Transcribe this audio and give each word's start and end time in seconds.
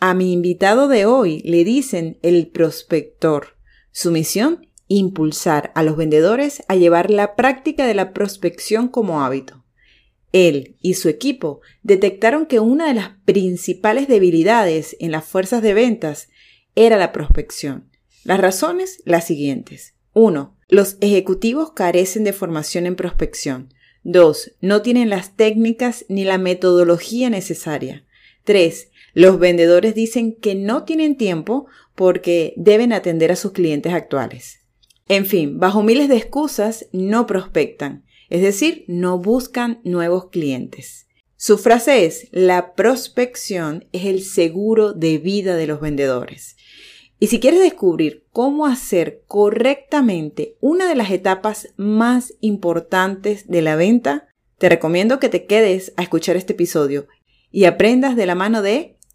A 0.00 0.14
mi 0.14 0.32
invitado 0.32 0.86
de 0.86 1.06
hoy 1.06 1.40
le 1.40 1.64
dicen 1.64 2.18
el 2.22 2.46
prospector. 2.46 3.56
Su 3.90 4.12
misión, 4.12 4.68
impulsar 4.86 5.72
a 5.74 5.82
los 5.82 5.96
vendedores 5.96 6.62
a 6.68 6.76
llevar 6.76 7.10
la 7.10 7.34
práctica 7.34 7.84
de 7.84 7.94
la 7.94 8.12
prospección 8.12 8.86
como 8.86 9.22
hábito. 9.22 9.64
Él 10.32 10.76
y 10.80 10.94
su 10.94 11.08
equipo 11.08 11.62
detectaron 11.82 12.46
que 12.46 12.60
una 12.60 12.86
de 12.86 12.94
las 12.94 13.10
principales 13.24 14.06
debilidades 14.06 14.96
en 15.00 15.10
las 15.10 15.24
fuerzas 15.24 15.62
de 15.62 15.74
ventas 15.74 16.28
era 16.76 16.96
la 16.96 17.10
prospección. 17.10 17.90
Las 18.22 18.40
razones, 18.40 19.02
las 19.04 19.26
siguientes. 19.26 19.94
1. 20.12 20.56
Los 20.68 20.96
ejecutivos 21.00 21.72
carecen 21.72 22.22
de 22.22 22.32
formación 22.32 22.86
en 22.86 22.94
prospección. 22.94 23.74
2. 24.04 24.52
No 24.60 24.80
tienen 24.82 25.10
las 25.10 25.34
técnicas 25.34 26.04
ni 26.08 26.22
la 26.22 26.38
metodología 26.38 27.30
necesaria. 27.30 28.04
3. 28.44 28.90
Los 29.14 29.38
vendedores 29.38 29.94
dicen 29.94 30.34
que 30.34 30.54
no 30.54 30.84
tienen 30.84 31.16
tiempo 31.16 31.66
porque 31.94 32.54
deben 32.56 32.92
atender 32.92 33.32
a 33.32 33.36
sus 33.36 33.52
clientes 33.52 33.92
actuales. 33.92 34.60
En 35.08 35.24
fin, 35.24 35.58
bajo 35.58 35.82
miles 35.82 36.08
de 36.08 36.16
excusas, 36.16 36.86
no 36.92 37.26
prospectan, 37.26 38.04
es 38.28 38.42
decir, 38.42 38.84
no 38.88 39.18
buscan 39.18 39.80
nuevos 39.84 40.28
clientes. 40.28 41.06
Su 41.36 41.56
frase 41.56 42.04
es, 42.04 42.28
la 42.32 42.74
prospección 42.74 43.86
es 43.92 44.04
el 44.04 44.22
seguro 44.22 44.92
de 44.92 45.18
vida 45.18 45.56
de 45.56 45.66
los 45.66 45.80
vendedores. 45.80 46.56
Y 47.20 47.28
si 47.28 47.40
quieres 47.40 47.60
descubrir 47.60 48.26
cómo 48.32 48.66
hacer 48.66 49.22
correctamente 49.26 50.56
una 50.60 50.88
de 50.88 50.94
las 50.94 51.10
etapas 51.10 51.68
más 51.76 52.34
importantes 52.40 53.48
de 53.48 53.62
la 53.62 53.76
venta, 53.76 54.28
te 54.58 54.68
recomiendo 54.68 55.18
que 55.18 55.28
te 55.28 55.46
quedes 55.46 55.92
a 55.96 56.02
escuchar 56.02 56.36
este 56.36 56.52
episodio 56.52 57.06
y 57.50 57.64
aprendas 57.64 58.14
de 58.14 58.26
la 58.26 58.34
mano 58.34 58.60
de 58.60 58.97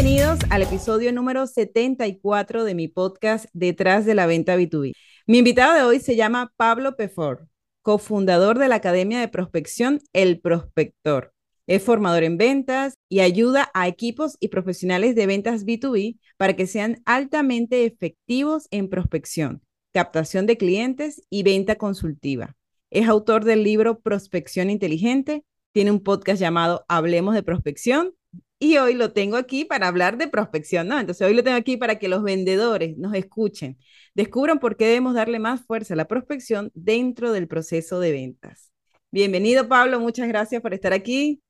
Bienvenidos 0.00 0.38
al 0.50 0.62
episodio 0.62 1.12
número 1.12 1.44
74 1.48 2.62
de 2.62 2.76
mi 2.76 2.86
podcast 2.86 3.46
Detrás 3.52 4.06
de 4.06 4.14
la 4.14 4.26
venta 4.26 4.56
B2B. 4.56 4.92
Mi 5.26 5.38
invitado 5.38 5.74
de 5.74 5.82
hoy 5.82 5.98
se 5.98 6.14
llama 6.14 6.52
Pablo 6.56 6.94
Pefor, 6.94 7.48
cofundador 7.82 8.60
de 8.60 8.68
la 8.68 8.76
Academia 8.76 9.18
de 9.18 9.26
Prospección 9.26 9.98
El 10.12 10.40
Prospector. 10.40 11.32
Es 11.66 11.82
formador 11.82 12.22
en 12.22 12.38
ventas 12.38 12.94
y 13.08 13.18
ayuda 13.18 13.72
a 13.74 13.88
equipos 13.88 14.36
y 14.38 14.50
profesionales 14.50 15.16
de 15.16 15.26
ventas 15.26 15.66
B2B 15.66 16.20
para 16.36 16.54
que 16.54 16.68
sean 16.68 17.02
altamente 17.04 17.84
efectivos 17.84 18.68
en 18.70 18.88
prospección, 18.90 19.62
captación 19.92 20.46
de 20.46 20.58
clientes 20.58 21.22
y 21.28 21.42
venta 21.42 21.74
consultiva. 21.74 22.54
Es 22.90 23.08
autor 23.08 23.44
del 23.44 23.64
libro 23.64 23.98
Prospección 23.98 24.70
Inteligente, 24.70 25.44
tiene 25.72 25.90
un 25.90 26.04
podcast 26.04 26.40
llamado 26.40 26.84
Hablemos 26.86 27.34
de 27.34 27.42
Prospección 27.42 28.14
y 28.58 28.76
hoy 28.78 28.94
lo 28.94 29.12
tengo 29.12 29.36
aquí 29.36 29.64
para 29.64 29.86
hablar 29.88 30.18
de 30.18 30.28
prospección, 30.28 30.88
¿no? 30.88 30.98
Entonces 30.98 31.26
hoy 31.26 31.34
lo 31.34 31.44
tengo 31.44 31.56
aquí 31.56 31.76
para 31.76 31.98
que 31.98 32.08
los 32.08 32.22
vendedores 32.22 32.96
nos 32.98 33.14
escuchen, 33.14 33.78
descubran 34.14 34.58
por 34.58 34.76
qué 34.76 34.86
debemos 34.86 35.14
darle 35.14 35.38
más 35.38 35.64
fuerza 35.64 35.94
a 35.94 35.96
la 35.96 36.08
prospección 36.08 36.70
dentro 36.74 37.32
del 37.32 37.46
proceso 37.46 38.00
de 38.00 38.12
ventas. 38.12 38.72
Bienvenido 39.10 39.68
Pablo, 39.68 40.00
muchas 40.00 40.28
gracias 40.28 40.60
por 40.60 40.74
estar 40.74 40.92
aquí. 40.92 41.40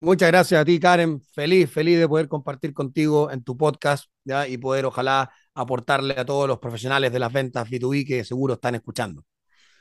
Muchas 0.00 0.32
gracias 0.32 0.60
a 0.60 0.64
ti, 0.64 0.80
Karen. 0.80 1.20
Feliz, 1.32 1.70
feliz 1.70 1.96
de 1.96 2.08
poder 2.08 2.26
compartir 2.26 2.74
contigo 2.74 3.30
en 3.30 3.44
tu 3.44 3.56
podcast 3.56 4.06
¿ya? 4.24 4.48
y 4.48 4.58
poder, 4.58 4.84
ojalá, 4.84 5.30
aportarle 5.54 6.14
a 6.18 6.24
todos 6.24 6.48
los 6.48 6.58
profesionales 6.58 7.12
de 7.12 7.20
las 7.20 7.32
ventas 7.32 7.70
B2B 7.70 8.04
que 8.04 8.24
seguro 8.24 8.54
están 8.54 8.74
escuchando. 8.74 9.24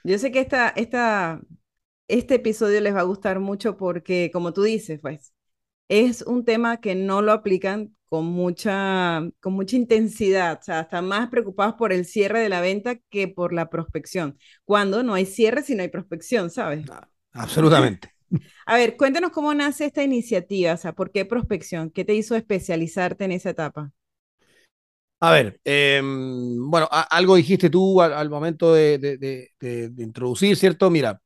Yo 0.03 0.19
sé 0.19 0.31
que 0.31 0.39
esta, 0.39 0.69
esta, 0.69 1.41
este 2.07 2.35
episodio 2.35 2.81
les 2.81 2.93
va 2.93 2.99
a 2.99 3.03
gustar 3.03 3.39
mucho 3.39 3.77
porque, 3.77 4.29
como 4.31 4.53
tú 4.53 4.61
dices, 4.61 4.99
pues, 5.01 5.30
es 5.91 6.21
un 6.21 6.45
tema 6.45 6.79
que 6.79 6.95
no 6.95 7.21
lo 7.21 7.33
aplican 7.33 7.93
con 8.07 8.25
mucha, 8.25 9.21
con 9.41 9.53
mucha 9.53 9.75
intensidad, 9.75 10.57
o 10.61 10.63
sea, 10.63 10.81
están 10.81 11.05
más 11.05 11.29
preocupados 11.29 11.75
por 11.75 11.91
el 11.91 12.05
cierre 12.05 12.39
de 12.39 12.47
la 12.47 12.61
venta 12.61 12.95
que 13.09 13.27
por 13.27 13.51
la 13.51 13.69
prospección, 13.69 14.37
cuando 14.63 15.03
no 15.03 15.15
hay 15.15 15.25
cierre 15.25 15.63
si 15.63 15.75
no 15.75 15.81
hay 15.81 15.89
prospección, 15.89 16.49
¿sabes? 16.49 16.89
Ah, 16.89 17.09
absolutamente. 17.33 18.09
A 18.65 18.77
ver, 18.77 18.95
cuéntanos 18.95 19.31
cómo 19.31 19.53
nace 19.53 19.83
esta 19.85 20.01
iniciativa, 20.01 20.73
o 20.73 20.77
sea, 20.77 20.93
¿por 20.93 21.11
qué 21.11 21.25
prospección? 21.25 21.89
¿Qué 21.89 22.05
te 22.05 22.15
hizo 22.15 22.37
especializarte 22.37 23.25
en 23.25 23.33
esa 23.33 23.49
etapa? 23.49 23.91
A 25.19 25.31
ver, 25.33 25.59
em, 25.65 26.69
bueno, 26.69 26.87
algo 26.89 27.35
dijiste 27.35 27.69
tú 27.69 28.01
al, 28.01 28.29
momento 28.29 28.73
de, 28.73 29.51
introducir, 29.97 30.55
¿cierto? 30.55 30.89
Mira, 30.89 31.21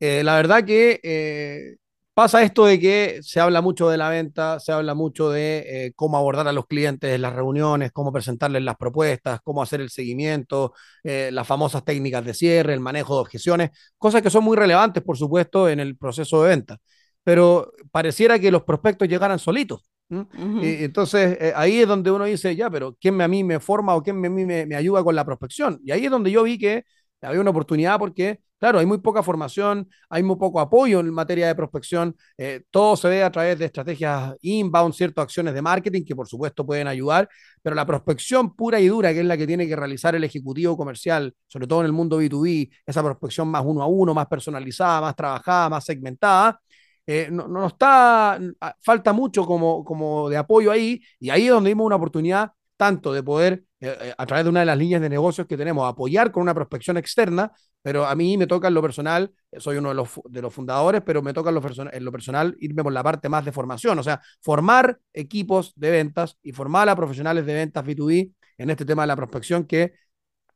eh, 0.00 0.22
la 0.24 0.36
verdad 0.36 0.64
que 0.64 1.00
eh, 1.02 1.76
pasa 2.16 2.42
esto 2.42 2.64
de 2.64 2.80
que 2.80 3.18
se 3.20 3.40
habla 3.40 3.60
mucho 3.60 3.90
de 3.90 3.98
la 3.98 4.08
venta, 4.08 4.58
se 4.58 4.72
habla 4.72 4.94
mucho 4.94 5.28
de 5.28 5.58
eh, 5.68 5.92
cómo 5.94 6.16
abordar 6.16 6.48
a 6.48 6.52
los 6.52 6.66
clientes 6.66 7.14
en 7.14 7.20
las 7.20 7.34
reuniones, 7.34 7.92
cómo 7.92 8.10
presentarles 8.10 8.62
las 8.62 8.76
propuestas, 8.76 9.40
cómo 9.44 9.62
hacer 9.62 9.82
el 9.82 9.90
seguimiento, 9.90 10.72
eh, 11.04 11.28
las 11.30 11.46
famosas 11.46 11.84
técnicas 11.84 12.24
de 12.24 12.32
cierre, 12.32 12.72
el 12.72 12.80
manejo 12.80 13.16
de 13.16 13.20
objeciones, 13.20 13.70
cosas 13.98 14.22
que 14.22 14.30
son 14.30 14.44
muy 14.44 14.56
relevantes, 14.56 15.02
por 15.02 15.18
supuesto, 15.18 15.68
en 15.68 15.78
el 15.78 15.98
proceso 15.98 16.42
de 16.42 16.48
venta. 16.48 16.78
Pero 17.22 17.70
pareciera 17.90 18.38
que 18.38 18.50
los 18.50 18.62
prospectos 18.62 19.08
llegaran 19.08 19.38
solitos. 19.38 19.82
y, 20.08 20.84
entonces 20.84 21.36
eh, 21.38 21.52
ahí 21.54 21.80
es 21.80 21.86
donde 21.86 22.10
uno 22.10 22.24
dice, 22.24 22.56
ya, 22.56 22.70
pero 22.70 22.96
¿quién 22.98 23.20
a 23.20 23.28
mí 23.28 23.44
me 23.44 23.60
forma 23.60 23.94
o 23.94 24.02
quién 24.02 24.24
a 24.24 24.30
mí 24.30 24.46
me, 24.46 24.64
me 24.64 24.74
ayuda 24.74 25.04
con 25.04 25.14
la 25.14 25.24
prospección? 25.26 25.80
Y 25.84 25.90
ahí 25.90 26.06
es 26.06 26.10
donde 26.10 26.30
yo 26.30 26.44
vi 26.44 26.56
que 26.56 26.84
había 27.26 27.40
una 27.40 27.50
oportunidad 27.50 27.98
porque 27.98 28.40
Claro, 28.58 28.78
hay 28.78 28.86
muy 28.86 28.98
poca 28.98 29.22
formación, 29.22 29.86
hay 30.08 30.22
muy 30.22 30.36
poco 30.36 30.60
apoyo 30.60 31.00
en 31.00 31.12
materia 31.12 31.46
de 31.46 31.54
prospección, 31.54 32.16
eh, 32.38 32.62
todo 32.70 32.96
se 32.96 33.08
ve 33.08 33.22
a 33.22 33.30
través 33.30 33.58
de 33.58 33.66
estrategias 33.66 34.34
inbound, 34.40 34.94
ciertas 34.94 35.24
acciones 35.24 35.52
de 35.52 35.60
marketing 35.60 36.04
que 36.04 36.16
por 36.16 36.26
supuesto 36.26 36.64
pueden 36.64 36.88
ayudar, 36.88 37.28
pero 37.62 37.76
la 37.76 37.84
prospección 37.84 38.56
pura 38.56 38.80
y 38.80 38.88
dura, 38.88 39.12
que 39.12 39.20
es 39.20 39.26
la 39.26 39.36
que 39.36 39.46
tiene 39.46 39.68
que 39.68 39.76
realizar 39.76 40.14
el 40.14 40.24
ejecutivo 40.24 40.74
comercial, 40.74 41.34
sobre 41.46 41.66
todo 41.66 41.80
en 41.80 41.86
el 41.86 41.92
mundo 41.92 42.18
B2B, 42.18 42.70
esa 42.86 43.02
prospección 43.02 43.48
más 43.48 43.62
uno 43.64 43.82
a 43.82 43.86
uno, 43.86 44.14
más 44.14 44.26
personalizada, 44.26 45.02
más 45.02 45.14
trabajada, 45.16 45.68
más 45.68 45.84
segmentada, 45.84 46.58
eh, 47.06 47.28
no, 47.30 47.46
no, 47.48 47.66
está, 47.66 48.38
falta 48.82 49.12
mucho 49.12 49.44
como, 49.44 49.84
como 49.84 50.30
de 50.30 50.38
apoyo 50.38 50.70
ahí, 50.72 51.02
y 51.20 51.28
ahí 51.28 51.44
es 51.44 51.50
donde 51.50 51.70
vimos 51.70 51.86
una 51.86 51.96
oportunidad 51.96 52.52
tanto 52.78 53.12
de 53.12 53.22
poder, 53.22 53.64
eh, 53.80 54.14
a 54.16 54.26
través 54.26 54.44
de 54.44 54.50
una 54.50 54.60
de 54.60 54.66
las 54.66 54.78
líneas 54.78 55.00
de 55.00 55.08
negocios 55.08 55.46
que 55.46 55.56
tenemos, 55.56 55.86
apoyar 55.88 56.30
con 56.30 56.42
una 56.42 56.54
prospección 56.54 56.96
externa, 56.96 57.52
pero 57.82 58.06
a 58.06 58.14
mí 58.14 58.36
me 58.36 58.46
toca 58.46 58.68
en 58.68 58.74
lo 58.74 58.82
personal, 58.82 59.32
eh, 59.52 59.60
soy 59.60 59.76
uno 59.76 59.90
de 59.90 59.94
los, 59.94 60.08
de 60.24 60.42
los 60.42 60.52
fundadores, 60.52 61.02
pero 61.04 61.22
me 61.22 61.32
toca 61.32 61.50
en 61.50 62.04
lo, 62.04 62.10
personal 62.10 62.56
irme 62.58 62.82
por 62.82 62.92
la 62.92 63.02
parte 63.02 63.28
más 63.28 63.44
de 63.44 63.52
formación, 63.52 63.98
o 63.98 64.02
sea, 64.02 64.20
formar 64.42 64.98
equipos 65.12 65.72
de 65.76 65.90
ventas 65.90 66.38
y 66.42 66.52
formar 66.52 66.88
a 66.88 66.96
profesionales 66.96 67.46
de 67.46 67.54
ventas 67.54 67.84
B2B 67.84 68.32
en 68.58 68.70
este 68.70 68.84
tema 68.84 69.02
de 69.02 69.08
la 69.08 69.16
prospección 69.16 69.64
que 69.64 69.92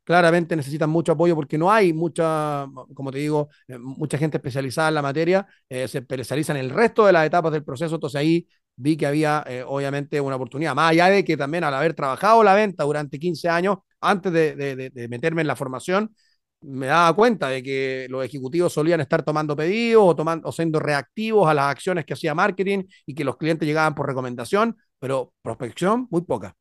claramente 0.02 0.56
necesitan 0.56 0.90
mucho 0.90 1.12
apoyo 1.12 1.36
porque 1.36 1.56
no 1.56 1.70
hay 1.70 1.92
mucha, 1.92 2.66
como 2.94 3.12
te 3.12 3.18
digo, 3.18 3.48
eh, 3.68 3.78
mucha 3.78 4.18
gente 4.18 4.38
especializada 4.38 4.88
en 4.88 4.94
la 4.94 5.02
materia, 5.02 5.46
eh, 5.68 5.86
se 5.86 5.98
especializan 5.98 6.56
en 6.56 6.64
el 6.64 6.70
resto 6.70 7.06
de 7.06 7.12
las 7.12 7.26
etapas 7.26 7.52
del 7.52 7.62
proceso, 7.62 7.94
entonces 7.94 8.18
ahí 8.18 8.48
vi 8.76 8.96
que 8.96 9.06
había 9.06 9.44
obviamente 9.66 10.20
una 10.20 10.36
oportunidad, 10.36 10.74
más 10.74 10.92
allá 10.92 11.08
de 11.08 11.24
que 11.24 11.36
también 11.36 11.64
al 11.64 11.74
haber 11.74 11.94
trabajado 11.94 12.42
la 12.42 12.54
venta 12.54 12.84
durante 12.84 13.18
15 13.18 13.48
años, 13.48 13.78
antes 14.00 14.32
de, 14.32 14.54
de, 14.56 14.90
de 14.90 15.08
meterme 15.08 15.42
en 15.42 15.48
la 15.48 15.56
formación, 15.56 16.14
me 16.62 16.86
daba 16.86 17.14
cuenta 17.14 17.48
de 17.48 17.62
que 17.62 18.06
los 18.10 18.24
ejecutivos 18.24 18.72
solían 18.72 19.00
estar 19.00 19.22
tomando 19.22 19.56
pedidos 19.56 20.02
o, 20.04 20.16
tomando, 20.16 20.48
o 20.48 20.52
siendo 20.52 20.78
reactivos 20.78 21.48
a 21.48 21.54
las 21.54 21.66
acciones 21.66 22.04
que 22.04 22.12
hacía 22.14 22.34
marketing 22.34 22.84
y 23.06 23.14
que 23.14 23.24
los 23.24 23.36
clientes 23.36 23.66
llegaban 23.66 23.94
por 23.94 24.06
recomendación, 24.06 24.76
pero 24.98 25.32
prospección 25.42 26.06
muy 26.10 26.22
poca. 26.22 26.54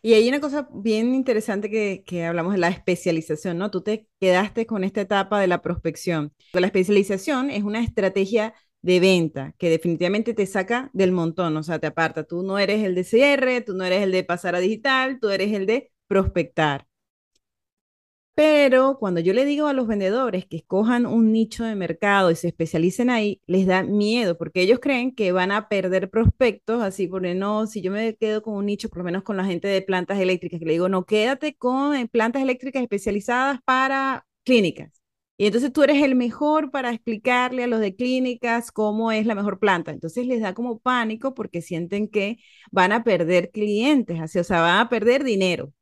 Y 0.00 0.14
hay 0.14 0.28
una 0.28 0.40
cosa 0.40 0.68
bien 0.72 1.14
interesante 1.14 1.68
que, 1.70 2.04
que, 2.06 2.24
hablamos 2.24 2.52
de 2.52 2.58
la 2.58 2.68
especialización, 2.68 3.58
¿no? 3.58 3.70
Tú 3.70 3.82
te 3.82 4.06
quedaste 4.20 4.64
con 4.64 4.84
esta 4.84 5.00
etapa 5.00 5.40
de 5.40 5.48
la 5.48 5.60
prospección. 5.60 6.32
La 6.52 6.66
especialización 6.66 7.50
es 7.50 7.64
una 7.64 7.82
estrategia 7.82 8.54
de 8.82 9.00
venta 9.00 9.54
que 9.58 9.70
definitivamente 9.70 10.34
te 10.34 10.46
saca 10.46 10.90
del 10.92 11.12
montón, 11.12 11.56
o 11.56 11.62
sea, 11.62 11.78
te 11.78 11.86
aparta. 11.88 12.24
Tú 12.24 12.42
no 12.42 12.58
eres 12.58 12.84
el 12.84 12.94
de 12.94 13.04
CR, 13.04 13.60
tú 13.62 13.74
no 13.74 13.84
eres 13.84 14.02
el 14.02 14.12
de 14.12 14.24
pasar 14.24 14.54
a 14.54 14.60
digital, 14.60 15.18
tú 15.20 15.28
eres 15.30 15.52
el 15.52 15.66
de 15.66 15.90
prospectar. 16.06 16.86
Pero 18.34 18.98
cuando 19.00 19.20
yo 19.20 19.32
le 19.34 19.44
digo 19.44 19.66
a 19.66 19.72
los 19.72 19.88
vendedores 19.88 20.46
que 20.46 20.58
escojan 20.58 21.06
un 21.06 21.32
nicho 21.32 21.64
de 21.64 21.74
mercado 21.74 22.30
y 22.30 22.36
se 22.36 22.46
especialicen 22.48 23.10
ahí, 23.10 23.42
les 23.48 23.66
da 23.66 23.82
miedo 23.82 24.38
porque 24.38 24.60
ellos 24.62 24.78
creen 24.80 25.12
que 25.12 25.32
van 25.32 25.50
a 25.50 25.68
perder 25.68 26.08
prospectos, 26.08 26.80
así 26.82 27.08
porque 27.08 27.34
no, 27.34 27.66
si 27.66 27.82
yo 27.82 27.90
me 27.90 28.14
quedo 28.14 28.40
con 28.42 28.54
un 28.54 28.66
nicho, 28.66 28.88
por 28.88 28.98
lo 28.98 29.04
menos 29.04 29.24
con 29.24 29.36
la 29.36 29.44
gente 29.44 29.66
de 29.66 29.82
plantas 29.82 30.20
eléctricas, 30.20 30.60
que 30.60 30.66
le 30.66 30.72
digo, 30.72 30.88
no, 30.88 31.04
quédate 31.04 31.56
con 31.56 31.96
eh, 31.96 32.06
plantas 32.08 32.42
eléctricas 32.42 32.82
especializadas 32.82 33.58
para 33.64 34.24
clínicas. 34.44 34.97
Y 35.38 35.46
entonces 35.46 35.72
tú 35.72 35.82
eres 35.84 36.02
el 36.02 36.16
mejor 36.16 36.70
para 36.72 36.90
explicarle 36.92 37.64
a 37.64 37.68
los 37.68 37.80
de 37.80 37.94
clínicas 37.96 38.72
cómo 38.72 39.12
es 39.12 39.24
la 39.26 39.36
mejor 39.36 39.58
planta. 39.60 39.92
Entonces 39.92 40.26
les 40.26 40.40
da 40.42 40.52
como 40.54 40.80
pánico 40.80 41.34
porque 41.34 41.62
sienten 41.62 42.08
que 42.08 42.38
van 42.72 42.92
a 42.92 43.04
perder 43.04 43.50
clientes, 43.52 44.20
así, 44.20 44.38
o 44.40 44.44
sea, 44.44 44.60
van 44.62 44.80
a 44.80 44.88
perder 44.88 45.24
dinero 45.24 45.72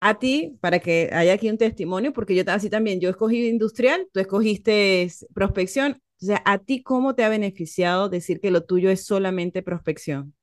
a 0.00 0.18
ti, 0.18 0.56
para 0.60 0.78
que 0.80 1.10
haya 1.12 1.32
aquí 1.34 1.50
un 1.50 1.58
testimonio, 1.58 2.12
porque 2.12 2.34
yo 2.34 2.44
así 2.48 2.70
también, 2.70 3.00
yo 3.00 3.10
escogí 3.10 3.46
industrial, 3.48 4.08
tú 4.12 4.20
escogiste 4.20 5.08
prospección, 5.34 6.00
o 6.22 6.26
sea, 6.26 6.42
¿a 6.44 6.58
ti 6.58 6.82
cómo 6.82 7.14
te 7.14 7.24
ha 7.24 7.28
beneficiado 7.28 8.08
decir 8.08 8.40
que 8.40 8.50
lo 8.50 8.64
tuyo 8.64 8.90
es 8.90 9.04
solamente 9.06 9.62
prospección? 9.62 10.34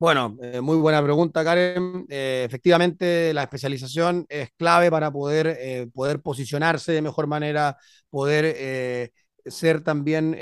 Bueno, 0.00 0.36
eh, 0.42 0.60
muy 0.60 0.76
buena 0.76 1.02
pregunta, 1.02 1.42
Karen. 1.42 2.06
Eh, 2.08 2.44
efectivamente, 2.46 3.34
la 3.34 3.42
especialización 3.42 4.26
es 4.28 4.50
clave 4.56 4.90
para 4.92 5.10
poder, 5.10 5.48
eh, 5.60 5.88
poder 5.92 6.20
posicionarse 6.22 6.92
de 6.92 7.02
mejor 7.02 7.26
manera, 7.26 7.76
poder 8.08 8.44
ser 9.50 9.82
también, 9.82 10.36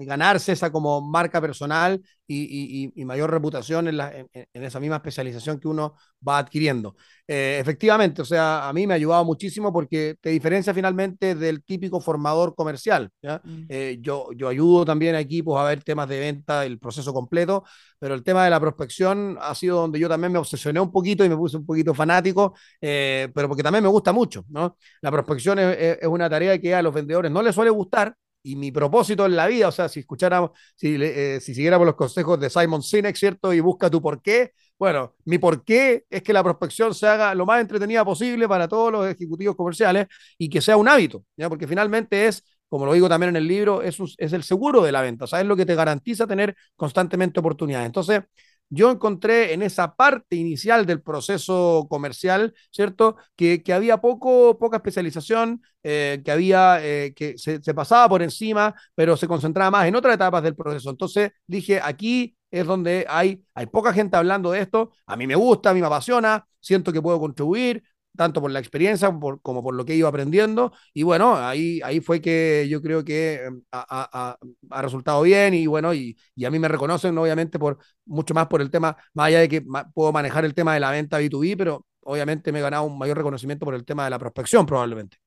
ganarse 0.00 0.52
esa 0.52 0.70
como 0.70 1.00
marca 1.00 1.40
personal 1.40 2.00
y, 2.26 3.04
mayor 3.04 3.30
reputación 3.30 3.88
en, 3.88 4.00
en, 4.32 4.64
esa 4.64 4.80
misma 4.80 4.96
especialización 4.96 5.60
que 5.60 5.68
uno 5.68 5.94
va 6.26 6.38
adquiriendo. 6.38 6.96
Eh, 7.28 7.58
efectivamente, 7.60 8.22
o 8.22 8.24
sea, 8.24 8.68
a 8.68 8.72
mí 8.72 8.86
me 8.86 8.94
ha 8.94 8.96
ayudado 8.96 9.24
muchísimo 9.24 9.72
porque 9.72 10.16
te 10.20 10.30
diferencia 10.30 10.72
finalmente 10.72 11.34
del 11.34 11.64
típico 11.64 12.00
formador 12.00 12.54
comercial. 12.54 13.10
Mm. 13.22 13.64
Eh, 13.68 13.98
yo, 14.00 14.28
yo 14.36 14.48
ayudo 14.48 14.84
también 14.84 15.14
a 15.14 15.20
equipos 15.20 15.58
a 15.58 15.64
ver 15.64 15.82
temas 15.82 16.08
de 16.08 16.20
venta, 16.20 16.64
el 16.64 16.78
proceso 16.78 17.12
completo, 17.12 17.64
pero 17.98 18.14
el 18.14 18.22
tema 18.22 18.44
de 18.44 18.50
la 18.50 18.60
prospección 18.60 19.38
ha 19.40 19.54
sido 19.54 19.80
donde 19.80 19.98
yo 19.98 20.08
también 20.08 20.32
me 20.32 20.38
obsesioné 20.38 20.80
un 20.80 20.92
poquito 20.92 21.24
y 21.24 21.28
me 21.28 21.36
puse 21.36 21.56
un 21.56 21.66
poquito 21.66 21.94
fanático, 21.94 22.54
eh, 22.80 23.28
pero 23.34 23.48
porque 23.48 23.62
también 23.62 23.82
me 23.82 23.90
gusta 23.90 24.12
mucho. 24.12 24.44
¿no? 24.48 24.76
La 25.00 25.10
prospección 25.10 25.58
es, 25.58 25.98
es 26.00 26.08
una 26.08 26.30
tarea 26.30 26.60
que 26.60 26.74
a 26.74 26.82
los 26.82 26.94
vendedores 26.94 27.30
no 27.30 27.42
les 27.42 27.54
suele 27.54 27.70
gustar, 27.70 28.14
y 28.46 28.56
mi 28.56 28.70
propósito 28.70 29.26
en 29.26 29.34
la 29.36 29.46
vida, 29.48 29.68
o 29.68 29.72
sea, 29.72 29.88
si 29.88 30.00
escucháramos, 30.00 30.50
si, 30.76 30.96
eh, 31.00 31.40
si 31.40 31.54
siguiéramos 31.54 31.84
los 31.86 31.96
consejos 31.96 32.38
de 32.38 32.48
Simon 32.48 32.82
Sinek, 32.82 33.16
¿cierto? 33.16 33.52
Y 33.52 33.60
busca 33.60 33.90
tu 33.90 34.00
por 34.00 34.22
qué. 34.22 34.52
Bueno, 34.78 35.14
mi 35.24 35.38
por 35.38 35.64
qué 35.64 36.04
es 36.08 36.22
que 36.22 36.32
la 36.32 36.44
prospección 36.44 36.94
se 36.94 37.06
haga 37.08 37.34
lo 37.34 37.44
más 37.46 37.60
entretenida 37.60 38.04
posible 38.04 38.46
para 38.46 38.68
todos 38.68 38.92
los 38.92 39.06
ejecutivos 39.08 39.56
comerciales 39.56 40.06
y 40.38 40.48
que 40.48 40.60
sea 40.60 40.76
un 40.76 40.88
hábito, 40.88 41.24
¿ya? 41.36 41.48
Porque 41.48 41.66
finalmente 41.66 42.26
es, 42.26 42.44
como 42.68 42.86
lo 42.86 42.92
digo 42.92 43.08
también 43.08 43.30
en 43.30 43.36
el 43.36 43.48
libro, 43.48 43.82
es, 43.82 43.98
es 44.18 44.32
el 44.32 44.42
seguro 44.44 44.82
de 44.82 44.92
la 44.92 45.02
venta, 45.02 45.24
o 45.24 45.36
es 45.36 45.46
lo 45.46 45.56
que 45.56 45.66
te 45.66 45.74
garantiza 45.74 46.26
tener 46.26 46.54
constantemente 46.76 47.40
oportunidades. 47.40 47.86
Entonces, 47.86 48.22
yo 48.68 48.90
encontré 48.90 49.52
en 49.52 49.62
esa 49.62 49.94
parte 49.94 50.36
inicial 50.36 50.86
del 50.86 51.02
proceso 51.02 51.86
comercial, 51.88 52.54
¿cierto? 52.70 53.16
Que, 53.36 53.62
había 53.72 53.98
poco, 53.98 54.58
poca 54.58 54.78
especialización, 54.78 55.62
eh, 55.82 56.20
que 56.24 56.30
había, 56.30 56.84
eh, 56.84 57.14
que 57.14 57.38
se, 57.38 57.60
pasaba 57.74 58.08
por 58.08 58.22
encima, 58.22 58.74
pero 58.94 59.16
se 59.16 59.28
concentraba 59.28 59.70
más 59.70 59.86
en 59.86 59.96
otras 59.96 60.14
etapas 60.14 60.42
del 60.42 60.56
proceso. 60.56 60.90
Entonces 60.90 61.32
dije, 61.46 61.80
aquí 61.82 62.36
es 62.50 62.66
donde 62.66 63.06
hay, 63.08 63.42
hay 63.54 63.66
poca 63.66 63.92
gente 63.92 64.16
hablando 64.16 64.50
de 64.50 64.60
esto, 64.60 64.92
a 65.06 65.16
mí 65.16 65.26
me 65.26 65.34
gusta, 65.34 65.70
a 65.70 65.74
mí 65.74 65.80
me 65.80 65.86
apasiona, 65.86 66.46
siento 66.60 66.92
que 66.92 67.02
puedo 67.02 67.20
contribuir, 67.20 67.82
tanto 68.16 68.40
por 68.40 68.50
la 68.50 68.58
experiencia 68.58 69.08
como 69.42 69.62
por 69.62 69.74
lo 69.74 69.84
que 69.84 69.92
he 69.92 69.96
ido 69.96 70.08
aprendiendo. 70.08 70.72
Y 70.92 71.02
bueno, 71.02 71.36
ahí, 71.36 71.80
ahí 71.84 72.00
fue 72.00 72.20
que 72.20 72.66
yo 72.68 72.82
creo 72.82 73.04
que 73.04 73.44
em, 73.44 73.62
ha, 73.72 74.36
resultado 74.82 75.22
bien 75.22 75.54
y 75.54 75.66
bueno, 75.66 75.94
y, 75.94 76.16
a 76.44 76.50
mí 76.50 76.58
me 76.58 76.68
reconocen 76.68 77.16
obviamente 77.18 77.58
por 77.58 77.78
mucho 78.04 78.34
más 78.34 78.46
por 78.46 78.60
el 78.60 78.70
tema, 78.70 78.96
más 79.14 79.26
allá 79.28 79.40
de 79.40 79.48
que 79.48 79.64
puedo 79.94 80.12
manejar 80.12 80.44
el 80.44 80.54
tema 80.54 80.74
de 80.74 80.80
la 80.80 80.90
venta 80.90 81.20
B2B, 81.20 81.56
pero 81.56 81.86
obviamente 82.00 82.52
me 82.52 82.60
he 82.60 82.62
ganado 82.62 82.84
un 82.84 82.98
mayor 82.98 83.16
reconocimiento 83.16 83.64
por 83.64 83.74
el 83.74 83.84
tema 83.84 84.04
de 84.04 84.10
la 84.10 84.18
prospección 84.18 84.66
probablemente. 84.66 85.18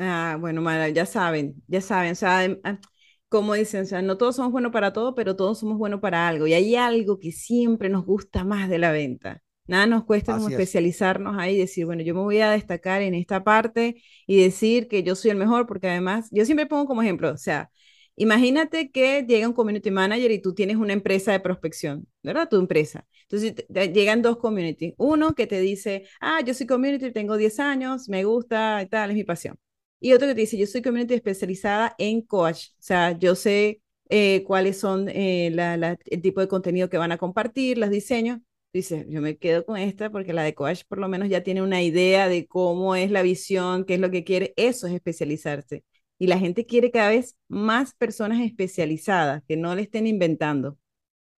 Ah, 0.00 0.36
bueno, 0.38 0.62
ya 0.88 1.06
saben, 1.06 1.62
ya 1.66 1.80
saben, 1.80 2.14
o 2.20 2.26
em, 2.26 2.60
ah, 2.64 2.78
como 3.28 3.54
dicen, 3.54 3.86
no 4.06 4.16
todos 4.16 4.36
somos 4.36 4.52
buenos 4.52 4.72
para 4.72 4.92
todo, 4.92 5.14
pero 5.14 5.36
todos 5.36 5.58
somos 5.58 5.78
buenos 5.78 6.00
para 6.00 6.28
algo. 6.28 6.46
Y 6.46 6.54
hay 6.54 6.76
algo 6.76 7.18
que 7.18 7.32
siempre 7.32 7.88
nos 7.88 8.04
gusta 8.04 8.44
más 8.44 8.68
de 8.68 8.78
la 8.78 8.90
venta. 8.92 9.42
Nada 9.68 9.86
nos 9.86 10.04
cuesta 10.04 10.34
como 10.34 10.48
especializarnos 10.48 11.36
ahí 11.38 11.56
y 11.56 11.58
decir, 11.58 11.84
bueno, 11.84 12.02
yo 12.02 12.14
me 12.14 12.22
voy 12.22 12.40
a 12.40 12.50
destacar 12.50 13.02
en 13.02 13.14
esta 13.14 13.44
parte 13.44 14.02
y 14.26 14.42
decir 14.42 14.88
que 14.88 15.02
yo 15.02 15.14
soy 15.14 15.30
el 15.30 15.36
mejor, 15.36 15.66
porque 15.66 15.88
además, 15.88 16.28
yo 16.32 16.46
siempre 16.46 16.64
pongo 16.66 16.86
como 16.86 17.02
ejemplo, 17.02 17.30
o 17.30 17.36
sea, 17.36 17.70
imagínate 18.16 18.90
que 18.90 19.24
llega 19.28 19.46
un 19.46 19.52
community 19.52 19.90
manager 19.90 20.30
y 20.30 20.40
tú 20.40 20.54
tienes 20.54 20.78
una 20.78 20.94
empresa 20.94 21.32
de 21.32 21.40
prospección, 21.40 22.08
¿verdad? 22.22 22.48
Tu 22.48 22.56
empresa. 22.56 23.06
Entonces 23.28 23.66
llegan 23.92 24.22
dos 24.22 24.38
community. 24.38 24.94
Uno 24.96 25.34
que 25.34 25.46
te 25.46 25.60
dice, 25.60 26.04
ah, 26.20 26.40
yo 26.40 26.54
soy 26.54 26.66
community, 26.66 27.12
tengo 27.12 27.36
10 27.36 27.60
años, 27.60 28.08
me 28.08 28.24
gusta 28.24 28.82
y 28.82 28.86
tal, 28.86 29.10
es 29.10 29.16
mi 29.16 29.24
pasión. 29.24 29.58
Y 30.00 30.14
otro 30.14 30.28
que 30.28 30.34
te 30.34 30.40
dice, 30.40 30.56
yo 30.56 30.66
soy 30.66 30.80
community 30.80 31.12
especializada 31.12 31.94
en 31.98 32.22
coach, 32.22 32.68
o 32.70 32.82
sea, 32.82 33.18
yo 33.18 33.34
sé 33.34 33.82
eh, 34.08 34.44
cuáles 34.46 34.78
son 34.78 35.08
eh, 35.10 35.48
el 36.06 36.22
tipo 36.22 36.40
de 36.40 36.48
contenido 36.48 36.88
que 36.88 36.96
van 36.96 37.12
a 37.12 37.18
compartir, 37.18 37.76
los 37.76 37.90
diseños 37.90 38.38
dice, 38.72 39.06
yo 39.08 39.20
me 39.20 39.36
quedo 39.38 39.64
con 39.64 39.76
esta 39.76 40.10
porque 40.10 40.32
la 40.32 40.42
de 40.42 40.54
coach 40.54 40.82
por 40.88 40.98
lo 40.98 41.08
menos 41.08 41.28
ya 41.28 41.42
tiene 41.42 41.62
una 41.62 41.82
idea 41.82 42.28
de 42.28 42.46
cómo 42.46 42.94
es 42.96 43.10
la 43.10 43.22
visión, 43.22 43.84
qué 43.84 43.94
es 43.94 44.00
lo 44.00 44.10
que 44.10 44.24
quiere. 44.24 44.54
Eso 44.56 44.86
es 44.86 44.94
especializarse. 44.94 45.84
Y 46.18 46.26
la 46.26 46.38
gente 46.38 46.66
quiere 46.66 46.90
cada 46.90 47.10
vez 47.10 47.36
más 47.48 47.94
personas 47.94 48.40
especializadas, 48.40 49.42
que 49.46 49.56
no 49.56 49.74
le 49.74 49.82
estén 49.82 50.06
inventando. 50.06 50.78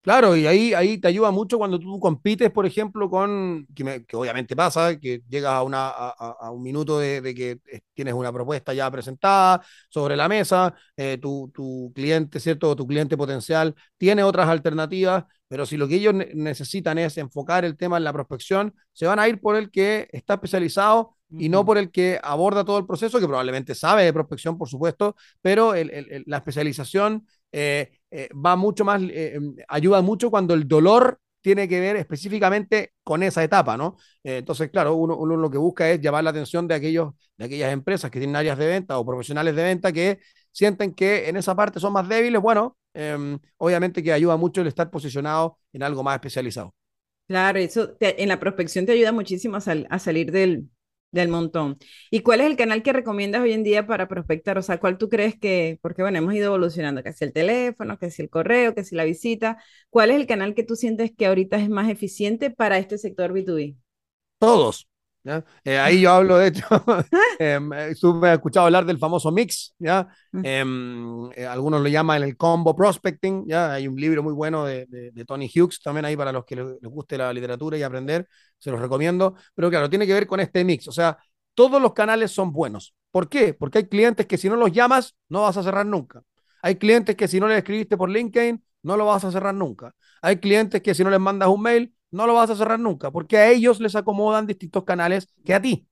Claro, 0.03 0.35
y 0.35 0.47
ahí, 0.47 0.73
ahí 0.73 0.97
te 0.97 1.09
ayuda 1.09 1.31
mucho 1.31 1.59
cuando 1.59 1.79
tú 1.79 2.01
compites, 2.01 2.51
por 2.51 2.65
ejemplo, 2.65 3.11
con, 3.11 3.67
que, 3.75 4.17
obviamente 4.17 4.57
pasa, 4.57 4.99
que 4.99 5.23
llegas 5.29 5.53
a, 5.53 5.63
una, 5.63 5.89
a, 5.91 6.51
un 6.51 6.63
minuto 6.63 6.99
de, 6.99 7.23
que 7.35 7.59
tienes 7.93 8.15
una 8.15 8.33
propuesta 8.33 8.73
ya 8.73 8.91
presentada 8.91 9.63
sobre 9.91 10.17
la 10.17 10.27
mesa, 10.27 10.75
eh, 10.97 11.19
tu, 11.21 11.51
tu, 11.53 11.93
cliente, 11.95 12.41
¿cierto? 12.41 12.75
tu 12.75 12.87
cliente 12.87 13.15
potencial 13.19 13.75
tiene 13.99 14.23
otras 14.23 14.49
alternativas, 14.49 15.25
pero 15.49 15.67
si 15.67 15.77
lo 15.77 15.87
que 15.87 15.97
ellos 15.97 16.15
necesitan 16.15 16.97
es 16.97 17.19
enfocar 17.19 17.67
el 17.67 17.77
tema 17.77 17.99
en 17.99 18.05
la 18.05 18.13
prospección, 18.15 18.75
se 18.95 19.05
van 19.05 19.19
a 19.19 19.29
ir 19.29 19.39
por 19.39 19.55
el 19.55 19.71
que 19.71 20.09
está 20.13 20.35
especializado 20.35 21.19
y 21.29 21.51
no 21.51 21.65
por 21.67 21.77
el 21.77 21.91
que 21.91 22.19
aborda 22.23 22.65
todo 22.65 22.79
el 22.79 22.87
proceso, 22.87 23.21
que 23.21 23.27
probablemente 23.27 23.75
sabe 23.75 24.05
de 24.05 24.15
prospección, 24.15 24.57
por 24.57 24.69
supuesto, 24.69 25.15
pero 25.43 25.75
la 25.75 26.37
especialización 26.39 27.27
eh, 27.53 28.00
eh, 28.11 28.29
va 28.35 28.57
mucho 28.57 28.85
más, 28.85 29.03
eh, 29.03 29.35
em, 29.35 29.57
ayuda 29.69 30.01
mucho 30.03 30.31
cuando 30.31 30.55
el 30.55 30.67
dolor 30.67 31.19
tiene 31.41 31.69
que 31.69 31.81
ver 31.81 31.97
específicamente 31.97 32.93
con 33.03 33.23
esa 33.23 33.43
etapa, 33.43 33.77
¿no? 33.77 33.97
entonces, 34.23 34.71
claro, 34.71 34.95
uno, 34.95 35.17
uno, 35.17 35.37
lo 35.37 35.51
que 35.51 35.57
busca 35.57 35.89
es 35.91 35.99
llamar 36.01 36.23
la 36.23 36.31
atención 36.31 36.69
de, 36.69 36.75
aquellos, 36.75 37.15
de 37.39 37.47
aquellas 37.47 37.73
empresas 37.73 38.11
que 38.11 38.19
tienen 38.19 38.37
áreas 38.37 38.59
de 38.59 38.67
venta 38.67 38.99
o 38.99 39.07
profesionales 39.07 39.57
de 39.57 39.63
venta 39.63 39.91
que 39.91 40.19
sienten 40.53 40.93
que 40.93 41.31
en 41.31 41.37
esa 41.37 41.55
parte 41.55 41.81
son 41.81 41.95
más 41.95 42.07
débiles. 42.07 42.43
Bueno, 42.43 42.77
em, 42.93 43.39
obviamente 43.57 44.03
que 44.03 44.13
ayuda 44.13 44.37
mucho 44.37 44.61
el 44.61 44.67
estar 44.67 44.91
posicionado 44.91 45.57
en 45.73 45.83
algo 45.83 46.03
más 46.03 46.17
especializado. 46.17 46.75
Claro, 47.27 47.59
eso 47.59 47.97
en 48.01 48.29
la 48.29 48.39
prospección 48.39 48.85
te 48.85 48.93
ayuda 48.93 49.13
muchísimo 49.13 49.57
a 49.57 49.99
salir 49.99 50.33
del, 50.33 50.69
del 51.13 51.29
montón. 51.29 51.79
¿Y 52.11 52.21
cuál 52.21 52.41
es 52.41 52.47
el 52.47 52.57
canal 52.57 52.83
que 52.83 52.93
recomiendas 52.93 53.43
hoy 53.43 53.53
en 53.53 53.63
día 53.65 53.87
para 53.87 54.09
prospectar? 54.09 54.59
O 54.59 54.63
sea, 54.63 54.79
¿cuál 54.79 54.99
tú 54.99 55.09
crees 55.09 55.39
que, 55.39 55.79
porque 55.83 56.03
bueno, 56.03 56.19
hemos 56.19 56.35
ido 56.35 56.47
evolucionando, 56.47 57.03
que 57.03 57.13
si 57.13 57.25
el 57.25 57.33
teléfono, 57.33 57.99
que 57.99 58.11
si 58.11 58.23
el 58.23 58.31
correo, 58.31 58.75
que 58.75 58.85
si 58.85 58.95
la 58.95 59.05
visita, 59.05 59.59
¿cuál 59.91 60.11
es 60.11 60.17
el 60.17 60.27
canal 60.27 60.55
que 60.55 60.63
tú 60.65 60.77
sientes 60.77 61.13
que 61.17 61.27
ahorita 61.27 61.57
es 61.59 61.69
más 61.69 61.89
eficiente 61.91 62.51
para 62.51 62.79
este 62.79 62.99
sector 62.99 63.33
B2B? 63.33 63.77
Todos, 64.39 64.89
eh, 65.65 65.79
ahí 65.79 66.01
yo 66.01 66.13
hablo, 66.13 66.39
de 66.39 66.49
hecho, 66.49 66.65
eh, 67.39 67.59
he 67.73 68.33
escuchado 68.33 68.67
hablar 68.67 68.87
del 68.87 68.99
famoso 68.99 69.31
mix, 69.31 69.75
¿ya? 69.79 70.09
Mm. 70.33 70.45
Em, 70.45 71.31
eh, 71.33 71.47
algunos 71.47 71.83
lo 71.83 71.89
llaman 71.89 72.23
el 72.23 72.37
combo 72.37 72.75
prospecting, 72.75 73.47
¿ya? 73.47 73.73
Hay 73.73 73.89
un 73.89 73.97
libro 73.97 74.23
muy 74.23 74.33
bueno 74.33 74.65
de, 74.65 74.87
de, 74.87 75.25
Tony 75.25 75.51
Hughes, 75.55 75.81
también 75.83 76.05
ahí 76.05 76.17
para 76.17 76.33
los 76.33 76.45
que 76.45 76.57
les, 76.57 76.81
guste 76.83 77.19
la 77.19 77.33
literatura 77.33 77.77
y 77.77 77.83
aprender, 77.83 78.27
se 78.59 78.71
los 78.71 78.81
recomiendo, 78.81 79.35
pero 79.55 79.71
claro, 79.71 79.91
tiene 79.91 80.07
que 80.07 80.15
ver 80.15 80.27
con 80.27 80.41
este 80.41 80.65
mix, 80.65 80.89
o 80.89 80.93
sea, 80.93 81.19
todos 81.55 81.81
los 81.81 81.93
canales 81.93 82.31
son 82.31 82.53
buenos. 82.53 82.95
¿Por 83.11 83.29
qué? 83.29 83.55
Porque 83.55 83.79
hay 83.79 83.89
clientes 83.89 84.27
que 84.27 84.39
si 84.39 84.49
no 84.49 84.57
los 84.57 84.73
llamas, 84.73 85.17
no 85.29 85.43
vas 85.43 85.57
a 85.57 85.63
cerrar 85.63 85.85
nunca. 85.85 86.23
Hay 86.63 86.77
clientes 86.77 87.17
que 87.17 87.29
si 87.29 87.41
no 87.41 87.49
les 87.49 87.59
escribiste 87.59 87.97
por 87.97 88.09
LinkedIn, 88.09 88.63
no 88.83 88.97
lo 88.97 89.07
vas 89.07 89.25
a 89.25 89.33
cerrar 89.33 89.55
nunca. 89.55 89.95
Hay 90.23 90.37
clientes 90.37 90.81
que 90.83 90.95
si 90.95 91.05
no 91.05 91.11
les 91.11 91.21
mandas 91.21 91.49
un 91.49 91.63
mail, 91.63 91.95
no 92.11 92.27
lo 92.27 92.35
vas 92.35 92.51
a 92.51 92.57
cerrar 92.57 92.81
nunca, 92.81 93.11
porque 93.11 93.37
a 93.39 93.49
ellos 93.51 93.81
les 93.81 93.95
acomodan 93.97 94.47
distintos 94.47 94.85
canales 94.85 95.29
que 95.45 95.55
a 95.55 95.63
ti. 95.63 95.87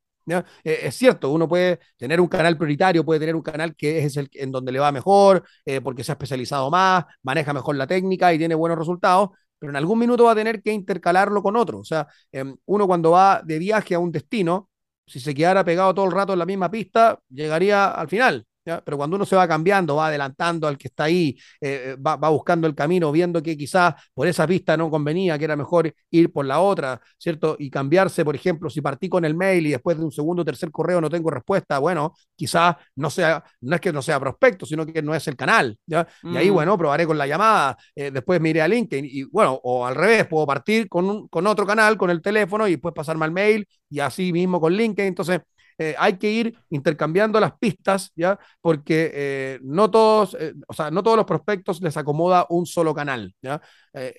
Eh, 0.64 0.80
es 0.84 0.94
cierto, 0.94 1.30
uno 1.30 1.48
puede 1.48 1.80
tener 1.96 2.20
un 2.20 2.28
canal 2.28 2.56
prioritario, 2.56 3.04
puede 3.04 3.20
tener 3.20 3.34
un 3.36 3.42
canal 3.42 3.74
que 3.74 3.98
es 4.04 4.16
el 4.16 4.28
en 4.34 4.52
donde 4.52 4.72
le 4.72 4.78
va 4.78 4.92
mejor, 4.92 5.44
eh, 5.64 5.80
porque 5.80 6.04
se 6.04 6.12
ha 6.12 6.14
especializado 6.14 6.70
más, 6.70 7.04
maneja 7.22 7.52
mejor 7.52 7.76
la 7.76 7.86
técnica 7.86 8.32
y 8.32 8.38
tiene 8.38 8.54
buenos 8.54 8.78
resultados, 8.78 9.30
pero 9.58 9.70
en 9.70 9.76
algún 9.76 9.98
minuto 9.98 10.24
va 10.24 10.32
a 10.32 10.34
tener 10.34 10.62
que 10.62 10.72
intercalarlo 10.72 11.42
con 11.42 11.56
otro. 11.56 11.78
O 11.80 11.84
sea, 11.84 12.06
em, 12.32 12.56
uno 12.66 12.86
cuando 12.86 13.10
va 13.12 13.42
de 13.44 13.58
viaje 13.58 13.94
a 13.94 13.98
un 13.98 14.12
destino, 14.12 14.70
si 15.06 15.20
se 15.20 15.34
quedara 15.34 15.64
pegado 15.64 15.94
todo 15.94 16.04
el 16.06 16.12
rato 16.12 16.32
en 16.34 16.38
la 16.38 16.46
misma 16.46 16.70
pista, 16.70 17.18
llegaría 17.30 17.90
al 17.90 18.08
final. 18.08 18.46
Pero 18.84 18.96
cuando 18.96 19.16
uno 19.16 19.24
se 19.24 19.36
va 19.36 19.48
cambiando, 19.48 19.96
va 19.96 20.08
adelantando 20.08 20.66
al 20.66 20.76
que 20.76 20.88
está 20.88 21.04
ahí, 21.04 21.36
eh, 21.60 21.94
eh, 21.94 21.96
va, 21.96 22.16
buscando 22.16 22.66
el 22.66 22.74
camino, 22.74 23.10
viendo 23.12 23.42
que 23.42 23.56
quizás 23.56 23.94
por 24.14 24.26
esa 24.26 24.46
pista 24.46 24.76
no 24.76 24.90
convenía, 24.90 25.38
que 25.38 25.44
era 25.44 25.56
mejor 25.56 25.92
ir 26.10 26.32
por 26.32 26.44
la 26.44 26.60
otra, 26.60 27.00
¿cierto? 27.16 27.56
Y 27.58 27.70
cambiarse, 27.70 28.24
por 28.24 28.34
ejemplo, 28.34 28.70
si 28.70 28.80
partí 28.80 29.08
con 29.08 29.24
el 29.24 29.34
mail 29.34 29.66
y 29.66 29.70
después 29.70 29.98
de 29.98 30.04
un 30.04 30.12
segundo 30.12 30.42
o 30.42 30.44
tercer 30.44 30.70
correo 30.70 31.00
no 31.00 31.08
tengo 31.08 31.30
respuesta, 31.30 31.78
bueno, 31.78 32.14
quizás 32.36 32.76
no 32.96 33.10
sea, 33.10 33.42
no 33.60 33.74
es 33.74 33.80
que 33.80 33.92
no 33.92 34.02
sea 34.02 34.20
prospecto, 34.20 34.66
sino 34.66 34.86
que 34.86 35.02
no 35.02 35.14
es 35.14 35.26
el 35.28 35.36
canal, 35.36 35.78
¿ya? 35.86 36.06
Y 36.22 36.36
ahí, 36.36 36.50
mm. 36.50 36.54
bueno, 36.54 36.78
probaré 36.78 37.06
con 37.06 37.18
la 37.18 37.26
llamada, 37.26 37.76
eh, 37.94 38.10
después 38.10 38.40
me 38.40 38.50
iré 38.50 38.62
a 38.62 38.68
LinkedIn 38.68 39.04
y, 39.04 39.24
bueno, 39.24 39.58
o 39.62 39.86
al 39.86 39.94
revés, 39.94 40.26
puedo 40.26 40.46
partir 40.46 40.88
con, 40.88 41.28
con 41.28 41.46
otro 41.46 41.66
canal, 41.66 41.96
con 41.96 42.10
el 42.10 42.20
teléfono 42.22 42.66
y 42.68 42.72
después 42.72 42.94
pasarme 42.94 43.24
al 43.24 43.32
mail 43.32 43.66
y 43.90 44.00
así 44.00 44.32
mismo 44.32 44.60
con 44.60 44.72
LinkedIn. 44.72 45.08
Entonces, 45.08 45.40
eh, 45.78 45.94
hay 45.96 46.18
que 46.18 46.30
ir 46.30 46.58
intercambiando 46.70 47.38
las 47.38 47.56
pistas, 47.56 48.10
¿ya? 48.16 48.38
Porque 48.60 49.12
eh, 49.14 49.60
no 49.62 49.88
todos, 49.90 50.36
eh, 50.38 50.52
o 50.66 50.72
sea, 50.72 50.90
no 50.90 51.04
todos 51.04 51.16
los 51.16 51.24
prospectos 51.26 51.80
les 51.80 51.96
acomoda 51.96 52.46
un 52.50 52.66
solo 52.66 52.92
canal, 52.94 53.34
¿ya? 53.40 53.60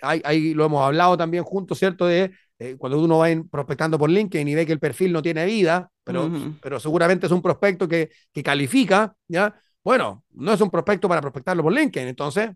Hay, 0.01 0.53
lo 0.53 0.65
hemos 0.65 0.85
hablado 0.85 1.17
también 1.17 1.43
juntos, 1.43 1.77
¿cierto? 1.77 2.05
De 2.05 2.31
cuando 2.77 2.99
uno 2.99 3.19
va 3.19 3.27
prospectando 3.49 3.97
por 3.97 4.09
LinkedIn 4.09 4.47
y 4.47 4.55
ve 4.55 4.65
que 4.65 4.73
el 4.73 4.79
perfil 4.79 5.13
no 5.13 5.21
tiene 5.21 5.45
vida, 5.45 5.89
pero, 6.03 6.29
pero 6.61 6.79
seguramente 6.79 7.25
es 7.25 7.31
un 7.31 7.41
prospecto 7.41 7.87
que, 7.87 8.09
que 8.33 8.43
califica, 8.43 9.13
¿ya? 9.27 9.55
Bueno, 9.83 10.25
no 10.31 10.53
es 10.53 10.59
un 10.59 10.69
prospecto 10.69 11.07
para 11.07 11.21
prospectarlo 11.21 11.63
por 11.63 11.73
LinkedIn, 11.73 12.09
entonces 12.09 12.49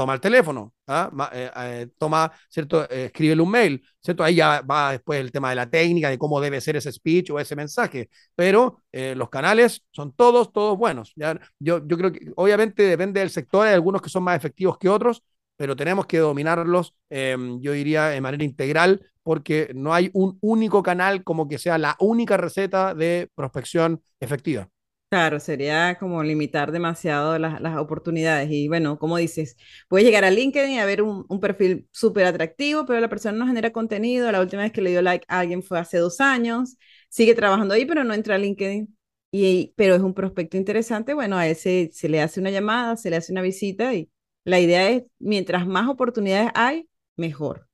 toma 0.00 0.14
el 0.14 0.20
teléfono, 0.20 0.72
¿ah? 0.86 1.30
eh, 1.34 1.50
eh, 1.54 1.88
toma, 1.98 2.32
¿cierto? 2.48 2.84
Eh, 2.90 3.04
escríbele 3.06 3.42
un 3.42 3.50
mail, 3.50 3.86
¿cierto? 4.02 4.24
Ahí 4.24 4.36
ya 4.36 4.62
va 4.62 4.92
después 4.92 5.20
el 5.20 5.30
tema 5.30 5.50
de 5.50 5.56
la 5.56 5.68
técnica, 5.68 6.08
de 6.08 6.16
cómo 6.16 6.40
debe 6.40 6.58
ser 6.62 6.76
ese 6.76 6.90
speech 6.90 7.28
o 7.30 7.38
ese 7.38 7.54
mensaje, 7.54 8.08
pero 8.34 8.82
los 8.90 9.28
canales 9.28 9.82
son 9.90 10.12
todos, 10.12 10.54
todos 10.54 10.78
buenos. 10.78 11.12
¿ya? 11.16 11.38
Yo, 11.58 11.86
yo 11.86 11.98
creo 11.98 12.12
que 12.12 12.32
obviamente 12.34 12.82
depende 12.84 13.20
del 13.20 13.28
sector, 13.28 13.66
hay 13.66 13.74
algunos 13.74 14.00
que 14.00 14.08
son 14.08 14.22
más 14.22 14.38
efectivos 14.38 14.78
que 14.78 14.88
otros, 14.88 15.22
pero 15.56 15.76
tenemos 15.76 16.06
que 16.06 16.16
dominarlos, 16.16 16.94
em, 17.10 17.60
yo 17.60 17.72
diría, 17.72 18.06
de 18.06 18.22
manera 18.22 18.42
integral, 18.42 19.06
porque 19.22 19.70
no 19.74 19.92
hay 19.92 20.08
un 20.14 20.38
único 20.40 20.82
canal 20.82 21.24
como 21.24 21.46
que 21.46 21.58
sea 21.58 21.76
la 21.76 21.94
única 22.00 22.38
receta 22.38 22.94
de 22.94 23.28
prospección 23.34 24.02
efectiva. 24.18 24.70
Claro, 25.10 25.40
sería 25.40 25.96
como 25.98 26.22
limitar 26.22 26.70
demasiado 26.70 27.36
las, 27.36 27.76
oportunidades. 27.78 28.48
Y 28.52 28.68
bueno, 28.68 28.96
como 28.96 29.16
dices, 29.16 29.56
puedes 29.88 30.06
llegar 30.06 30.24
a 30.24 30.30
LinkedIn 30.30 30.70
y 30.70 30.78
a 30.78 30.84
ver 30.84 31.02
un, 31.02 31.26
perfil 31.40 31.88
súper 31.90 32.26
atractivo, 32.26 32.86
pero 32.86 33.00
la 33.00 33.08
persona 33.08 33.36
no 33.36 33.44
genera 33.48 33.72
contenido. 33.72 34.30
La 34.30 34.40
última 34.40 34.62
vez 34.62 34.70
que 34.70 34.80
le 34.80 34.90
dio 34.90 35.02
like 35.02 35.26
a 35.26 35.40
alguien 35.40 35.64
fue 35.64 35.80
hace 35.80 35.98
dos 35.98 36.20
años. 36.20 36.76
Sigue 37.08 37.34
trabajando 37.34 37.74
ahí, 37.74 37.86
pero 37.86 38.04
no 38.04 38.14
entra 38.14 38.36
a 38.36 38.38
LinkedIn. 38.38 38.96
Y, 39.32 39.74
pero 39.76 39.96
es 39.96 40.00
un 40.00 40.14
prospecto 40.14 40.56
interesante. 40.56 41.12
Bueno, 41.12 41.36
a 41.36 41.48
ese 41.48 41.90
se 41.92 42.08
le 42.08 42.20
hace 42.20 42.38
una 42.38 42.50
llamada, 42.50 42.96
se 42.96 43.10
le 43.10 43.16
hace 43.16 43.32
una 43.32 43.42
visita 43.42 43.92
y 43.92 44.08
la 44.44 44.60
idea 44.60 44.90
es, 44.90 45.02
mientras 45.18 45.66
más 45.66 45.88
oportunidades 45.88 46.52
hay, 46.54 46.88
mejor. 47.16 47.68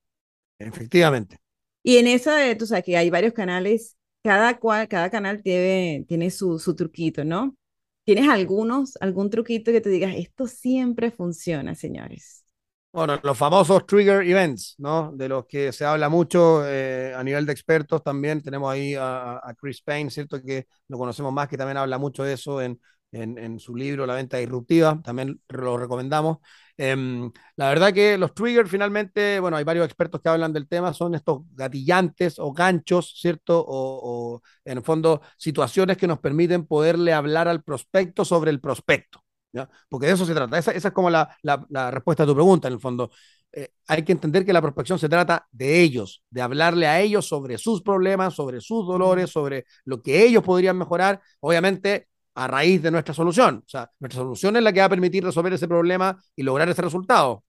Efectivamente. 0.58 1.36
Y 1.82 1.98
en 1.98 2.06
esa, 2.06 2.56
tú 2.56 2.66
sabes 2.66 2.84
que 2.84 2.96
hay 2.96 3.10
varios 3.10 3.34
canales 3.34 3.96
cada, 4.26 4.58
cual, 4.58 4.88
cada 4.88 5.08
canal 5.08 5.40
tiene, 5.40 6.04
tiene 6.08 6.32
su, 6.32 6.58
su 6.58 6.74
truquito, 6.74 7.24
¿no? 7.24 7.56
¿Tienes 8.04 8.28
algunos, 8.28 8.98
algún 9.00 9.30
truquito 9.30 9.70
que 9.70 9.80
te 9.80 9.88
digas, 9.88 10.14
esto 10.16 10.48
siempre 10.48 11.12
funciona, 11.12 11.76
señores? 11.76 12.44
Bueno, 12.92 13.20
los 13.22 13.38
famosos 13.38 13.86
trigger 13.86 14.26
events, 14.26 14.74
¿no? 14.78 15.12
De 15.12 15.28
los 15.28 15.46
que 15.46 15.70
se 15.70 15.84
habla 15.84 16.08
mucho 16.08 16.66
eh, 16.66 17.14
a 17.14 17.22
nivel 17.22 17.46
de 17.46 17.52
expertos 17.52 18.02
también. 18.02 18.42
Tenemos 18.42 18.72
ahí 18.72 18.96
a, 18.96 19.34
a, 19.34 19.54
Chris 19.54 19.80
Payne, 19.80 20.10
¿cierto? 20.10 20.42
Que 20.42 20.66
lo 20.88 20.98
conocemos 20.98 21.32
más, 21.32 21.46
que 21.46 21.56
también 21.56 21.76
habla 21.76 21.96
mucho 21.96 22.24
de 22.24 22.32
eso 22.32 22.60
en, 22.60 22.80
en, 23.12 23.38
en 23.38 23.58
su 23.58 23.74
libro 23.74 24.06
La 24.06 24.14
venta 24.14 24.38
disruptiva. 24.38 25.00
También 25.02 25.40
lo 25.48 25.76
recomendamos. 25.78 26.38
Em, 26.78 27.30
la 27.56 27.70
verdad 27.70 27.92
que 27.92 28.18
los 28.18 28.34
triggers 28.34 28.70
finalmente, 28.70 29.40
bueno, 29.40 29.56
hay 29.56 29.64
varios 29.64 29.86
expertos 29.86 30.20
que 30.20 30.28
hablan 30.28 30.52
del 30.52 30.68
tema, 30.68 30.92
son 30.92 31.14
estos 31.14 31.42
gatillantes 31.54 32.38
o 32.38 32.52
ganchos, 32.52 33.14
¿cierto? 33.18 33.64
O, 33.66 34.42
en 34.64 34.78
el 34.78 34.84
fondo 34.84 35.22
situaciones 35.38 35.96
que 35.96 36.06
nos 36.06 36.18
permiten 36.18 36.66
poderle 36.66 37.12
hablar 37.14 37.48
al 37.48 37.62
prospecto 37.62 38.24
sobre 38.24 38.50
el 38.50 38.60
prospecto, 38.60 39.24
¿ya? 39.52 39.68
Porque 39.88 40.06
de 40.08 40.12
eso 40.12 40.26
se 40.26 40.34
trata. 40.34 40.58
Esa, 40.58 40.72
es 40.72 40.90
como 40.92 41.08
la, 41.08 41.34
la, 41.42 41.90
respuesta 41.90 42.24
a 42.24 42.26
tu 42.26 42.34
pregunta, 42.34 42.68
en 42.68 42.74
el 42.74 42.80
fondo. 42.80 43.10
Eh, 43.52 43.70
hay 43.86 44.02
que 44.04 44.12
entender 44.12 44.44
que 44.44 44.52
la 44.52 44.60
prospección 44.60 44.98
se 44.98 45.08
trata 45.08 45.46
de 45.50 45.80
ellos, 45.80 46.22
de 46.28 46.42
hablarle 46.42 46.86
a 46.86 47.00
ellos 47.00 47.26
sobre 47.26 47.56
sus 47.56 47.80
problemas, 47.82 48.34
sobre 48.34 48.60
sus 48.60 48.86
dolores, 48.86 49.30
sobre 49.30 49.64
lo 49.84 50.02
que 50.02 50.24
ellos 50.24 50.42
podrían 50.42 50.76
mejorar. 50.76 51.22
Obviamente, 51.40 52.08
a 52.36 52.46
raíz 52.46 52.82
de 52.82 52.90
nuestra 52.90 53.14
solución. 53.14 53.62
O 53.66 53.68
sea, 53.68 53.90
nuestra 53.98 54.20
solución 54.20 54.56
es 54.56 54.62
la 54.62 54.72
que 54.72 54.80
va 54.80 54.86
a 54.86 54.90
permitir 54.90 55.24
resolver 55.24 55.52
ese 55.54 55.66
problema 55.66 56.16
y 56.36 56.42
lograr 56.42 56.68
ese 56.68 56.82
resultado. 56.82 57.42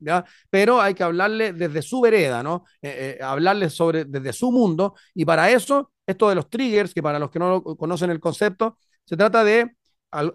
Pero 0.50 0.82
hay 0.82 0.94
que 0.94 1.04
hablarle 1.04 1.54
desde 1.54 1.82
su 1.82 2.02
vereda, 2.02 2.42
¿no? 2.42 2.64
Eh, 2.82 3.18
eh, 3.20 3.24
hablarle 3.24 3.70
sobre, 3.70 4.06
desde 4.06 4.32
su 4.32 4.52
mundo, 4.52 4.96
y 5.14 5.26
para 5.26 5.52
eso, 5.52 5.92
esto 6.06 6.30
de 6.30 6.36
los 6.36 6.50
triggers, 6.50 6.94
que 6.94 7.04
para 7.04 7.20
los 7.20 7.30
que 7.30 7.40
no 7.40 7.62
conocen 7.62 8.10
el 8.12 8.20
concepto, 8.22 8.78
se 9.04 9.18
trata 9.18 9.44
de 9.44 9.76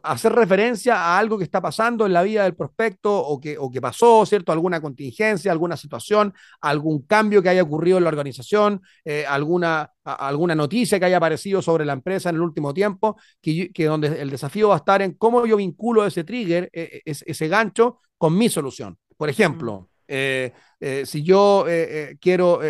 hacer 0.02 0.32
referencia 0.32 0.96
a 0.96 1.18
algo 1.18 1.38
que 1.38 1.44
está 1.44 1.60
pasando 1.60 2.06
en 2.06 2.12
la 2.12 2.22
vida 2.22 2.44
del 2.44 2.54
prospecto 2.54 3.14
o 3.14 3.40
que, 3.40 3.58
o 3.58 3.70
que 3.70 3.80
pasó, 3.80 4.24
¿cierto? 4.26 4.52
Alguna 4.52 4.80
contingencia, 4.80 5.50
alguna 5.50 5.76
situación, 5.76 6.32
algún 6.60 7.02
cambio 7.02 7.42
que 7.42 7.48
haya 7.48 7.62
ocurrido 7.62 7.98
en 7.98 8.04
la 8.04 8.10
organización, 8.10 8.82
eh, 9.04 9.24
alguna, 9.26 9.92
alguna 10.04 10.54
noticia 10.54 10.98
que 10.98 11.06
haya 11.06 11.16
aparecido 11.16 11.62
sobre 11.62 11.84
la 11.84 11.94
empresa 11.94 12.30
en 12.30 12.36
el 12.36 12.42
último 12.42 12.72
tiempo, 12.72 13.16
que, 13.40 13.72
que 13.72 13.86
donde 13.86 14.20
el 14.20 14.30
desafío 14.30 14.68
va 14.68 14.74
a 14.74 14.78
estar 14.78 15.02
en 15.02 15.12
cómo 15.14 15.46
yo 15.46 15.56
vinculo 15.56 16.06
ese 16.06 16.24
trigger, 16.24 16.70
eh, 16.72 17.02
eh, 17.04 17.14
ese, 17.26 17.48
gancho, 17.48 17.98
con 18.16 18.36
mi 18.36 18.48
solución. 18.48 18.96
Por 19.16 19.28
ejemplo, 19.28 19.88
si 20.08 21.22
yo 21.22 21.64
quiero 22.20 22.60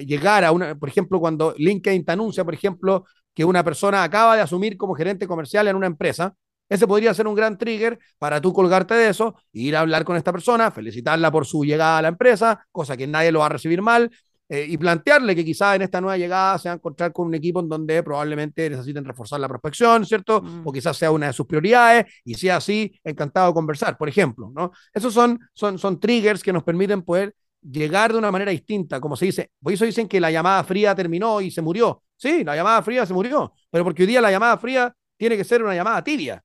llegar 0.00 0.44
a 0.44 0.52
una, 0.52 0.74
por 0.74 0.88
ejemplo, 0.88 1.20
cuando 1.20 1.54
LinkedIn 1.56 2.04
te 2.04 2.12
anuncia, 2.12 2.44
por 2.44 2.54
ejemplo, 2.54 3.04
que 3.34 3.44
una 3.44 3.62
persona 3.62 4.02
acaba 4.02 4.34
de 4.34 4.42
asumir 4.42 4.76
como 4.76 4.94
gerente 4.94 5.26
comercial 5.26 5.68
en 5.68 5.76
una 5.76 5.86
empresa, 5.86 6.34
ese 6.68 6.86
podría 6.86 7.14
ser 7.14 7.26
un 7.26 7.34
gran 7.34 7.56
trigger 7.58 7.98
para 8.18 8.40
tú 8.40 8.52
colgarte 8.52 8.94
de 8.94 9.08
eso, 9.08 9.36
ir 9.52 9.76
a 9.76 9.80
hablar 9.80 10.04
con 10.04 10.16
esta 10.16 10.32
persona, 10.32 10.70
felicitarla 10.70 11.30
por 11.30 11.46
su 11.46 11.64
llegada 11.64 11.98
a 11.98 12.02
la 12.02 12.08
empresa, 12.08 12.66
cosa 12.72 12.96
que 12.96 13.06
nadie 13.06 13.32
lo 13.32 13.40
va 13.40 13.46
a 13.46 13.50
recibir 13.50 13.82
mal, 13.82 14.10
eh, 14.48 14.64
y 14.68 14.78
plantearle 14.78 15.34
que 15.34 15.44
quizás 15.44 15.74
en 15.74 15.82
esta 15.82 16.00
nueva 16.00 16.16
llegada 16.16 16.56
se 16.58 16.68
va 16.68 16.74
a 16.74 16.76
encontrar 16.76 17.12
con 17.12 17.26
un 17.26 17.34
equipo 17.34 17.58
en 17.58 17.68
donde 17.68 18.00
probablemente 18.04 18.70
necesiten 18.70 19.04
reforzar 19.04 19.40
la 19.40 19.48
prospección, 19.48 20.06
¿cierto? 20.06 20.40
Mm. 20.40 20.62
O 20.64 20.72
quizás 20.72 20.96
sea 20.96 21.10
una 21.10 21.26
de 21.28 21.32
sus 21.32 21.46
prioridades, 21.46 22.06
y 22.24 22.34
si 22.34 22.48
así, 22.48 22.92
encantado 23.02 23.48
de 23.48 23.54
conversar, 23.54 23.98
por 23.98 24.08
ejemplo, 24.08 24.52
¿no? 24.54 24.70
Esos 24.94 25.12
son, 25.12 25.40
son, 25.52 25.78
son 25.78 25.98
triggers 25.98 26.44
que 26.44 26.52
nos 26.52 26.62
permiten 26.62 27.02
poder 27.02 27.34
llegar 27.60 28.12
de 28.12 28.18
una 28.18 28.30
manera 28.30 28.52
distinta, 28.52 29.00
como 29.00 29.16
se 29.16 29.26
dice. 29.26 29.50
Por 29.60 29.72
eso 29.72 29.84
dicen 29.84 30.06
que 30.06 30.20
la 30.20 30.30
llamada 30.30 30.62
fría 30.62 30.94
terminó 30.94 31.40
y 31.40 31.50
se 31.50 31.60
murió. 31.62 32.02
Sí, 32.16 32.44
la 32.44 32.54
llamada 32.54 32.82
fría 32.82 33.04
se 33.04 33.12
murió, 33.12 33.52
pero 33.70 33.82
porque 33.82 34.04
hoy 34.04 34.06
día 34.06 34.20
la 34.20 34.30
llamada 34.30 34.56
fría 34.58 34.94
tiene 35.16 35.36
que 35.36 35.44
ser 35.44 35.62
una 35.62 35.74
llamada 35.74 36.02
tibia. 36.04 36.42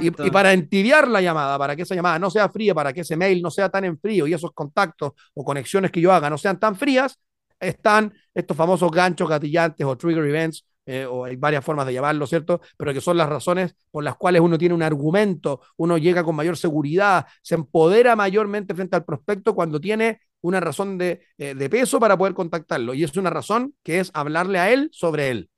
Y, 0.00 0.30
para 0.30 0.52
entibiar 0.52 1.08
la 1.08 1.20
llamada, 1.20 1.58
para 1.58 1.74
que 1.74 1.82
esa 1.82 1.94
llamada 1.94 2.18
no 2.18 2.30
sea 2.30 2.48
fría, 2.48 2.74
para 2.74 2.92
que 2.92 3.00
ese 3.00 3.16
mail 3.16 3.42
no 3.42 3.50
sea 3.50 3.68
tan 3.68 3.84
en 3.84 3.98
frío 3.98 4.26
y 4.26 4.34
esos 4.34 4.52
contactos 4.52 5.12
o 5.34 5.44
conexiones 5.44 5.90
que 5.90 6.00
yo 6.00 6.12
haga 6.12 6.30
no 6.30 6.38
sean 6.38 6.58
tan 6.58 6.76
frías, 6.76 7.18
están 7.58 8.14
estos 8.34 8.56
famosos 8.56 8.90
ganchos 8.90 9.28
gatillantes 9.28 9.86
o 9.86 9.96
trigger 9.96 10.24
events, 10.24 10.64
eh, 10.86 11.04
o 11.04 11.24
hay 11.24 11.36
varias 11.36 11.64
formas 11.64 11.86
de 11.86 11.92
llamarlo, 11.92 12.26
¿cierto? 12.26 12.60
Pero 12.76 12.92
que 12.92 13.00
son 13.00 13.16
las 13.16 13.28
razones 13.28 13.76
por 13.90 14.02
las 14.02 14.16
cuales 14.16 14.40
uno 14.40 14.56
tiene 14.56 14.74
un 14.74 14.82
argumento, 14.82 15.60
uno 15.76 15.98
llega 15.98 16.24
con 16.24 16.34
mayor 16.34 16.56
seguridad, 16.56 17.26
se 17.42 17.54
empodera 17.54 18.16
mayormente 18.16 18.74
frente 18.74 18.96
al 18.96 19.04
prospecto 19.04 19.54
cuando 19.54 19.80
tiene 19.80 20.20
una 20.40 20.58
razón 20.58 20.96
de, 20.96 21.22
eh, 21.38 21.54
de 21.54 21.68
peso 21.68 22.00
para 22.00 22.16
poder 22.16 22.34
contactarlo. 22.34 22.94
Y 22.94 23.04
es 23.04 23.16
una 23.16 23.30
razón 23.30 23.74
que 23.82 24.00
es 24.00 24.10
hablarle 24.14 24.58
a 24.58 24.72
él 24.72 24.88
sobre 24.92 25.30
él. 25.30 25.50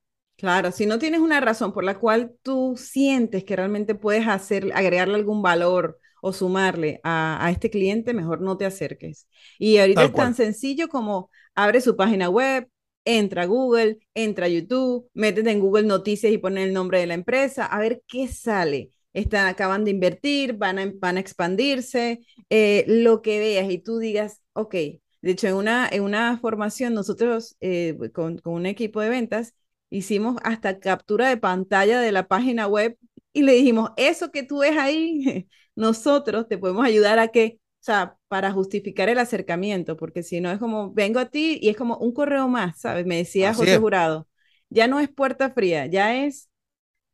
Claro, 0.43 0.73
si 0.73 0.87
no 0.87 0.99
tienes 0.99 1.21
una 1.21 1.41
razón 1.41 1.73
por 1.73 1.85
la 1.85 2.01
cual 2.01 2.35
tú 2.43 2.75
sientes 2.77 3.45
que 3.45 3.55
realmente 3.55 3.95
puedes 3.95 4.27
hacer, 4.27 4.73
agregarle 4.75 5.15
algún 5.15 5.41
valor 5.41 6.01
o 6.21 6.33
sumarle 6.33 7.01
a, 7.05 7.49
este 7.53 7.71
cliente, 7.71 8.13
mejor 8.13 8.41
no 8.41 8.57
te 8.57 8.65
acerques. 8.65 9.29
Y 9.57 9.79
ahorita 9.79 10.03
es 10.03 10.13
tan 10.13 10.35
sencillo 10.35 10.89
como 10.89 11.31
abre 11.55 11.81
su 11.81 11.95
página 11.95 12.29
web, 12.29 12.69
entra 13.05 13.43
a 13.43 13.47
Google, 13.47 14.01
entra 14.15 14.47
a 14.47 14.49
YouTube, 14.49 15.09
métete 15.15 15.53
en 15.53 15.61
Google 15.61 15.85
Noticias 15.85 16.33
y 16.33 16.39
pone 16.39 16.65
el 16.65 16.73
nombre 16.73 16.99
de 16.99 17.07
la 17.07 17.15
empresa, 17.15 17.65
a 17.65 17.79
ver 17.79 18.03
qué 18.09 18.27
sale. 18.27 18.91
Están, 19.13 19.47
acaban 19.47 19.85
de 19.85 19.93
invertir, 19.93 20.55
van 20.55 20.81
a, 20.81 20.93
van 20.97 21.19
a 21.19 21.21
expandirse, 21.21 22.19
eh, 22.51 22.85
lo 22.89 23.23
que 23.23 23.39
veas 23.39 23.71
y 23.71 23.79
tú 23.79 23.99
digas, 23.99 24.41
ok, 24.55 24.75
de 24.75 25.01
hecho 25.23 25.47
en 25.47 25.55
una, 25.55 25.89
en 25.89 26.03
una 26.03 26.37
formación 26.41 26.95
nosotros 26.95 27.57
eh, 27.61 27.97
con, 28.13 28.39
con 28.39 28.55
un 28.55 28.67
equipo 28.67 29.01
de 29.01 29.09
ventas, 29.09 29.55
hicimos 29.93 30.37
hasta 30.43 30.81
captura 30.81 31.29
de 31.29 31.37
pantalla 31.37 32.01
de 32.01 32.13
la 32.13 32.27
página 32.27 32.67
web 32.67 32.97
y 33.33 33.43
le 33.43 33.53
dijimos, 33.53 33.91
eso 33.97 34.31
que 34.31 34.43
tú 34.43 34.61
ves 34.61 34.77
ahí, 34.79 35.49
nosotros 35.75 36.49
te 36.49 36.59
podemos 36.59 36.85
ayudar 36.85 37.19
a 37.19 37.29
que, 37.29 37.59
o 37.59 37.85
sea, 37.85 38.17
para 38.29 38.53
justificar 38.53 39.09
el 39.09 39.19
acercamiento, 39.19 39.97
porque 39.97 40.23
si 40.23 40.41
no 40.41 40.51
es 40.51 40.59
como, 40.59 40.93
vengo 40.93 41.21
a 41.21 41.27
ti 41.27 41.59
y 41.61 41.69
es 41.69 41.77
como 41.77 41.97
un 41.99 42.13
correo 42.13 42.49
más, 42.49 42.81
¿sabes? 42.81 43.07
Me 43.07 43.17
decía 43.17 43.55
José 43.55 43.79
Jurado. 43.79 44.29
ya 44.71 44.87
no 44.89 44.99
es 45.01 45.09
puerta 45.11 45.51
fría, 45.51 45.87
ya 45.87 46.25
es 46.25 46.49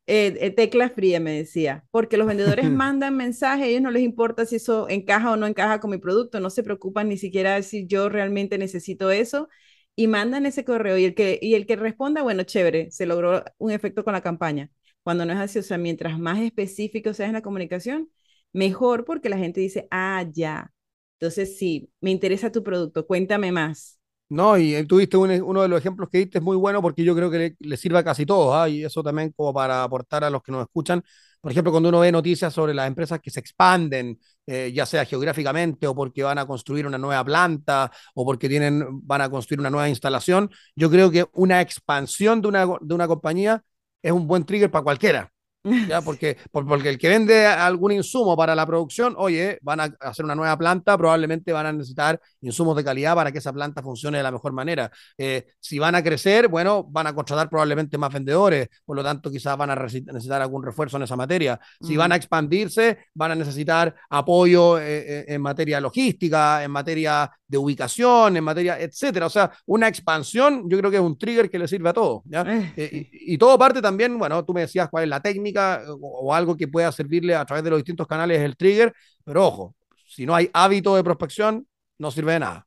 eh, 0.07 0.37
eh, 0.39 0.51
tecla 0.51 0.89
fría, 0.89 1.19
me 1.19 1.31
decía, 1.31 1.85
porque 1.91 2.17
los 2.17 2.27
vendedores 2.27 2.65
mandan 2.71 3.15
mensajes, 3.15 3.65
a 3.65 3.67
ellos 3.67 3.81
no 3.81 3.91
les 3.91 4.03
importa 4.03 4.45
si 4.45 4.55
eso 4.55 4.89
encaja 4.89 5.31
o 5.31 5.35
no 5.35 5.47
encaja 5.47 5.79
con 5.79 5.91
mi 5.91 5.97
producto, 5.97 6.39
no 6.39 6.49
se 6.49 6.63
preocupan 6.63 7.09
ni 7.09 7.17
siquiera 7.17 7.61
si 7.61 7.85
yo 7.87 8.09
realmente 8.09 8.57
necesito 8.57 9.11
eso 9.11 9.49
y 9.95 10.07
mandan 10.07 10.45
ese 10.45 10.63
correo 10.65 10.97
y 10.97 11.05
el 11.05 11.15
que, 11.15 11.39
y 11.41 11.55
el 11.55 11.65
que 11.67 11.75
responda, 11.75 12.23
bueno, 12.23 12.43
chévere, 12.43 12.91
se 12.91 13.05
logró 13.05 13.43
un 13.57 13.71
efecto 13.71 14.03
con 14.03 14.13
la 14.13 14.21
campaña. 14.21 14.71
Cuando 15.03 15.25
no 15.25 15.33
es 15.33 15.39
así, 15.39 15.59
o 15.59 15.63
sea, 15.63 15.77
mientras 15.77 16.19
más 16.19 16.39
específico 16.39 17.13
seas 17.13 17.27
en 17.29 17.33
la 17.33 17.41
comunicación, 17.41 18.09
mejor 18.53 19.05
porque 19.05 19.29
la 19.29 19.37
gente 19.37 19.61
dice, 19.61 19.87
ah, 19.91 20.25
ya. 20.31 20.71
Entonces, 21.19 21.57
sí, 21.57 21.91
me 22.01 22.11
interesa 22.11 22.51
tu 22.51 22.63
producto, 22.63 23.05
cuéntame 23.07 23.51
más. 23.51 23.99
No, 24.29 24.57
y 24.59 24.75
eh, 24.75 24.85
tuviste 24.85 25.17
uno 25.17 25.61
de 25.63 25.67
los 25.67 25.79
ejemplos 25.79 26.07
que 26.09 26.19
diste 26.19 26.37
es 26.37 26.43
muy 26.43 26.55
bueno 26.55 26.83
porque 26.83 27.03
yo 27.03 27.15
creo 27.15 27.31
que 27.31 27.37
le, 27.39 27.55
le 27.59 27.77
sirve 27.77 27.97
a 27.97 28.03
casi 28.03 28.27
todos, 28.27 28.53
¿ah? 28.55 28.69
y 28.69 28.83
eso 28.83 29.01
también 29.01 29.31
como 29.31 29.51
para 29.53 29.83
aportar 29.83 30.23
a 30.23 30.29
los 30.29 30.43
que 30.43 30.51
nos 30.51 30.61
escuchan. 30.61 31.03
Por 31.41 31.51
ejemplo, 31.51 31.71
cuando 31.71 31.89
uno 31.89 31.99
ve 32.01 32.11
noticias 32.11 32.53
sobre 32.53 32.73
las 32.73 32.87
empresas 32.87 33.19
que 33.21 33.31
se 33.31 33.39
expanden, 33.39 34.19
eh, 34.45 34.71
ya 34.73 34.85
sea 34.85 35.05
geográficamente 35.05 35.87
o 35.87 35.95
porque 35.95 36.23
van 36.23 36.37
a 36.37 36.45
construir 36.45 36.85
una 36.85 36.97
nueva 36.97 37.23
planta 37.23 37.91
o 38.13 38.25
porque 38.25 38.49
tienen, 38.49 38.85
van 39.07 39.21
a 39.21 39.29
construir 39.29 39.59
una 39.61 39.69
nueva 39.69 39.87
instalación, 39.89 40.49
yo 40.75 40.89
creo 40.89 41.09
que 41.11 41.25
una 41.33 41.61
expansión 41.61 42.41
de 42.41 42.47
una, 42.49 42.65
de 42.81 42.93
una 42.93 43.07
compañía 43.07 43.63
es 44.01 44.11
un 44.11 44.27
buen 44.27 44.45
trigger 44.45 44.69
para 44.71 44.83
cualquiera. 44.83 45.31
¿Ya? 45.63 46.01
Porque, 46.01 46.37
porque 46.51 46.89
el 46.89 46.97
que 46.97 47.09
vende 47.09 47.45
algún 47.45 47.91
insumo 47.91 48.35
para 48.37 48.55
la 48.55 48.65
producción, 48.65 49.13
oye, 49.17 49.59
van 49.61 49.79
a 49.81 49.83
hacer 49.99 50.23
una 50.25 50.35
nueva 50.35 50.57
planta, 50.57 50.97
probablemente 50.97 51.51
van 51.51 51.65
a 51.65 51.73
necesitar 51.73 52.19
insumos 52.41 52.75
de 52.75 52.83
calidad 52.83 53.15
para 53.15 53.31
que 53.31 53.39
esa 53.39 53.51
planta 53.51 53.81
funcione 53.81 54.17
de 54.17 54.23
la 54.23 54.31
mejor 54.31 54.53
manera. 54.53 54.89
Eh, 55.17 55.47
si 55.59 55.79
van 55.79 55.95
a 55.95 56.03
crecer, 56.03 56.47
bueno, 56.47 56.83
van 56.83 57.07
a 57.07 57.13
contratar 57.13 57.49
probablemente 57.49 57.97
más 57.97 58.13
vendedores, 58.13 58.69
por 58.85 58.95
lo 58.95 59.03
tanto 59.03 59.29
quizás 59.29 59.57
van 59.57 59.71
a 59.71 59.75
necesitar 59.75 60.41
algún 60.41 60.63
refuerzo 60.63 60.97
en 60.97 61.03
esa 61.03 61.15
materia. 61.15 61.59
Si 61.81 61.97
van 61.97 62.11
a 62.11 62.15
expandirse, 62.15 62.97
van 63.13 63.31
a 63.31 63.35
necesitar 63.35 63.93
apoyo 64.09 64.79
eh, 64.79 64.83
eh, 65.19 65.25
en 65.27 65.41
materia 65.41 65.81
logística, 65.81 66.63
en 66.63 66.71
materia 66.71 67.29
de 67.47 67.57
ubicación, 67.57 68.37
en 68.37 68.43
materia, 68.43 68.79
etcétera. 68.79 69.25
O 69.25 69.29
sea, 69.29 69.51
una 69.65 69.87
expansión 69.87 70.69
yo 70.69 70.77
creo 70.77 70.91
que 70.91 70.97
es 70.97 71.03
un 71.03 71.17
trigger 71.17 71.49
que 71.49 71.59
le 71.59 71.67
sirve 71.67 71.89
a 71.89 71.93
todo. 71.93 72.23
¿ya? 72.25 72.45
y, 72.77 73.33
y 73.33 73.37
todo 73.37 73.57
parte 73.57 73.81
también, 73.81 74.17
bueno, 74.17 74.45
tú 74.45 74.53
me 74.53 74.61
decías 74.61 74.87
cuál 74.89 75.03
es 75.03 75.09
la 75.09 75.19
técnica 75.19 75.48
o, 75.57 76.33
algo 76.33 76.55
que 76.55 76.67
pueda 76.67 76.91
servirle 76.91 77.35
a 77.35 77.45
través 77.45 77.63
de 77.63 77.69
los 77.69 77.79
distintos 77.79 78.07
canales 78.07 78.39
el 78.39 78.57
trigger, 78.57 78.93
pero 79.23 79.45
ojo, 79.45 79.75
si 80.07 80.25
no 80.25 80.35
hay 80.35 80.49
hábito 80.53 80.95
de 80.95 81.03
prospección, 81.03 81.67
no 81.97 82.11
sirve 82.11 82.33
de 82.33 82.39
nada. 82.39 82.65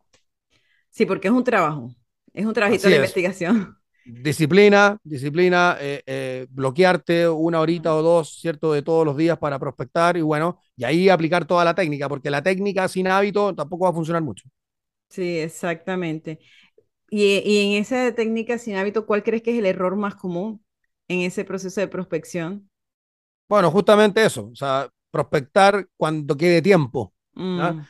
Sí, 0.91 1.07
porque 1.07 1.29
es 1.29 1.35
un 1.35 1.45
trabajo, 1.45 1.95
es 2.33 2.47
un 2.47 2.53
trabajito 2.53 2.89
de 2.89 2.97
investigación. 2.97 3.77
Disciplina, 4.05 4.99
disciplina, 5.05 5.77
eh, 5.81 6.03
eh, 6.07 6.47
bloquearte 6.51 7.29
una 7.29 7.61
horita 7.61 7.95
o 7.95 8.03
dos, 8.03 8.41
¿cierto? 8.41 8.73
De 8.73 8.83
todos 8.83 9.07
los 9.07 9.17
días 9.17 9.39
para 9.39 9.61
prospectar 9.61 10.17
y 10.17 10.23
bueno, 10.23 10.59
y 10.77 10.85
ahí 10.85 11.09
aplicar 11.09 11.47
toda 11.47 11.65
la 11.65 11.75
técnica, 11.75 12.09
porque 12.09 12.29
la 12.29 12.43
técnica 12.43 12.89
sin 12.89 13.07
hábito 13.07 13.55
tampoco 13.55 13.85
va 13.85 13.91
a 13.91 13.95
funcionar 13.95 14.23
mucho. 14.23 14.49
Sí, 15.09 15.39
exactamente. 15.39 16.41
Y, 17.11 17.43
y 17.45 17.67
en 17.67 17.81
esa 17.81 18.13
técnica 18.15 18.59
sin 18.59 18.75
hábito, 18.75 19.07
¿cuál 19.07 19.23
crees 19.23 19.43
que 19.43 19.53
es 19.53 19.59
el 19.59 19.67
error 19.67 19.95
más 19.95 20.17
común 20.17 20.65
en 21.09 21.21
ese 21.21 21.45
proceso 21.45 21.81
de 21.81 21.89
prospección? 21.89 22.71
Bueno, 23.53 23.71
justamente 23.71 24.25
eso, 24.25 24.49
o 24.51 24.57
sea, 24.57 24.89
prospectar 25.11 25.87
cuando 25.99 26.35
quede 26.39 26.63
tiempo. 26.63 27.13
Mm. 27.35 27.81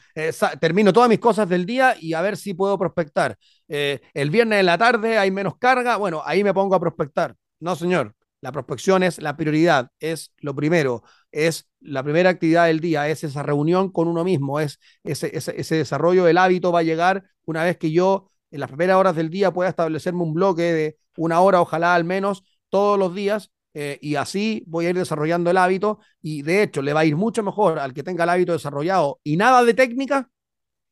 termino 0.61 0.93
todas 0.93 1.09
mis 1.09 1.21
cosas 1.21 1.49
del 1.49 1.65
día 1.67 1.95
y 2.01 2.15
a 2.15 2.21
ver 2.21 2.37
si 2.37 2.53
puedo 2.53 2.77
prospectar. 2.77 3.39
Eh, 3.69 4.01
el 4.13 4.31
viernes 4.31 4.59
en 4.59 4.67
la 4.67 4.77
tarde 4.77 5.19
hay 5.19 5.31
menos 5.31 5.59
carga, 5.59 5.99
bueno, 5.99 6.21
ahí 6.25 6.43
me 6.43 6.53
pongo 6.53 6.75
a 6.75 6.81
prospectar. 6.81 7.37
No, 7.61 7.77
señor, 7.77 8.13
la 8.41 8.51
prospección 8.51 9.05
es 9.05 9.23
la 9.23 9.37
prioridad, 9.37 9.89
es 10.01 10.33
lo 10.39 10.53
primero, 10.53 11.05
es 11.31 11.69
la 11.79 12.03
primera 12.03 12.31
actividad 12.31 12.67
del 12.67 12.81
día, 12.81 13.09
es 13.09 13.23
esa 13.23 13.45
reunión 13.45 13.93
con 13.93 14.09
uno 14.09 14.25
mismo, 14.25 14.59
es 14.59 14.81
ese, 15.05 15.31
ese, 15.33 15.61
ese 15.61 15.77
desarrollo 15.77 16.25
del 16.25 16.39
hábito 16.39 16.73
va 16.73 16.81
a 16.81 16.83
llegar 16.83 17.23
una 17.45 17.63
vez 17.63 17.79
que 17.79 17.93
yo 17.93 18.33
en 18.51 18.59
las 18.59 18.69
primeras 18.69 18.97
horas 18.97 19.15
del 19.15 19.31
día 19.31 19.53
pueda 19.53 19.71
establecerme 19.71 20.23
un 20.23 20.35
bloque 20.35 20.73
de 20.73 20.99
una 21.17 21.39
hora, 21.39 21.61
ojalá 21.61 21.95
al 21.95 22.03
menos, 22.03 22.43
todos 22.69 22.99
los 22.99 23.15
días 23.15 23.53
eh, 23.75 23.99
y 24.01 24.17
así 24.17 24.65
voy 24.67 24.87
a 24.87 24.91
ir 24.91 24.97
desarrollando 24.97 25.51
el 25.51 25.57
hábito 25.57 26.01
y 26.21 26.43
de 26.43 26.63
hecho 26.63 26.83
le 26.83 26.93
va 26.93 27.01
a 27.01 27.05
ir 27.05 27.17
mucho 27.17 27.43
mejor 27.43 27.79
al 27.79 27.95
que 27.95 28.03
tenga 28.03 28.25
el 28.25 28.31
hábito 28.31 28.53
desarrollado 28.53 29.21
y 29.25 29.37
nada 29.37 29.65
de 29.65 29.75
técnica 29.75 30.29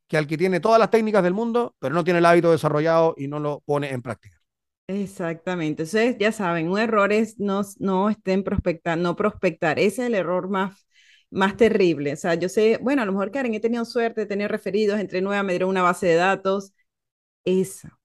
que 0.09 0.17
al 0.19 0.27
que 0.27 0.39
tiene 0.39 0.61
todas 0.61 0.79
las 0.79 0.91
técnicas 0.91 1.23
del 1.23 1.35
mundo, 1.35 1.75
pero 1.79 1.95
no 1.95 2.05
tiene 2.05 2.19
el 2.19 2.27
hábito 2.27 2.51
desarrollado 2.51 3.15
y 3.17 3.29
no 3.29 3.39
lo 3.41 3.61
pone 3.61 3.91
en 3.91 4.03
práctica. 4.03 4.41
Exactamente. 4.87 5.85
Entonces, 5.85 6.17
ya 6.19 6.33
saben, 6.33 6.69
un 6.69 6.79
error 6.79 7.13
es 7.13 7.39
no, 7.39 7.63
no 7.79 8.11
estén 8.11 8.43
prospectando, 8.43 9.11
no 9.11 9.17
prospectar. 9.17 9.79
Ese 9.79 10.03
es 10.03 10.09
el 10.09 10.15
error 10.17 10.49
más, 10.49 10.85
más 11.31 11.57
terrible. 11.57 12.13
O 12.15 12.17
sea, 12.17 12.35
yo 12.35 12.49
sé, 12.49 12.79
bueno, 12.83 13.03
a 13.03 13.05
lo 13.07 13.13
mejor 13.13 13.31
Karen, 13.31 13.55
he 13.55 13.61
tenido 13.61 13.85
suerte 13.85 14.23
de 14.23 14.27
tener 14.27 14.51
referidos, 14.51 14.99
entre 14.99 15.21
nueva, 15.23 15.45
me 15.45 15.53
dieron 15.53 15.71
una 15.71 15.83
base 15.83 16.07
de 16.09 16.17
datos. 16.17 16.73
Esa, 17.45 18.00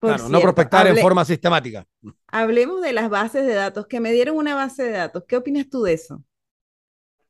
claro, 0.00 0.28
no 0.28 0.40
prospectar 0.40 0.86
en 0.86 0.96
forma 0.98 1.24
sistemática. 1.24 1.86
Hablemos 2.28 2.80
de 2.80 2.92
las 2.92 3.10
bases 3.10 3.46
de 3.46 3.54
datos, 3.54 3.86
que 3.86 4.00
me 4.00 4.12
dieron 4.12 4.36
una 4.36 4.54
base 4.54 4.84
de 4.84 4.92
datos. 4.92 5.24
¿Qué 5.28 5.36
opinas 5.36 5.68
tú 5.68 5.82
de 5.82 5.92
eso? 5.92 6.22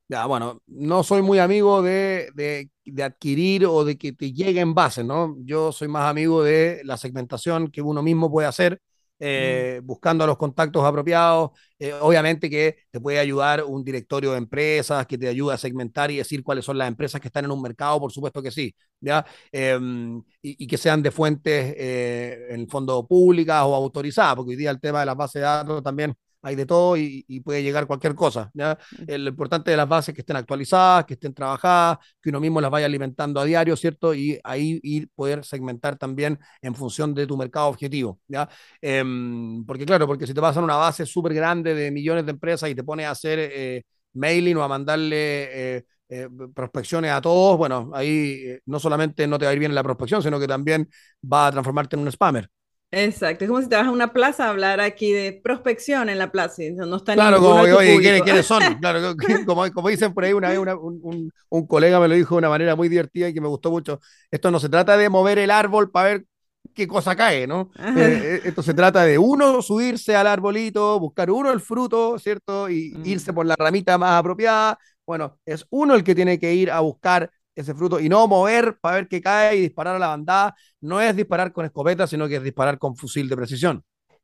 Ya, 0.07 0.25
bueno, 0.25 0.61
no 0.67 1.03
soy 1.03 1.21
muy 1.21 1.39
amigo 1.39 1.81
de, 1.81 2.31
de, 2.35 3.03
adquirir 3.03 3.65
o 3.65 3.85
de 3.85 3.97
que 3.97 4.11
te 4.11 4.33
lleguen 4.33 4.73
bases, 4.73 5.05
¿no? 5.05 5.37
Yo 5.39 5.71
soy 5.71 5.87
más 5.87 6.09
amigo 6.09 6.43
de 6.43 6.81
la 6.83 6.97
segmentación 6.97 7.69
que 7.69 7.81
uno 7.81 8.03
mismo 8.03 8.29
puede 8.29 8.47
hacer 8.47 8.81
eh, 9.23 9.81
buscando 9.83 10.23
a 10.23 10.27
los 10.27 10.35
contactos 10.35 10.83
apropiados. 10.83 11.51
Eh, 11.77 11.93
obviamente 11.93 12.49
que 12.49 12.77
te 12.89 12.99
puede 12.99 13.19
ayudar 13.19 13.63
un 13.63 13.83
directorio 13.83 14.31
de 14.31 14.39
empresas 14.39 15.05
que 15.05 15.15
te 15.15 15.27
ayuda 15.27 15.53
a 15.53 15.57
segmentar 15.59 16.09
y 16.09 16.17
decir 16.17 16.43
cuáles 16.43 16.65
son 16.65 16.77
las 16.79 16.87
empresas 16.87 17.21
que 17.21 17.27
están 17.27 17.45
en 17.45 17.51
un 17.51 17.61
mercado, 17.61 17.99
por 17.99 18.11
supuesto 18.11 18.41
que 18.41 18.49
sí, 18.49 18.73
¿ya? 18.99 19.23
Em, 19.51 20.23
y, 20.41 20.65
que 20.65 20.77
sean 20.77 21.03
de 21.03 21.11
fuentes 21.11 21.75
eh, 21.77 22.47
en 22.49 22.61
el 22.61 22.67
fondo 22.67 23.05
públicas 23.07 23.63
o 23.63 23.75
autorizadas, 23.75 24.35
porque 24.37 24.51
hoy 24.51 24.57
día 24.57 24.71
el 24.71 24.79
tema 24.79 25.01
de 25.01 25.05
las 25.05 25.15
bases 25.15 25.35
de 25.35 25.41
datos 25.41 25.83
también 25.83 26.15
hay 26.41 26.55
de 26.55 26.65
todo 26.65 26.97
y, 26.97 27.23
puede 27.43 27.63
llegar 27.63 27.87
cualquier 27.87 28.15
cosa. 28.15 28.51
¿ya? 28.53 28.77
Lo 29.07 29.29
importante 29.29 29.71
de 29.71 29.77
las 29.77 29.87
bases 29.87 30.13
que 30.13 30.21
estén 30.21 30.35
actualizadas, 30.35 31.05
que 31.05 31.13
estén 31.13 31.33
trabajadas, 31.33 31.97
que 32.21 32.29
uno 32.29 32.39
mismo 32.39 32.61
las 32.61 32.71
vaya 32.71 32.85
alimentando 32.85 33.39
a 33.39 33.45
diario, 33.45 33.75
¿cierto? 33.75 34.13
Y 34.13 34.39
ahí 34.43 34.79
ir 34.83 35.09
poder 35.15 35.43
segmentar 35.45 35.97
también 35.97 36.39
en 36.61 36.75
función 36.75 37.13
de 37.13 37.27
tu 37.27 37.37
mercado 37.37 37.67
objetivo, 37.67 38.19
¿ya? 38.27 38.49
Em, 38.81 39.65
porque 39.65 39.85
claro, 39.85 40.07
porque 40.07 40.27
si 40.27 40.33
te 40.33 40.41
vas 40.41 40.57
a 40.57 40.61
una 40.61 40.75
base 40.75 41.05
súper 41.05 41.33
grande 41.33 41.73
de 41.73 41.91
millones 41.91 42.25
de 42.25 42.31
empresas 42.31 42.69
y 42.69 42.75
te 42.75 42.83
pones 42.83 43.05
a 43.05 43.11
hacer 43.11 43.39
eh, 43.39 43.83
mailing 44.13 44.57
o 44.57 44.63
a 44.63 44.67
mandarle... 44.67 45.77
Eh, 45.77 45.83
eh, 46.13 46.27
prospecciones 46.53 47.09
a 47.09 47.21
todos, 47.21 47.57
bueno, 47.57 47.89
ahí 47.93 48.57
no 48.65 48.81
solamente 48.81 49.25
no 49.27 49.39
te 49.39 49.45
va 49.45 49.51
a 49.51 49.53
ir 49.53 49.59
bien 49.59 49.71
en 49.71 49.75
la 49.75 49.83
prospección, 49.83 50.21
sino 50.21 50.41
que 50.41 50.47
también 50.47 50.89
va 51.23 51.47
a 51.47 51.51
transformarte 51.51 51.95
en 51.95 52.01
un 52.01 52.11
spammer. 52.11 52.49
Exacto, 52.91 53.45
es 53.45 53.49
como 53.49 53.61
si 53.61 53.69
te 53.69 53.77
vas 53.77 53.87
a 53.87 53.91
una 53.91 54.11
plaza 54.11 54.45
a 54.45 54.49
hablar 54.49 54.81
aquí 54.81 55.13
de 55.13 55.31
prospección 55.31 56.09
en 56.09 56.19
la 56.19 56.31
plaza. 56.31 56.61
No 56.75 56.97
está 56.97 57.13
claro, 57.13 57.39
como 57.39 57.63
que, 57.63 57.73
oye, 57.73 58.21
¿quiénes, 58.21 58.45
son? 58.45 58.61
Claro, 58.81 59.15
como, 59.45 59.71
como, 59.71 59.89
dicen 59.89 60.13
por 60.13 60.25
ahí, 60.25 60.33
una 60.33 60.49
vez 60.49 60.57
un, 60.57 61.31
un, 61.49 61.67
colega 61.67 62.01
me 62.01 62.09
lo 62.09 62.15
dijo 62.15 62.35
de 62.35 62.39
una 62.39 62.49
manera 62.49 62.75
muy 62.75 62.89
divertida 62.89 63.29
y 63.29 63.33
que 63.33 63.39
me 63.39 63.47
gustó 63.47 63.71
mucho. 63.71 64.01
Esto 64.29 64.51
no 64.51 64.59
se 64.59 64.67
trata 64.67 64.97
de 64.97 65.07
mover 65.07 65.39
el 65.39 65.51
árbol 65.51 65.89
para 65.89 66.09
ver 66.09 66.25
qué 66.73 66.87
cosa 66.87 67.15
cae, 67.15 67.47
¿no? 67.47 67.71
Eh, 67.79 67.93
eh, 67.97 68.41
esto 68.45 68.61
se 68.61 68.73
trata 68.73 69.03
de 69.05 69.17
uno 69.17 69.61
subirse 69.61 70.15
al 70.15 70.27
arbolito, 70.27 70.99
buscar 70.99 71.31
uno 71.31 71.51
el 71.51 71.61
fruto, 71.61 72.19
¿cierto? 72.19 72.69
Y 72.69 72.93
mm. 72.93 73.05
irse 73.05 73.33
por 73.33 73.45
la 73.45 73.55
ramita 73.55 73.97
más 73.97 74.19
apropiada. 74.19 74.77
Bueno, 75.05 75.39
es 75.45 75.65
uno 75.69 75.95
el 75.95 76.03
que 76.03 76.15
tiene 76.15 76.39
que 76.39 76.53
ir 76.53 76.71
a 76.71 76.81
buscar 76.81 77.31
ese 77.61 77.73
fruto 77.75 77.99
y 77.99 78.09
no 78.09 78.27
mover 78.27 78.77
para 78.79 78.95
ver 78.97 79.07
qué 79.07 79.21
cae 79.21 79.57
y 79.57 79.61
disparar 79.61 79.95
a 79.95 79.99
la 79.99 80.07
bandada. 80.07 80.55
No 80.81 81.01
es 81.01 81.15
disparar 81.15 81.51
con 81.53 81.65
escopeta, 81.65 82.07
sino 82.07 82.27
que 82.27 82.37
es 82.37 82.43
disparar 82.43 82.77
con 82.79 82.95
fusil 82.95 83.29
de 83.29 83.35
precisión. 83.37 83.83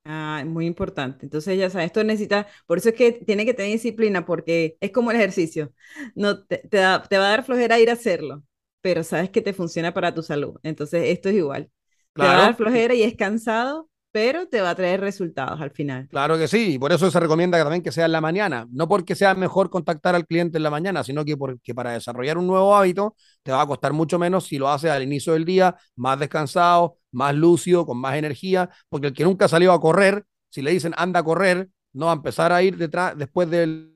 Ah, 0.09 0.43
muy 0.45 0.65
importante. 0.65 1.25
Entonces, 1.25 1.57
ya 1.57 1.69
sabes, 1.69 1.87
esto 1.87 2.01
necesita, 2.03 2.47
por 2.65 2.77
eso 2.77 2.89
es 2.89 2.95
que 2.95 3.11
tiene 3.11 3.45
que 3.45 3.53
tener 3.53 3.73
disciplina, 3.73 4.25
porque 4.25 4.77
es 4.79 4.91
como 4.91 5.11
el 5.11 5.17
ejercicio. 5.17 5.73
No, 6.15 6.45
te, 6.45 6.59
te, 6.69 6.79
va 6.79 6.95
a 6.95 7.17
dar 7.17 7.43
flojera 7.43 7.77
ir 7.79 7.89
a 7.89 7.93
hacerlo, 7.93 8.43
pero 8.81 9.03
sabes 9.03 9.29
que 9.29 9.41
te 9.41 9.53
funciona 9.53 9.93
para 9.93 10.13
tu 10.13 10.23
salud. 10.23 10.59
Entonces, 10.63 11.03
esto 11.07 11.27
es 11.29 11.35
igual. 11.35 11.69
Te 12.17 12.23
va 12.23 12.37
a 12.37 12.41
dar 12.43 12.55
flojera 12.55 12.93
y 12.95 13.03
es 13.03 13.15
cansado, 13.17 13.89
pero 14.17 14.47
te 14.47 14.61
va 14.61 14.71
a 14.71 14.75
traer 14.75 14.99
resultados 14.99 15.61
al 15.61 15.69
final. 15.69 16.07
Claro 16.09 16.39
que 16.39 16.47
sí, 16.47 16.79
por 16.79 16.91
eso 16.91 17.11
se 17.11 17.19
recomienda 17.19 17.59
también 17.59 17.83
que 17.83 17.91
sea 17.91 18.05
en 18.05 18.11
la 18.11 18.19
mañana, 18.19 18.65
no 18.71 18.87
porque 18.87 19.13
sea 19.13 19.35
mejor 19.35 19.69
contactar 19.69 20.15
al 20.15 20.25
cliente 20.25 20.57
en 20.57 20.63
la 20.63 20.71
mañana, 20.71 21.03
sino 21.03 21.23
que 21.23 21.37
porque 21.37 21.75
para 21.75 21.91
desarrollar 21.91 22.39
un 22.39 22.47
nuevo 22.47 22.75
hábito 22.75 23.15
te 23.43 23.51
va 23.51 23.61
a 23.61 23.67
costar 23.67 23.93
mucho 23.93 24.17
menos 24.17 24.47
si 24.47 24.57
lo 24.57 24.69
haces 24.69 24.89
al 24.89 25.03
inicio 25.03 25.33
del 25.33 25.45
día, 25.45 25.75
más 25.95 26.17
descansado, 26.17 26.97
más 27.11 27.35
lúcido, 27.35 27.85
con 27.85 27.99
más 27.99 28.15
energía, 28.15 28.71
porque 28.89 29.05
el 29.05 29.13
que 29.13 29.23
nunca 29.23 29.47
salió 29.47 29.71
a 29.71 29.79
correr, 29.79 30.25
si 30.49 30.63
le 30.63 30.71
dicen 30.71 30.95
anda 30.97 31.19
a 31.19 31.23
correr, 31.23 31.69
no 31.93 32.07
va 32.07 32.13
a 32.13 32.15
empezar 32.15 32.51
a 32.51 32.63
ir 32.63 32.75
detrás 32.75 33.15
después 33.15 33.47
del, 33.51 33.93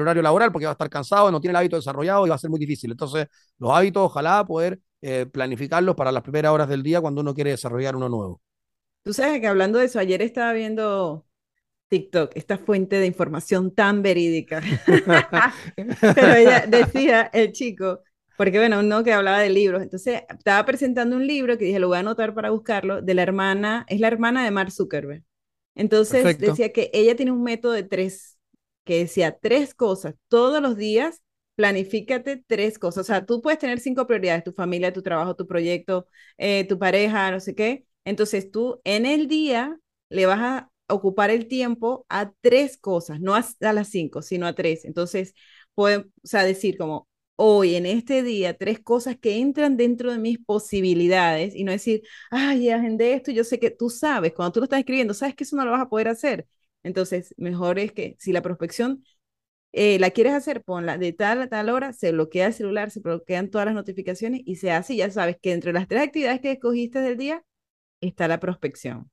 horario 0.00 0.22
laboral 0.22 0.52
porque 0.52 0.66
va 0.66 0.70
a 0.70 0.78
estar 0.78 0.90
cansado, 0.90 1.28
no 1.32 1.40
tiene 1.40 1.50
el 1.50 1.56
hábito 1.56 1.74
desarrollado 1.74 2.24
y 2.24 2.28
va 2.28 2.36
a 2.36 2.38
ser 2.38 2.50
muy 2.50 2.60
difícil. 2.60 2.92
Entonces, 2.92 3.26
los 3.58 3.72
hábitos, 3.72 4.04
ojalá 4.04 4.44
poder 4.44 4.78
eh, 5.02 5.26
planificarlos 5.26 5.96
para 5.96 6.12
las 6.12 6.22
primeras 6.22 6.52
horas 6.52 6.68
del 6.68 6.84
día 6.84 7.00
cuando 7.00 7.20
uno 7.20 7.34
quiere 7.34 7.50
desarrollar 7.50 7.96
uno 7.96 8.08
nuevo. 8.08 8.40
Tú 9.02 9.12
sabes 9.14 9.40
que 9.40 9.46
hablando 9.46 9.78
de 9.78 9.86
eso, 9.86 9.98
ayer 9.98 10.20
estaba 10.22 10.52
viendo 10.52 11.26
TikTok, 11.88 12.32
esta 12.36 12.58
fuente 12.58 12.96
de 12.96 13.06
información 13.06 13.74
tan 13.74 14.02
verídica. 14.02 14.62
Pero 16.14 16.34
ella 16.34 16.66
decía, 16.66 17.30
el 17.32 17.52
chico, 17.52 18.02
porque 18.36 18.58
bueno, 18.58 18.80
uno 18.80 19.04
que 19.04 19.12
hablaba 19.12 19.40
de 19.40 19.50
libros, 19.50 19.82
entonces 19.82 20.22
estaba 20.28 20.64
presentando 20.66 21.16
un 21.16 21.26
libro 21.26 21.58
que 21.58 21.66
dije, 21.66 21.78
lo 21.80 21.88
voy 21.88 21.96
a 21.98 22.00
anotar 22.00 22.34
para 22.34 22.50
buscarlo, 22.50 23.02
de 23.02 23.14
la 23.14 23.22
hermana, 23.22 23.86
es 23.88 24.00
la 24.00 24.08
hermana 24.08 24.44
de 24.44 24.50
Mark 24.50 24.72
Zuckerberg. 24.72 25.24
Entonces 25.74 26.38
decía 26.38 26.72
que 26.72 26.90
ella 26.92 27.16
tiene 27.16 27.32
un 27.32 27.42
método 27.42 27.72
de 27.72 27.84
tres, 27.84 28.38
que 28.84 28.98
decía 28.98 29.38
tres 29.38 29.74
cosas 29.74 30.14
todos 30.28 30.60
los 30.62 30.76
días 30.76 31.22
planifícate 31.56 32.42
tres 32.46 32.78
cosas. 32.78 33.02
O 33.02 33.06
sea, 33.06 33.26
tú 33.26 33.42
puedes 33.42 33.58
tener 33.58 33.80
cinco 33.80 34.06
prioridades, 34.06 34.44
tu 34.44 34.52
familia, 34.52 34.92
tu 34.94 35.02
trabajo, 35.02 35.36
tu 35.36 35.46
proyecto, 35.46 36.06
eh, 36.38 36.66
tu 36.66 36.78
pareja, 36.78 37.30
no 37.30 37.38
sé 37.40 37.54
qué. 37.54 37.84
Entonces 38.04 38.50
tú 38.50 38.80
en 38.84 39.06
el 39.06 39.28
día 39.28 39.78
le 40.08 40.26
vas 40.26 40.40
a 40.40 40.70
ocupar 40.88 41.30
el 41.30 41.48
tiempo 41.48 42.06
a 42.08 42.32
tres 42.40 42.76
cosas, 42.76 43.20
no 43.20 43.34
a, 43.34 43.44
las 43.72 43.88
cinco, 43.88 44.22
sino 44.22 44.46
a 44.46 44.54
tres. 44.54 44.84
Entonces, 44.84 45.34
puedes, 45.74 46.00
o 46.00 46.10
sea, 46.24 46.44
decir 46.44 46.76
como, 46.76 47.08
hoy, 47.36 47.76
en 47.76 47.86
este 47.86 48.22
día, 48.22 48.56
tres 48.56 48.80
cosas 48.80 49.16
que 49.18 49.38
entran 49.38 49.76
dentro 49.76 50.12
de 50.12 50.18
mis 50.18 50.38
posibilidades 50.38 51.54
y 51.54 51.64
no 51.64 51.72
decir, 51.72 52.02
ay, 52.30 52.70
agendé 52.70 53.14
esto, 53.14 53.30
yo 53.32 53.44
sé 53.44 53.58
que 53.58 53.70
tú 53.70 53.88
sabes, 53.90 54.32
cuando 54.34 54.52
tú 54.52 54.60
lo 54.60 54.64
estás 54.64 54.80
escribiendo, 54.80 55.14
sabes 55.14 55.34
que 55.34 55.44
eso 55.44 55.56
no 55.56 55.64
lo 55.64 55.70
vas 55.70 55.82
a 55.82 55.88
poder 55.88 56.08
hacer. 56.08 56.46
Entonces, 56.82 57.34
mejor 57.38 57.78
es 57.78 57.92
que 57.92 58.16
si 58.18 58.32
la 58.32 58.42
prospección 58.42 59.04
eh, 59.72 59.98
la 60.00 60.10
quieres 60.10 60.34
hacer, 60.34 60.62
ponla 60.64 60.98
de 60.98 61.12
tal 61.12 61.42
a 61.42 61.48
tal 61.48 61.70
hora, 61.70 61.92
se 61.92 62.12
bloquea 62.12 62.48
el 62.48 62.54
celular, 62.54 62.90
se 62.90 63.00
bloquean 63.00 63.50
todas 63.50 63.66
las 63.66 63.74
notificaciones 63.74 64.42
y 64.44 64.56
se 64.56 64.72
hace, 64.72 64.96
ya 64.96 65.10
sabes 65.10 65.36
que 65.40 65.52
entre 65.52 65.72
las 65.72 65.88
tres 65.88 66.02
actividades 66.02 66.40
que 66.40 66.52
escogiste 66.52 67.00
del 67.00 67.16
día 67.18 67.44
está 68.00 68.28
la 68.28 68.40
prospección. 68.40 69.10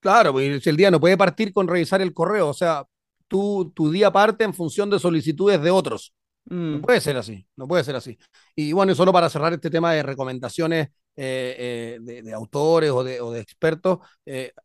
Claro, 0.00 0.32
pues 0.32 0.66
el 0.66 0.76
día 0.76 0.90
no 0.90 1.00
puede 1.00 1.16
partir 1.16 1.52
con 1.52 1.68
revisar 1.68 2.02
el 2.02 2.12
correo, 2.12 2.48
o 2.48 2.54
sea, 2.54 2.84
tu, 3.28 3.70
tu 3.74 3.90
día 3.90 4.10
parte 4.10 4.44
en 4.44 4.52
función 4.52 4.90
de 4.90 4.98
solicitudes 4.98 5.62
de 5.62 5.70
otros. 5.70 6.12
No 6.46 6.78
mm. 6.78 6.80
puede 6.82 7.00
ser 7.00 7.16
así, 7.16 7.46
no 7.56 7.68
puede 7.68 7.84
ser 7.84 7.94
así. 7.94 8.18
Y 8.56 8.72
bueno, 8.72 8.92
y 8.92 8.94
solo 8.94 9.12
para 9.12 9.30
cerrar 9.30 9.52
este 9.52 9.70
tema 9.70 9.92
de 9.92 10.02
recomendaciones 10.02 10.88
eh, 11.14 11.98
eh, 12.04 12.22
de, 12.22 12.32
autores 12.32 12.90
o 12.90 13.04
de, 13.04 13.20
o 13.20 13.30
de 13.30 13.40
expertos, 13.40 14.00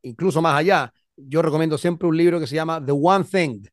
incluso 0.01 0.41
más 0.41 0.58
allá, 0.58 0.91
yo 1.15 1.41
recomiendo 1.41 1.77
siempre 1.77 2.08
un 2.08 2.17
libro 2.17 2.39
que 2.39 2.47
se 2.47 2.56
llama 2.56 2.84
The 2.84 2.93
One 2.93 3.25
Thing, 3.25 3.63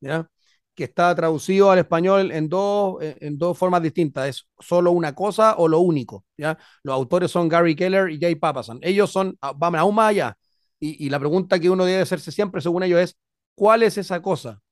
¿ya? 0.00 0.26
Que 0.74 0.84
está 0.84 1.14
traducido 1.14 1.70
al 1.70 1.78
español 1.78 2.32
en 2.32 2.48
dos, 2.48 2.98
en 3.00 3.36
dos 3.38 3.58
formas 3.58 3.82
distintas. 3.82 4.28
Es 4.28 4.48
solo 4.58 4.92
una 4.92 5.14
cosa 5.14 5.56
o 5.58 5.68
lo 5.68 5.80
único. 5.80 6.24
¿ya? 6.36 6.58
Los 6.82 6.94
autores 6.94 7.30
son 7.30 7.48
Gary 7.48 7.76
Keller 7.76 8.10
y 8.10 8.18
Jay 8.18 8.34
Papasan. 8.34 8.78
Ellos 8.82 9.10
son, 9.10 9.36
ah, 9.40 9.52
vamos 9.54 9.80
aún 9.80 9.94
más 9.94 10.10
allá. 10.10 10.36
Y, 10.78 11.04
y, 11.04 11.10
la 11.10 11.18
pregunta 11.18 11.58
que 11.58 11.68
uno 11.68 11.84
debe 11.84 12.00
hacerse 12.00 12.32
siempre, 12.32 12.62
según 12.62 12.82
ellos, 12.82 13.00
es, 13.00 13.16
¿cuál 13.54 13.82
es 13.82 13.98
esa 13.98 14.22
cosa? 14.22 14.62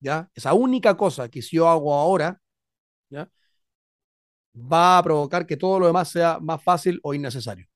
¿Ya? 0.00 0.30
Esa 0.34 0.54
única 0.54 0.96
cosa 0.96 1.28
que 1.28 1.42
si 1.42 1.56
yo 1.56 1.68
hago 1.68 1.94
ahora, 1.94 2.40
¿ya? 3.10 3.28
va 4.54 4.98
a 4.98 5.02
provocar 5.02 5.46
que 5.46 5.56
todo 5.56 5.78
lo 5.78 5.86
demás 5.86 6.08
sea 6.08 6.38
más 6.40 6.62
fácil 6.62 6.98
o 7.02 7.14
innecesario. 7.14 7.66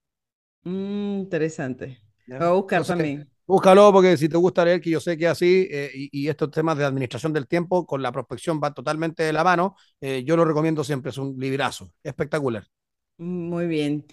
Mm, 0.62 1.20
interesante. 1.20 2.00
Voy 2.26 2.38
a 2.38 2.50
buscar 2.50 2.84
también. 2.84 3.30
Búscalo 3.46 3.92
porque 3.92 4.16
si 4.16 4.28
te 4.28 4.38
gusta 4.38 4.64
leer, 4.64 4.80
que 4.80 4.90
yo 4.90 5.00
sé 5.00 5.18
que 5.18 5.28
así, 5.28 5.68
eh, 5.70 5.90
y, 5.94 6.28
estos 6.28 6.50
temas 6.50 6.78
de 6.78 6.84
administración 6.84 7.32
del 7.32 7.46
tiempo 7.46 7.86
con 7.86 8.00
la 8.02 8.10
prospección 8.10 8.58
van 8.58 8.72
totalmente 8.72 9.22
de 9.22 9.34
la 9.34 9.44
mano, 9.44 9.76
eh, 10.00 10.24
yo 10.24 10.36
lo 10.36 10.46
recomiendo 10.46 10.82
siempre, 10.82 11.10
es 11.10 11.18
un 11.18 11.36
librazo, 11.38 11.92
espectacular. 12.02 12.66
Muy 13.18 13.66
bien. 13.66 14.06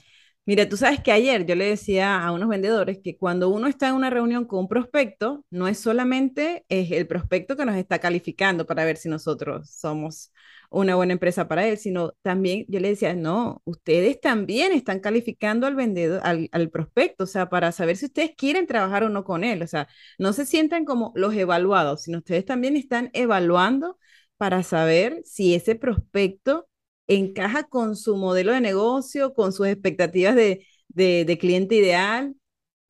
Mira, 0.45 0.67
tú 0.67 0.75
sabes 0.75 1.01
que 1.01 1.11
ayer 1.11 1.45
yo 1.45 1.55
le 1.55 1.65
decía 1.65 2.21
a 2.21 2.31
unos 2.31 2.49
vendedores 2.49 2.99
que 3.01 3.17
cuando 3.17 3.49
uno 3.49 3.67
está 3.67 3.87
en 3.87 3.95
una 3.95 4.09
reunión 4.09 4.45
con 4.45 4.59
un 4.59 4.67
prospecto, 4.67 5.45
no 5.49 5.67
es 5.67 5.79
solamente 5.79 6.65
es 6.67 6.91
el 6.91 7.07
prospecto 7.07 7.55
que 7.55 7.65
nos 7.65 7.75
está 7.75 7.99
calificando 7.99 8.65
para 8.65 8.83
ver 8.83 8.97
si 8.97 9.07
nosotros 9.07 9.69
somos 9.69 10.33
una 10.71 10.95
buena 10.95 11.13
empresa 11.13 11.47
para 11.47 11.67
él, 11.67 11.77
sino 11.77 12.13
también 12.21 12.65
yo 12.69 12.79
le 12.79 12.89
decía, 12.89 13.13
no, 13.13 13.61
ustedes 13.65 14.19
también 14.21 14.71
están 14.71 15.01
calificando 15.01 15.67
al 15.67 15.75
vendedor, 15.75 16.21
al, 16.23 16.69
prospecto, 16.71 17.25
o 17.25 17.27
sea, 17.27 17.49
para 17.49 17.71
saber 17.73 17.97
si 17.97 18.05
ustedes 18.05 18.31
quieren 18.37 18.67
trabajar 18.67 19.03
o 19.03 19.09
no 19.09 19.23
con 19.25 19.43
él, 19.43 19.61
o 19.61 19.67
sea, 19.67 19.87
no 20.17 20.33
se 20.33 20.45
sientan 20.45 20.85
como 20.85 21.11
los 21.15 21.35
evaluados, 21.35 22.03
sino 22.03 22.19
ustedes 22.19 22.45
también 22.45 22.77
están 22.77 23.09
evaluando 23.13 23.97
para 24.37 24.63
saber 24.63 25.21
si 25.25 25.55
ese 25.55 25.75
prospecto 25.75 26.67
encaja 27.07 27.63
con 27.65 27.95
su 27.95 28.15
modelo 28.17 28.53
de 28.53 28.61
negocio, 28.61 29.33
con 29.33 29.53
sus 29.53 29.67
expectativas 29.67 30.35
de, 30.35 31.37
cliente 31.39 31.75
ideal, 31.75 32.35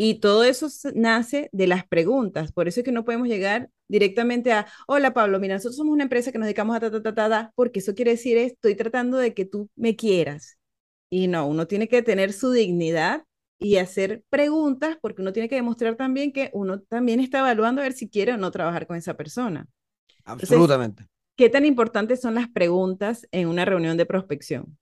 y 0.03 0.15
todo 0.15 0.43
eso 0.43 0.67
nace 0.95 1.47
de 1.51 1.67
las 1.67 1.85
preguntas. 1.85 2.51
Por 2.51 2.67
eso 2.67 2.79
es 2.79 2.83
que 2.83 2.91
no 2.91 3.05
podemos 3.05 3.27
llegar 3.27 3.69
directamente 3.87 4.51
a, 4.51 4.65
hola 4.87 5.13
Pablo, 5.13 5.39
mira, 5.39 5.53
nosotros 5.53 5.75
somos 5.75 5.93
una 5.93 6.05
empresa 6.05 6.31
que 6.31 6.39
nos 6.39 6.47
dedicamos 6.47 6.75
a 6.75 6.79
ta, 6.79 6.89
ta, 6.89 7.03
ta, 7.03 7.13
ta, 7.13 7.51
porque 7.53 7.81
eso 7.81 7.93
quiere 7.93 8.09
decir, 8.09 8.35
estoy 8.35 8.73
tratando 8.73 9.19
de 9.19 9.35
que 9.35 9.45
tú 9.45 9.69
me 9.75 9.95
quieras. 9.95 10.57
Y 11.11 11.27
no, 11.27 11.45
uno 11.45 11.67
tiene 11.67 11.87
que 11.87 12.01
tener 12.01 12.33
su 12.33 12.49
dignidad 12.49 13.25
y 13.59 13.77
hacer 13.77 14.23
preguntas 14.31 14.97
porque 15.03 15.21
uno 15.21 15.33
tiene 15.33 15.47
que 15.47 15.53
demostrar 15.53 15.95
también 15.97 16.31
que 16.31 16.49
uno 16.53 16.81
también 16.81 17.19
está 17.19 17.41
evaluando 17.41 17.81
a 17.81 17.83
ver 17.83 17.93
si 17.93 18.09
quiere 18.09 18.33
o 18.33 18.37
no 18.37 18.49
trabajar 18.49 18.87
con 18.87 18.97
esa 18.97 19.15
persona. 19.15 19.67
Absolutamente. 20.23 21.05
¿Qué 21.35 21.47
tan 21.47 21.63
importantes 21.63 22.21
son 22.21 22.33
las 22.33 22.49
preguntas 22.49 23.27
en 23.31 23.47
una 23.47 23.65
reunión 23.65 23.97
de 23.97 24.07
prospección? 24.07 24.79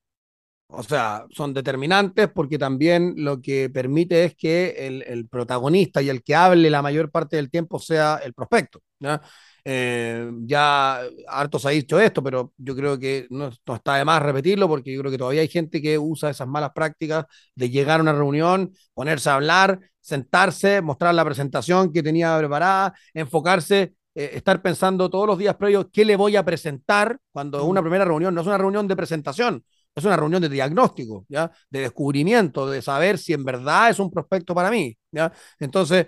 O 0.72 0.84
sea, 0.84 1.26
son 1.32 1.54
determinantes 1.54 2.30
porque 2.30 2.60
también 2.60 3.16
lo 3.18 3.42
que 3.42 3.72
permite 3.72 4.24
es 4.24 4.36
que 4.36 4.88
el, 5.08 5.28
protagonista 5.28 6.00
y 6.02 6.10
el 6.10 6.22
que 6.24 6.36
hable 6.36 6.70
la 6.70 6.84
mayor 6.84 7.10
parte 7.10 7.38
del 7.38 7.50
tiempo 7.50 7.80
sea 7.80 8.20
el 8.24 8.36
prospecto. 8.36 8.80
¿ya? 9.00 9.20
Eh, 9.66 10.30
ya 10.44 11.02
hartos 11.28 11.66
ha 11.66 11.70
dicho 11.72 12.00
esto, 12.00 12.22
pero 12.22 12.54
yo 12.58 12.76
creo 12.76 13.00
que 13.00 13.26
no, 13.32 13.50
está 13.50 13.96
de 13.96 14.06
más 14.06 14.22
repetirlo 14.22 14.68
porque 14.68 14.94
yo 14.94 15.00
creo 15.00 15.12
que 15.12 15.18
todavía 15.18 15.42
hay 15.42 15.48
gente 15.48 15.82
que 15.82 15.98
usa 15.98 16.30
esas 16.30 16.48
malas 16.48 16.72
prácticas 16.74 17.26
de 17.56 17.70
llegar 17.72 18.00
a 18.00 18.04
una 18.04 18.14
reunión, 18.14 18.72
ponerse 18.94 19.30
a 19.32 19.36
hablar, 19.36 19.80
sentarse, 20.02 20.82
mostrar 20.82 21.16
la 21.16 21.26
presentación 21.26 21.92
que 21.92 22.04
tenía 22.04 22.38
preparada, 22.38 22.94
enfocarse 23.16 23.96
eh, 24.16 24.32
estar 24.34 24.62
pensando 24.62 25.10
todos 25.10 25.28
los 25.28 25.38
días 25.38 25.56
previos 25.56 25.88
qué 25.94 26.04
le 26.04 26.16
voy 26.16 26.36
a 26.36 26.44
presentar 26.44 27.18
cuando 27.32 27.64
una 27.64 27.82
primera 27.82 28.06
reunión 28.06 28.36
no 28.36 28.42
es 28.42 28.48
una 28.48 28.58
reunión 28.58 28.88
de 28.88 28.96
presentación, 28.96 29.64
es 29.96 30.06
una 30.06 30.16
reunión 30.16 30.42
de 30.42 30.50
diagnóstico, 30.50 31.26
¿ya? 31.28 31.52
De 31.70 31.82
descubrimiento, 31.82 32.70
de 32.70 32.82
saber 32.82 33.18
si 33.18 33.34
en 33.34 33.44
verdad 33.44 33.90
es 33.90 34.00
un 34.00 34.10
prospecto 34.10 34.56
para 34.56 34.72
mí, 34.72 34.98
¿ya? 35.12 35.32
Entonces, 35.60 36.08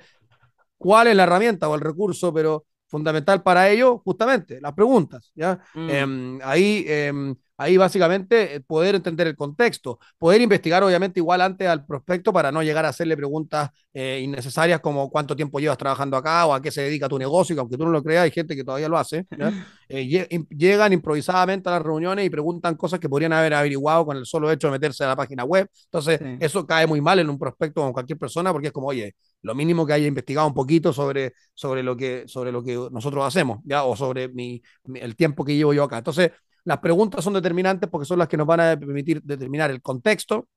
¿cuál 0.77 1.07
es 1.07 1.15
la 1.15 1.23
herramienta 1.23 1.67
o 1.69 1.75
el 1.75 1.81
recurso, 1.81 2.33
pero 2.33 2.65
fundamental 2.87 3.43
para 3.43 3.69
ello? 3.69 3.99
Justamente, 3.99 4.59
las 4.61 4.73
preguntas, 4.73 5.31
¿ya? 5.35 5.59
Mm. 5.73 5.89
Em, 5.89 6.39
ahí 6.43 6.85
em, 6.87 7.35
Ahí 7.61 7.77
básicamente 7.77 8.55
eh, 8.55 8.59
poder 8.59 8.95
entender 8.95 9.27
el 9.27 9.35
contexto, 9.35 9.99
poder 10.17 10.41
investigar 10.41 10.81
obviamente 10.83 11.19
igual 11.19 11.41
antes 11.41 11.67
al 11.67 11.85
prospecto 11.85 12.33
para 12.33 12.51
no 12.51 12.63
llegar 12.63 12.85
a 12.85 12.89
hacerle 12.89 13.15
preguntas 13.15 13.69
eh, 13.93 14.19
innecesarias 14.23 14.79
como 14.79 15.11
cuánto 15.11 15.35
tiempo 15.35 15.59
llevas 15.59 15.77
trabajando 15.77 16.17
acá 16.17 16.47
o 16.47 16.55
a 16.55 16.61
qué 16.61 16.71
se 16.71 16.81
dedica 16.81 17.07
tu 17.07 17.19
negocio, 17.19 17.55
que 17.55 17.59
aunque 17.59 17.77
tú 17.77 17.85
no 17.85 17.91
lo 17.91 18.01
creas, 18.01 18.23
hay 18.23 18.31
gente 18.31 18.55
que 18.55 18.63
todavía 18.63 18.89
lo 18.89 18.97
hace. 18.97 19.27
Eh, 19.89 20.07
llegan 20.49 20.91
improvisadamente 20.91 21.69
a 21.69 21.73
las 21.73 21.83
reuniones 21.83 22.25
y 22.25 22.31
preguntan 22.31 22.75
cosas 22.75 22.99
que 22.99 23.07
podrían 23.07 23.33
haber 23.33 23.53
averiguado 23.53 24.07
con 24.07 24.17
el 24.17 24.25
solo 24.25 24.49
hecho 24.51 24.67
de 24.67 24.71
meterse 24.71 25.03
a 25.03 25.09
la 25.09 25.15
página 25.15 25.43
web. 25.43 25.69
Entonces, 25.85 26.19
eso 26.39 26.65
cae 26.65 26.87
muy 26.87 26.99
mal 26.99 27.19
en 27.19 27.29
un 27.29 27.37
prospecto 27.37 27.81
con 27.81 27.93
cualquier 27.93 28.17
persona 28.17 28.51
porque 28.51 28.67
es 28.67 28.73
como, 28.73 28.87
oye, 28.87 29.13
lo 29.43 29.53
mínimo 29.53 29.85
que 29.85 29.93
haya 29.93 30.07
investigado 30.07 30.47
un 30.47 30.55
poquito 30.55 30.93
sobre, 30.93 31.33
sobre, 31.53 31.83
lo, 31.83 31.95
que, 31.95 32.23
sobre 32.25 32.51
lo 32.51 32.63
que 32.63 32.87
nosotros 32.91 33.23
hacemos, 33.23 33.59
¿ya? 33.65 33.83
O 33.83 33.95
sobre 33.95 34.29
mi, 34.29 34.63
el 34.95 35.15
tiempo 35.15 35.45
que 35.45 35.55
llevo 35.55 35.73
yo 35.73 35.83
acá. 35.83 35.99
Entonces, 35.99 36.31
las 36.63 36.79
preguntas 36.79 37.23
son 37.23 37.33
determinantes 37.33 37.89
porque 37.89 38.05
son 38.05 38.19
las 38.19 38.27
que 38.27 38.37
nos 38.37 38.47
van 38.47 38.59
a 38.59 38.77
permitir 38.77 39.21
determinar 39.23 39.71
el 39.71 39.81
contexto, 39.81 40.47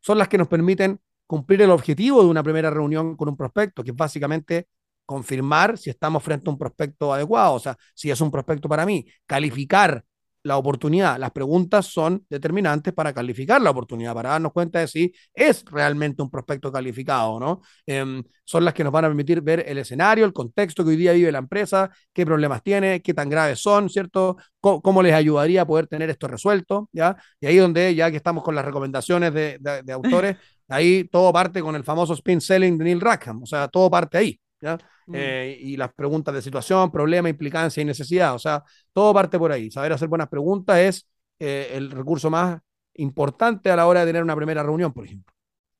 son 0.00 0.18
las 0.18 0.28
que 0.28 0.38
nos 0.38 0.48
permiten 0.48 1.00
cumplir 1.26 1.62
el 1.62 1.70
objetivo 1.70 2.22
de 2.22 2.28
una 2.28 2.42
primera 2.42 2.70
reunión 2.70 3.16
con 3.16 3.28
un 3.28 3.36
prospecto, 3.36 3.82
que 3.82 3.90
es 3.90 3.96
básicamente 3.96 4.68
confirmar 5.06 5.78
si 5.78 5.90
estamos 5.90 6.22
frente 6.22 6.48
a 6.48 6.52
un 6.52 6.58
prospecto 6.58 7.12
adecuado, 7.12 7.54
o 7.54 7.58
sea, 7.58 7.76
si 7.94 8.10
es 8.10 8.20
un 8.20 8.30
prospecto 8.30 8.68
para 8.68 8.86
mí, 8.86 9.06
calificar 9.26 10.04
la 10.42 10.56
oportunidad. 10.56 11.18
Las 11.18 11.30
preguntas 11.30 11.86
son 11.86 12.24
determinantes 12.28 12.92
para 12.92 13.12
calificar 13.12 13.60
la 13.60 13.70
oportunidad, 13.70 14.14
para 14.14 14.30
darnos 14.30 14.52
cuenta 14.52 14.80
de 14.80 14.88
si 14.88 15.12
es 15.34 15.64
realmente 15.66 16.22
un 16.22 16.30
prospecto 16.30 16.72
calificado, 16.72 17.38
¿no? 17.38 17.60
Em, 17.86 18.22
son 18.44 18.64
las 18.64 18.74
que 18.74 18.84
nos 18.84 18.92
van 18.92 19.04
a 19.04 19.08
permitir 19.08 19.40
ver 19.40 19.64
el 19.66 19.78
escenario, 19.78 20.24
el 20.24 20.32
contexto 20.32 20.84
que 20.84 20.90
hoy 20.90 20.96
día 20.96 21.12
vive 21.12 21.32
la 21.32 21.38
empresa, 21.38 21.90
qué 22.12 22.26
problemas 22.26 22.62
tiene, 22.62 23.02
qué 23.02 23.14
tan 23.14 23.28
graves 23.28 23.60
son, 23.60 23.88
¿cierto? 23.88 24.36
cómo, 24.60 25.02
les 25.02 25.14
ayudaría 25.14 25.62
a 25.62 25.66
poder 25.66 25.88
tener 25.88 26.08
esto 26.10 26.28
resuelto, 26.28 26.88
¿ya? 26.92 27.16
Y 27.40 27.46
ahí 27.46 27.56
donde, 27.56 27.94
ya 27.94 28.10
que 28.10 28.16
estamos 28.16 28.44
con 28.44 28.54
las 28.54 28.64
recomendaciones 28.64 29.34
de, 29.34 29.58
de 29.58 29.92
autores, 29.92 30.36
ahí 30.68 31.04
todo 31.04 31.32
parte 31.32 31.60
con 31.60 31.74
el 31.76 31.84
famoso 31.84 32.14
spin 32.14 32.40
selling 32.40 32.78
de 32.78 32.84
Neil 32.84 33.00
Rackham, 33.00 33.42
o 33.42 33.46
sea, 33.46 33.68
todo 33.68 33.90
parte 33.90 34.18
ahí. 34.18 34.40
Mm. 35.06 35.14
Eh, 35.14 35.58
y 35.60 35.76
las 35.76 35.92
preguntas 35.92 36.34
de 36.34 36.42
situación, 36.42 36.90
problema, 36.90 37.28
implicancia 37.28 37.80
y 37.80 37.84
necesidad. 37.84 38.34
O 38.34 38.38
sea, 38.38 38.62
todo 38.92 39.12
parte 39.12 39.38
por 39.38 39.52
ahí. 39.52 39.70
Saber 39.70 39.92
hacer 39.92 40.08
buenas 40.08 40.28
preguntas 40.28 40.78
es 40.78 41.08
eh, 41.38 41.70
el 41.74 41.90
recurso 41.90 42.30
más 42.30 42.60
importante 42.94 43.70
a 43.70 43.76
la 43.76 43.86
hora 43.86 44.00
de 44.00 44.06
tener 44.06 44.22
una 44.22 44.36
primera 44.36 44.62
reunión, 44.62 44.92
por 44.92 45.04
ejemplo. 45.04 45.32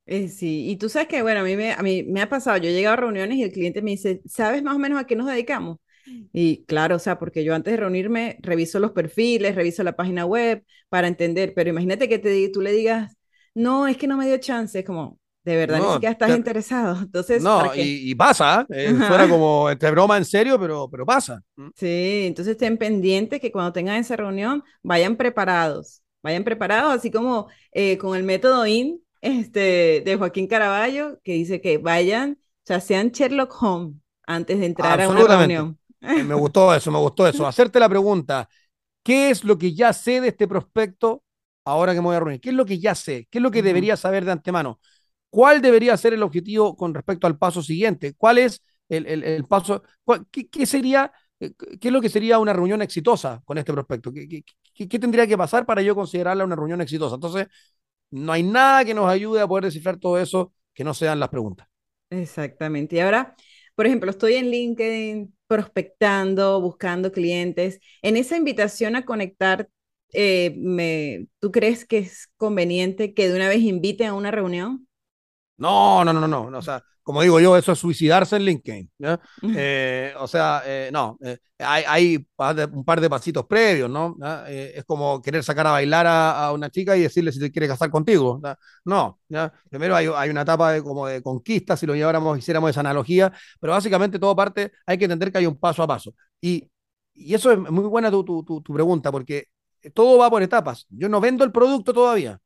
Eh, 0.05 0.27
sí, 0.27 0.69
y 0.69 0.75
tú 0.75 0.89
sabes 0.89 1.07
que, 1.07 1.21
bueno, 1.21 1.39
a 1.39 1.43
mí, 1.43 1.55
me, 1.55 1.71
a 1.71 1.81
mí 1.81 2.03
me 2.03 2.21
ha 2.21 2.27
pasado, 2.27 2.57
yo 2.57 2.69
he 2.69 2.73
llegado 2.73 2.93
a 2.93 2.97
reuniones 2.97 3.37
y 3.37 3.43
el 3.43 3.53
cliente 3.53 3.81
me 3.81 3.91
dice, 3.91 4.21
¿sabes 4.25 4.61
más 4.61 4.75
o 4.75 4.79
menos 4.79 4.99
a 4.99 5.05
qué 5.05 5.15
nos 5.15 5.27
dedicamos? 5.27 5.77
Y 6.33 6.65
claro, 6.65 6.97
o 6.97 6.99
sea, 6.99 7.17
porque 7.17 7.45
yo 7.45 7.55
antes 7.55 7.71
de 7.71 7.77
reunirme 7.77 8.37
reviso 8.41 8.79
los 8.79 8.91
perfiles, 8.91 9.55
reviso 9.55 9.83
la 9.83 9.95
página 9.95 10.25
web 10.25 10.65
para 10.89 11.07
entender, 11.07 11.53
pero 11.55 11.69
imagínate 11.69 12.09
que 12.09 12.19
te, 12.19 12.49
tú 12.49 12.59
le 12.61 12.73
digas, 12.73 13.15
no, 13.53 13.87
es 13.87 13.95
que 13.95 14.07
no 14.07 14.17
me 14.17 14.25
dio 14.25 14.37
chance, 14.37 14.79
es 14.79 14.85
como, 14.85 15.19
de 15.43 15.55
verdad, 15.57 15.81
ni 15.81 15.83
No, 15.83 15.93
siquiera 15.93 16.11
estás 16.13 16.29
te- 16.29 16.33
interesado. 16.33 16.97
Entonces, 17.01 17.43
no, 17.43 17.75
y, 17.75 18.11
y 18.11 18.15
pasa, 18.15 18.65
¿eh? 18.69 18.89
Ajá. 18.89 19.27
como 19.29 19.69
entre 19.69 19.91
broma 19.91 20.17
en 20.17 20.25
serio, 20.25 20.59
pero, 20.59 20.89
pero 20.89 21.05
pasa. 21.05 21.41
Sí, 21.75 22.23
entonces 22.25 22.53
estén 22.53 22.77
pendientes 22.77 23.39
que 23.39 23.51
cuando 23.51 23.73
tengan 23.73 23.97
esa 23.97 24.15
reunión 24.15 24.63
vayan 24.81 25.15
preparados, 25.17 26.01
vayan 26.23 26.43
preparados, 26.43 26.93
así 26.95 27.11
como 27.11 27.47
eh, 27.71 27.97
con 27.97 28.15
el 28.17 28.23
método 28.23 28.65
IN 28.65 29.01
este, 29.21 30.01
de 30.05 30.15
Joaquín 30.17 30.47
Caraballo, 30.47 31.19
que 31.23 31.33
dice 31.33 31.61
que 31.61 31.77
vayan, 31.77 32.33
o 32.41 32.65
sea, 32.65 32.79
sean 32.79 33.09
Sherlock 33.11 33.55
Holmes 33.61 33.95
antes 34.25 34.59
de 34.59 34.65
entrar 34.65 34.99
a 35.01 35.09
una 35.09 35.23
reunión. 35.23 35.77
Eh, 36.15 36.23
me 36.23 36.35
gustó 36.35 36.73
eso, 36.73 36.91
me 36.91 36.99
gustó 36.99 37.27
eso. 37.27 37.45
Hacerte 37.47 37.79
la 37.79 37.89
pregunta, 37.89 38.49
¿qué 39.03 39.29
es 39.31 39.43
lo 39.43 39.57
que 39.57 39.73
ya 39.75 39.93
sé 39.93 40.21
de 40.21 40.29
este 40.29 40.47
prospecto 40.47 41.23
ahora 41.65 41.93
que 41.93 42.01
me 42.01 42.07
voy 42.07 42.15
a 42.15 42.19
reunir? 42.19 42.41
¿Qué 42.41 42.49
es 42.49 42.55
lo 42.55 42.65
que 42.65 42.79
ya 42.79 42.95
sé? 42.95 43.27
¿Qué 43.31 43.39
es 43.39 43.43
lo 43.43 43.51
que 43.51 43.63
debería 43.63 43.97
saber 43.97 44.25
de 44.25 44.31
antemano? 44.33 44.79
¿Cuál 45.33 45.61
debería 45.63 45.97
ser 45.97 46.13
el 46.13 46.21
objetivo 46.23 46.75
con 46.77 46.93
respecto 46.93 47.25
al 47.27 47.37
paso 47.39 47.63
siguiente? 47.63 48.13
¿Cuál 48.15 48.37
es 48.37 48.61
el, 48.89 49.07
el- 49.07 49.23
el 49.23 49.45
paso? 49.45 49.81
qué, 50.31 50.47
qué 50.49 50.65
sería, 50.67 51.11
eh, 51.39 51.53
qué 51.81 51.87
es 51.87 51.91
lo 51.93 52.01
que 52.01 52.09
sería 52.09 52.37
una 52.39 52.53
reunión 52.53 52.81
exitosa 52.83 53.41
con 53.45 53.57
este 53.57 53.73
prospecto? 53.73 54.13
¿Qué, 54.13 54.27
qué- 54.27 54.43
qué- 54.75 54.87
qué 54.87 54.99
tendría 54.99 55.25
que 55.27 55.37
pasar 55.37 55.65
para 55.65 55.81
yo 55.81 55.95
considerarla 55.95 56.45
una 56.45 56.55
reunión 56.55 56.81
exitosa? 56.81 57.15
Entonces, 57.15 57.47
no 58.11 58.33
hay 58.33 58.43
nada 58.43 58.85
que 58.85 58.93
nos 58.93 59.09
ayude 59.09 59.41
a 59.41 59.47
poder 59.47 59.65
descifrar 59.65 59.97
todo 59.99 60.19
eso 60.19 60.53
que 60.73 60.83
no 60.83 60.93
sean 60.93 61.19
las 61.19 61.29
preguntas. 61.29 61.67
Exactamente. 62.09 62.95
Y 62.95 62.99
ahora, 62.99 63.35
por 63.75 63.87
ejemplo, 63.87 64.11
estoy 64.11 64.35
en 64.35 64.51
LinkedIn 64.51 65.35
prospectando, 65.47 66.61
buscando 66.61 67.11
clientes. 67.11 67.79
En 68.01 68.17
esa 68.17 68.37
invitación 68.37 68.95
a 68.95 69.05
conectar, 69.05 69.67
eh, 70.13 70.53
me, 70.57 71.27
¿tú 71.39 71.51
crees 71.51 71.85
que 71.85 71.97
es 71.99 72.27
conveniente 72.37 73.13
que 73.15 73.29
de 73.29 73.35
una 73.35 73.49
vez 73.49 73.61
inviten 73.61 74.07
a 74.09 74.13
una 74.13 74.29
reunión? 74.31 74.87
No, 75.63 76.03
no, 76.03 76.11
no, 76.13 76.27
no, 76.27 76.49
no. 76.49 76.57
O 76.57 76.61
sea, 76.61 76.83
como 77.01 77.21
digo 77.21 77.39
yo, 77.39 77.55
eso 77.57 77.71
es 77.71 77.79
suicidarse 77.79 78.35
en 78.35 78.43
LinkedIn. 78.43 78.91
¿ya? 78.97 79.19
Eh, 79.55 80.13
o 80.19 80.27
sea, 80.27 80.61
eh, 80.65 80.89
no, 80.91 81.17
eh, 81.23 81.37
hay, 81.59 81.83
hay 81.87 82.27
un 82.71 82.83
par 82.85 82.99
de 83.01 83.09
pasitos 83.09 83.45
previos, 83.45 83.89
¿no? 83.89 84.15
¿Ya? 84.19 84.45
Eh, 84.49 84.73
es 84.77 84.83
como 84.85 85.21
querer 85.21 85.43
sacar 85.43 85.67
a 85.67 85.71
bailar 85.71 86.05
a, 86.07 86.45
a 86.45 86.51
una 86.53 86.69
chica 86.69 86.95
y 86.97 87.01
decirle 87.01 87.31
si 87.31 87.39
te 87.39 87.51
quiere 87.51 87.67
casar 87.67 87.89
contigo. 87.89 88.39
¿ya? 88.43 88.57
No. 88.85 89.19
Primero 89.69 89.95
hay, 89.95 90.07
hay 90.13 90.29
una 90.29 90.41
etapa 90.41 90.71
de, 90.73 90.83
como 90.83 91.07
de 91.07 91.21
conquista, 91.21 91.77
si 91.77 91.85
lo 91.85 91.95
lleváramos, 91.95 92.37
hiciéramos 92.37 92.69
esa 92.69 92.81
analogía, 92.81 93.31
pero 93.59 93.73
básicamente 93.73 94.19
todo 94.19 94.35
parte, 94.35 94.71
hay 94.85 94.97
que 94.97 95.05
entender 95.05 95.31
que 95.31 95.37
hay 95.39 95.45
un 95.45 95.57
paso 95.59 95.83
a 95.83 95.87
paso. 95.87 96.13
Y, 96.41 96.69
y 97.13 97.33
eso 97.33 97.51
es 97.51 97.57
muy 97.59 97.85
buena 97.85 98.11
tu, 98.11 98.23
tu, 98.23 98.43
tu, 98.43 98.61
tu 98.61 98.73
pregunta, 98.73 99.11
porque 99.11 99.47
todo 99.93 100.17
va 100.17 100.29
por 100.29 100.41
etapas. 100.43 100.85
Yo 100.89 101.09
no 101.09 101.21
vendo 101.21 101.43
el 101.43 101.51
producto 101.51 101.93
todavía. 101.93 102.39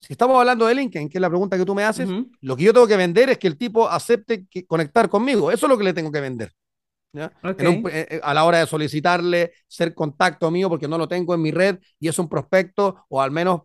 Si 0.00 0.12
estamos 0.12 0.38
hablando 0.38 0.66
de 0.66 0.74
LinkedIn, 0.74 1.08
que 1.08 1.18
es 1.18 1.22
la 1.22 1.28
pregunta 1.28 1.56
que 1.58 1.64
tú 1.64 1.74
me 1.74 1.82
haces, 1.84 2.08
Ujú, 2.08 2.30
lo 2.40 2.56
que 2.56 2.62
yo 2.64 2.72
tengo 2.72 2.86
que 2.86 2.96
vender 2.96 3.30
es 3.30 3.38
que 3.38 3.48
el 3.48 3.58
tipo 3.58 3.88
acepte 3.88 4.46
que- 4.46 4.64
conectar 4.66 5.08
conmigo. 5.08 5.50
Eso 5.50 5.66
es 5.66 5.70
lo 5.70 5.76
que 5.78 5.84
le 5.84 5.92
tengo 5.92 6.12
que 6.12 6.20
vender. 6.20 6.52
¿ya? 7.12 7.32
Ok. 7.42 7.60
En 7.60 7.66
un- 7.68 7.90
eh, 7.90 8.20
a 8.22 8.32
la 8.34 8.44
hora 8.44 8.58
de 8.58 8.66
solicitarle 8.66 9.52
ser 9.66 9.94
contacto 9.94 10.50
mío 10.50 10.68
porque 10.68 10.86
no 10.88 10.98
lo 10.98 11.08
tengo 11.08 11.34
en 11.34 11.42
mi 11.42 11.50
red 11.50 11.78
y 11.98 12.08
es 12.08 12.18
un 12.18 12.28
prospecto 12.28 13.04
o 13.08 13.20
al 13.20 13.30
menos 13.30 13.62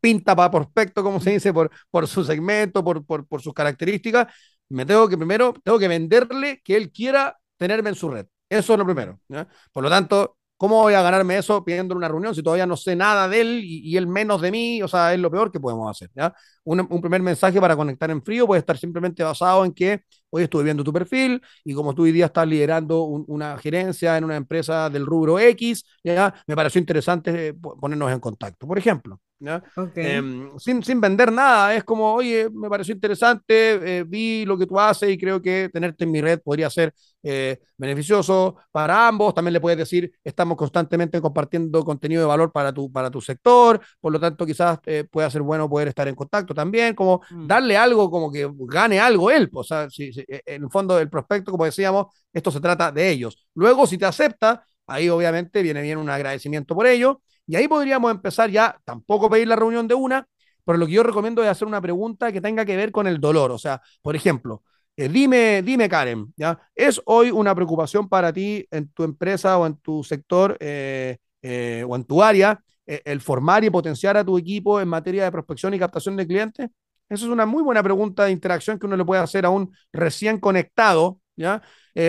pinta 0.00 0.34
para 0.36 0.50
prospecto, 0.50 1.02
como 1.02 1.20
se 1.20 1.30
dice, 1.30 1.52
por, 1.52 1.70
por 1.90 2.06
su 2.08 2.24
segmento, 2.24 2.84
por, 2.84 3.04
por, 3.04 3.26
por 3.26 3.40
sus 3.40 3.54
características, 3.54 4.32
me 4.68 4.84
tengo 4.86 5.08
que 5.08 5.16
primero, 5.16 5.54
tengo 5.64 5.78
que 5.78 5.88
venderle 5.88 6.60
que 6.64 6.76
él 6.76 6.90
quiera 6.92 7.38
tenerme 7.56 7.90
en 7.90 7.94
su 7.96 8.08
red. 8.10 8.26
Eso 8.48 8.72
es 8.72 8.78
lo 8.78 8.84
primero. 8.84 9.20
¿ya? 9.28 9.48
Por 9.72 9.82
lo 9.84 9.90
tanto, 9.90 10.36
¿cómo 10.62 10.76
voy 10.82 10.94
a 10.94 11.02
ganarme 11.02 11.36
eso 11.38 11.64
pidiendo 11.64 11.94
una 11.96 12.08
reunión 12.08 12.34
si 12.34 12.42
todavía 12.42 12.66
no 12.66 12.76
sé 12.76 12.94
nada 12.96 13.28
de 13.28 13.40
él 13.40 13.60
y, 13.64 13.80
y 13.90 13.96
él 13.96 14.06
menos 14.06 14.40
de 14.40 14.50
mí? 14.52 14.82
O 14.82 14.88
sea, 14.88 15.12
es 15.12 15.18
lo 15.20 15.30
peor 15.30 15.50
que 15.50 15.58
podemos 15.60 15.90
hacer. 15.90 16.10
¿ya? 16.14 16.32
Un, 16.64 16.86
un 16.88 17.00
primer 17.00 17.20
mensaje 17.22 17.60
para 17.60 17.76
conectar 17.76 18.10
en 18.10 18.22
frío 18.22 18.46
puede 18.46 18.60
estar 18.60 18.78
simplemente 18.78 19.22
basado 19.24 19.64
en 19.64 19.72
que 19.74 20.02
hoy 20.30 20.44
estuve 20.44 20.64
viendo 20.64 20.84
tu 20.84 20.92
perfil 20.92 21.42
y 21.64 21.74
como 21.74 21.94
tú 21.94 22.02
hoy 22.04 22.12
día 22.12 22.26
estás 22.26 22.46
liderando 22.46 23.02
un- 23.04 23.24
una 23.28 23.58
gerencia 23.58 24.16
en 24.16 24.24
una 24.24 24.36
empresa 24.36 24.88
del 24.90 25.04
rubro 25.06 25.38
X, 25.38 25.84
¿ya? 26.04 26.32
me 26.46 26.54
pareció 26.56 26.78
interesante 26.80 27.48
eh, 27.48 27.54
po- 27.54 27.76
ponernos 27.78 28.12
en 28.12 28.20
contacto, 28.20 28.66
por 28.66 28.78
ejemplo. 28.78 29.20
¿Ya? 29.44 29.62
Ok. 29.76 29.96
Em, 29.96 30.58
sin, 30.58 30.82
sin 30.82 31.00
vender 31.00 31.32
nada, 31.32 31.74
es 31.74 31.84
como, 31.84 32.12
oye, 32.14 32.48
me 32.50 32.68
pareció 32.68 32.94
interesante, 32.94 33.98
eh, 33.98 34.04
vi 34.06 34.44
lo 34.44 34.56
que 34.56 34.66
tú 34.66 34.78
haces 34.78 35.10
y 35.10 35.18
creo 35.18 35.42
que 35.42 35.68
tenerte 35.72 36.04
en 36.04 36.10
mi 36.10 36.20
red 36.20 36.40
podría 36.42 36.70
ser 36.70 36.92
eh, 37.22 37.58
beneficioso 37.76 38.56
para 38.70 39.06
ambos. 39.08 39.34
También 39.34 39.52
le 39.52 39.60
puedes 39.60 39.78
decir, 39.78 40.12
estamos 40.24 40.56
constantemente 40.56 41.20
compartiendo 41.20 41.84
contenido 41.84 42.20
de 42.22 42.26
valor 42.26 42.52
para 42.52 42.72
tu, 42.72 42.90
para 42.90 43.10
tu 43.10 43.20
sector, 43.20 43.80
por 44.00 44.12
lo 44.12 44.20
tanto 44.20 44.46
quizás 44.46 44.78
eh, 44.86 45.04
pueda 45.10 45.30
ser 45.30 45.42
bueno 45.42 45.68
poder 45.68 45.88
estar 45.88 46.08
en 46.08 46.14
contacto 46.14 46.54
también, 46.54 46.94
como 46.94 47.20
Mm. 47.30 47.46
darle 47.46 47.76
algo, 47.76 48.10
como 48.10 48.30
que 48.30 48.48
gane 48.68 49.00
algo 49.00 49.30
él. 49.30 49.48
O 49.52 49.62
sea, 49.64 49.88
si, 49.90 50.12
si, 50.12 50.24
en 50.28 50.64
el 50.64 50.70
fondo 50.70 50.98
el 50.98 51.08
prospecto, 51.10 51.50
como 51.50 51.64
decíamos, 51.64 52.06
esto 52.32 52.50
se 52.50 52.60
trata 52.60 52.90
de 52.92 53.10
ellos. 53.10 53.36
Luego, 53.54 53.86
si 53.86 53.98
te 53.98 54.04
acepta, 54.06 54.64
ahí 54.86 55.08
obviamente 55.08 55.62
viene 55.62 55.82
bien 55.82 55.98
un 55.98 56.10
agradecimiento 56.10 56.74
por 56.74 56.86
ello. 56.86 57.22
Y 57.46 57.56
ahí 57.56 57.68
podríamos 57.68 58.10
empezar 58.10 58.50
ya, 58.50 58.78
tampoco 58.84 59.28
pedir 59.28 59.48
la 59.48 59.56
reunión 59.56 59.88
de 59.88 59.94
una, 59.94 60.26
pero 60.64 60.78
lo 60.78 60.86
que 60.86 60.92
yo 60.92 61.02
recomiendo 61.02 61.42
es 61.42 61.48
hacer 61.48 61.66
una 61.66 61.80
pregunta 61.80 62.32
que 62.32 62.40
tenga 62.40 62.64
que 62.64 62.76
ver 62.76 62.92
con 62.92 63.06
el 63.06 63.20
dolor. 63.20 63.50
O 63.50 63.58
sea, 63.58 63.80
por 64.00 64.14
ejemplo, 64.16 64.62
eh, 64.96 65.08
dime, 65.08 65.62
dime 65.62 65.88
Karen, 65.88 66.32
¿ya? 66.36 66.58
¿Es 66.74 67.00
hoy 67.06 67.30
una 67.30 67.54
preocupación 67.54 68.08
para 68.08 68.32
ti 68.32 68.66
en 68.70 68.88
tu 68.88 69.04
empresa 69.04 69.58
o 69.58 69.66
en 69.66 69.76
tu 69.78 70.04
sector 70.04 70.56
eh, 70.60 71.16
eh, 71.40 71.84
o 71.88 71.96
en 71.96 72.04
tu 72.04 72.22
área 72.22 72.60
el 72.84 73.20
formar 73.22 73.64
y 73.64 73.70
potenciar 73.70 74.16
a 74.18 74.24
tu 74.24 74.36
equipo 74.36 74.80
en 74.80 74.88
materia 74.88 75.24
de 75.24 75.32
prospección 75.32 75.72
y 75.72 75.78
captación 75.78 76.16
de 76.16 76.26
clientes? 76.26 76.68
Esa 77.08 77.24
es 77.24 77.30
una 77.30 77.46
muy 77.46 77.62
buena 77.62 77.82
pregunta 77.82 78.24
de 78.24 78.32
interacción 78.32 78.78
que 78.78 78.86
uno 78.86 78.96
le 78.96 79.04
puede 79.04 79.22
hacer 79.22 79.46
a 79.46 79.50
un 79.50 79.74
recién 79.92 80.38
conectado, 80.38 81.18
¿ya? 81.36 81.62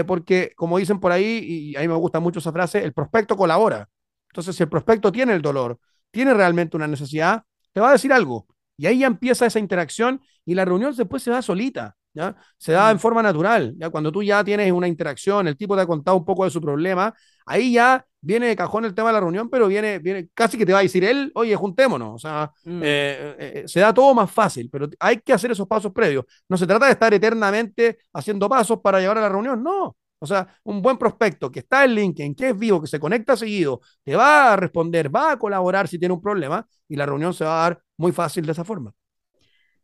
Porque, 0.06 0.52
como 0.56 0.78
dicen 0.78 1.00
por 1.00 1.12
ahí, 1.12 1.74
y 1.74 1.76
a 1.78 1.82
mí 1.82 1.88
me 1.88 1.96
gusta 1.96 2.20
mucho 2.20 2.40
esa 2.40 2.52
frase, 2.52 2.84
el 2.84 2.94
prospecto 2.94 3.38
colabora. 3.38 3.88
Entonces, 4.34 4.56
si 4.56 4.64
el 4.64 4.70
prospecto 4.70 5.12
tiene 5.12 5.34
el 5.36 5.44
dolor, 5.44 5.78
tiene 6.10 6.34
realmente 6.34 6.76
una 6.76 6.88
necesidad, 6.88 7.44
te 7.72 7.80
va 7.80 7.90
a 7.90 7.92
decir 7.92 8.12
algo. 8.12 8.48
Y 8.76 8.88
ahí 8.88 8.98
ya 9.00 9.06
empieza 9.08 9.46
esa 9.46 9.60
interacción 9.60 10.20
y 10.44 10.56
la 10.56 10.66
reunión 10.66 10.96
después 10.96 11.22
se 11.22 11.30
da 11.30 11.44
solita, 11.44 11.96
¿ya? 12.16 12.36
Se 12.58 12.72
da 12.72 12.90
en 12.90 12.98
Mm. 12.98 13.00
forma 13.00 13.22
natural, 13.22 13.76
¿ya? 13.78 13.92
Cuando 13.92 14.12
tú 14.12 14.24
ya 14.24 14.44
tienes 14.44 14.72
una 14.72 14.88
interacción, 14.88 15.48
el 15.48 15.56
tipo 15.56 15.76
te 15.76 15.84
ha 15.84 15.86
contado 15.86 16.18
un 16.18 16.26
poco 16.26 16.46
de 16.46 16.50
su 16.50 16.60
problema, 16.60 17.14
ahí 17.46 17.74
ya 17.74 18.04
viene 18.22 18.48
de 18.48 18.56
cajón 18.56 18.86
el 18.86 18.96
tema 18.96 19.10
de 19.10 19.14
la 19.14 19.20
reunión, 19.20 19.50
pero 19.52 19.68
viene, 19.68 20.00
viene 20.00 20.30
casi 20.34 20.58
que 20.58 20.66
te 20.66 20.74
va 20.74 20.80
a 20.80 20.82
decir 20.82 21.04
él, 21.04 21.32
oye, 21.36 21.56
juntémonos. 21.56 22.16
O 22.16 22.18
sea, 22.18 22.52
Mm. 22.66 22.82
eh, 22.84 23.36
eh, 23.38 23.64
se 23.68 23.80
da 23.82 23.94
todo 23.94 24.16
más 24.16 24.32
fácil, 24.32 24.68
pero 24.72 24.90
hay 25.00 25.18
que 25.20 25.34
hacer 25.34 25.52
esos 25.52 25.68
pasos 25.68 25.92
previos. 25.94 26.26
No 26.50 26.58
se 26.58 26.66
trata 26.66 26.88
de 26.88 26.94
estar 26.94 27.14
eternamente 27.14 28.00
haciendo 28.14 28.50
pasos 28.50 28.80
para 28.82 29.00
llevar 29.00 29.20
a 29.20 29.22
la 29.22 29.30
reunión, 29.30 29.62
no. 29.62 29.96
O 30.24 30.28
sea, 30.28 30.48
un 30.64 30.82
buen 30.82 30.98
prospecto 30.98 31.52
que 31.52 31.60
está 31.60 31.84
en 31.86 31.96
LinkedIn, 31.96 32.36
que 32.36 32.50
es 32.50 32.58
vivo, 32.58 32.82
que 32.82 32.88
se 32.88 33.00
conecta 33.00 33.36
seguido, 33.38 33.82
te 34.04 34.16
va 34.16 34.54
a 34.54 34.56
responder, 34.56 35.14
va 35.14 35.32
a 35.34 35.40
colaborar 35.40 35.88
si 35.88 36.00
tiene 36.00 36.14
un 36.14 36.22
problema 36.22 36.66
y 36.88 36.96
la 36.96 37.06
reunión 37.06 37.34
se 37.34 37.46
va 37.46 37.60
a 37.66 37.70
dar 37.70 37.82
muy 37.98 38.12
fácil 38.14 38.46
de 38.46 38.54
esa 38.54 38.64
forma. 38.64 38.94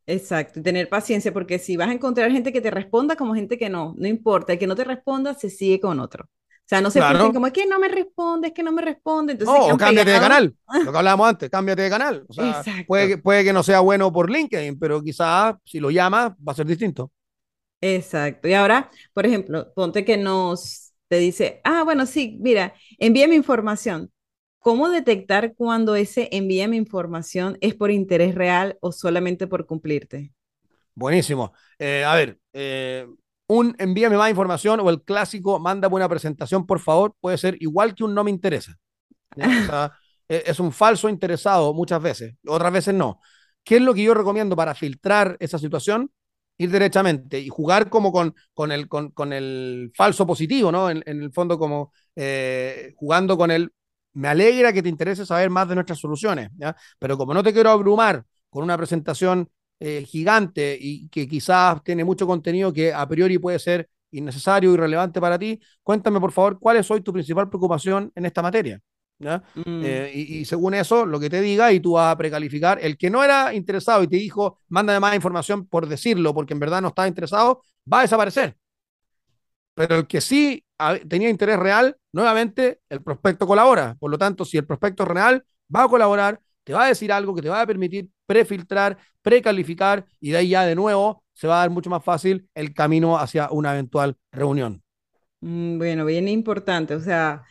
Exacto, 0.08 0.62
tener 0.64 0.90
paciencia, 0.90 1.32
porque 1.32 1.60
si 1.60 1.78
vas 1.78 1.90
a 1.90 1.94
encontrar 1.94 2.32
gente 2.32 2.52
que 2.52 2.62
te 2.62 2.72
responda 2.72 3.16
como 3.16 3.36
gente 3.36 3.60
que 3.60 3.70
no, 3.70 3.94
no 3.98 4.08
importa, 4.08 4.54
el 4.54 4.60
que 4.60 4.66
no 4.66 4.76
te 4.76 4.84
responda 4.84 5.36
se 5.36 5.50
sigue 5.52 5.80
con 5.80 6.00
otro. 6.00 6.26
O 6.26 6.70
sea, 6.70 6.82
no 6.82 6.90
se 6.92 7.00
Claro. 7.00 7.32
como 7.34 7.48
es 7.48 7.54
que 7.54 7.66
no 7.68 7.80
me 7.80 7.88
responde, 7.88 8.48
es 8.50 8.54
que 8.54 8.64
no 8.64 8.72
me 8.72 8.82
responde, 8.82 9.34
entonces 9.34 9.56
No, 9.56 9.78
cámbiate 9.78 10.12
de 10.12 10.20
canal, 10.20 10.56
lo 10.86 10.92
que 10.92 10.98
hablábamos 10.98 11.30
antes, 11.30 11.50
cámbiate 11.50 11.82
de 11.84 11.90
canal. 11.90 12.26
O 12.28 12.34
sea, 12.34 12.64
puede, 12.88 13.08
que- 13.08 13.18
puede 13.20 13.44
que 13.44 13.54
no 13.54 13.64
sea 13.64 13.80
bueno 13.82 14.12
por 14.12 14.30
LinkedIn, 14.32 14.80
pero 14.80 15.02
quizás 15.02 15.56
si 15.64 15.80
lo 15.80 15.90
llamas 15.92 16.32
va 16.48 16.52
a 16.54 16.56
ser 16.56 16.66
distinto. 16.66 17.12
Exacto. 17.82 18.48
Y 18.48 18.54
ahora, 18.54 18.90
por 19.14 19.26
ejemplo, 19.26 19.72
ponte 19.74 20.04
que 20.06 20.18
nos 20.18 20.94
te 21.08 21.18
dice, 21.18 21.62
ah, 21.64 21.84
bueno, 21.84 22.06
sí, 22.06 22.38
mira, 22.42 22.74
envíame 23.00 23.36
información. 23.36 24.12
¿Cómo 24.60 24.90
detectar 24.90 25.56
cuando 25.56 25.96
ese 25.96 26.28
envíame 26.32 26.76
información 26.76 27.58
es 27.62 27.76
por 27.76 27.92
interés 27.92 28.36
real 28.36 28.78
o 28.82 28.92
solamente 28.92 29.48
por 29.48 29.66
cumplirte? 29.66 30.34
Buenísimo. 30.96 31.54
Eh, 31.78 32.04
a 32.04 32.16
ver, 32.16 32.40
eh, 32.54 33.08
un 33.48 33.76
envíame 33.80 34.18
más 34.18 34.30
información 34.30 34.80
o 34.82 34.90
el 34.90 35.02
clásico 35.04 35.60
mándame 35.60 35.96
una 35.96 36.10
presentación, 36.10 36.66
por 36.66 36.80
favor, 36.80 37.16
puede 37.22 37.38
ser 37.38 37.56
igual 37.62 37.96
que 37.96 38.04
un 38.04 38.14
no 38.14 38.24
me 38.24 38.32
interesa. 38.32 38.76
¿ya? 39.36 39.56
O 39.58 39.62
sea, 39.64 39.92
e- 40.30 40.44
es 40.48 40.60
un 40.60 40.72
falso 40.74 41.10
interesado 41.10 41.74
muchas 41.74 42.02
veces, 42.02 42.36
otras 42.48 42.74
veces 42.74 42.94
no. 42.96 43.20
¿Qué 43.64 43.78
es 43.78 43.82
lo 43.84 43.94
que 43.94 44.04
yo 44.04 44.14
recomiendo 44.14 44.56
para 44.56 44.76
filtrar 44.76 45.38
esa 45.40 45.60
situación? 45.60 46.12
Ir 46.60 46.70
derechamente 46.70 47.40
y 47.40 47.50
jugar 47.50 47.90
como 47.90 48.12
con, 48.12 48.36
con, 48.54 48.72
el, 48.72 48.88
con, 48.88 49.10
con 49.12 49.34
el 49.34 49.92
falso 49.96 50.28
positivo, 50.28 50.72
¿no? 50.72 50.90
En, 50.92 51.02
el 51.06 51.32
fondo 51.32 51.58
como 51.58 51.94
eh, 52.16 52.94
jugando 52.98 53.38
con 53.38 53.50
el, 53.50 53.72
me 54.14 54.28
alegra 54.28 54.72
que 54.74 54.84
te 54.84 54.90
interese 54.90 55.26
saber 55.26 55.50
más 55.50 55.68
de 55.68 55.76
nuestras 55.76 56.00
soluciones. 56.00 56.50
Pero 57.00 57.18
como 57.18 57.34
no 57.34 57.42
te 57.44 57.54
quiero 57.54 57.72
abrumar 57.72 58.26
con 58.50 58.64
una 58.64 58.78
presentación 58.78 59.50
eh, 59.80 60.04
gigante 60.06 60.78
y 60.80 61.08
que 61.10 61.28
quizás 61.28 61.82
tiene 61.84 62.04
mucho 62.04 62.28
contenido 62.28 62.74
que 62.74 62.94
a 62.94 63.08
priori 63.08 63.38
puede 63.38 63.60
ser 63.60 63.90
innecesario 64.12 64.74
y 64.74 64.78
relevante 64.78 65.22
para 65.22 65.40
ti, 65.40 65.60
cuéntame 65.84 66.20
por 66.20 66.32
favor 66.32 66.60
cuál 66.60 66.78
es 66.78 66.92
hoy 66.92 67.02
tu 67.02 67.14
principal 67.14 67.48
preocupación 67.50 68.12
en 68.16 68.26
esta 68.26 68.42
materia. 68.42 68.82
Mm. 69.20 69.82
Eh, 69.84 70.12
y, 70.14 70.46
según 70.46 70.74
eso, 70.74 71.06
lo 71.06 71.20
que 71.20 71.30
te 71.30 71.42
diga 71.42 71.72
y 71.72 71.80
tú 71.80 71.94
vas 71.94 72.12
a 72.12 72.18
precalificar. 72.18 72.80
El 72.82 72.98
que 72.98 73.10
no 73.10 73.24
era 73.24 73.54
interesado 73.54 74.04
y 74.04 74.08
te 74.08 74.16
dijo, 74.16 74.60
mándame 74.70 75.00
más 75.00 75.16
información 75.16 75.68
por 75.68 75.88
decirlo, 75.88 76.34
porque 76.34 76.54
en 76.54 76.60
verdad 76.60 76.82
no 76.82 76.90
estaba 76.90 77.08
interesado, 77.08 77.62
va 77.92 78.00
a 78.00 78.02
desaparecer. 78.04 78.56
Pero 79.74 79.96
el 79.98 80.08
que 80.08 80.22
sí 80.22 80.64
tenía 81.08 81.30
interés 81.30 81.60
real, 81.60 81.96
nuevamente 82.12 82.80
el 82.90 83.02
prospecto 83.02 83.46
colabora. 83.46 83.96
Por 84.00 84.12
lo 84.12 84.18
tanto, 84.18 84.46
si 84.46 84.58
el 84.58 84.66
prospecto 84.66 85.06
real 85.06 85.44
va 85.74 85.84
a 85.84 85.88
colaborar, 85.88 86.40
te 86.64 86.74
va 86.74 86.86
a 86.86 86.88
decir 86.88 87.12
algo 87.12 87.34
que 87.34 87.42
te 87.42 87.50
va 87.50 87.62
a 87.62 87.68
permitir 87.68 88.10
prefiltrar, 88.26 88.98
precalificar 89.22 90.06
y 90.20 90.32
de 90.32 90.38
ahí 90.38 90.50
ya 90.50 90.66
de 90.66 90.76
nuevo 90.76 91.24
se 91.34 91.48
va 91.48 91.56
a 91.56 91.60
dar 91.60 91.70
mucho 91.70 91.90
más 91.90 92.04
fácil 92.04 92.48
el 92.54 92.74
camino 92.74 93.18
hacia 93.18 93.50
una 93.52 93.74
eventual 93.74 94.18
reunión. 94.32 94.84
Mm, 95.42 95.78
bueno, 95.78 96.06
bien 96.06 96.28
importante. 96.28 96.96
O 96.96 97.00
sea, 97.00 97.44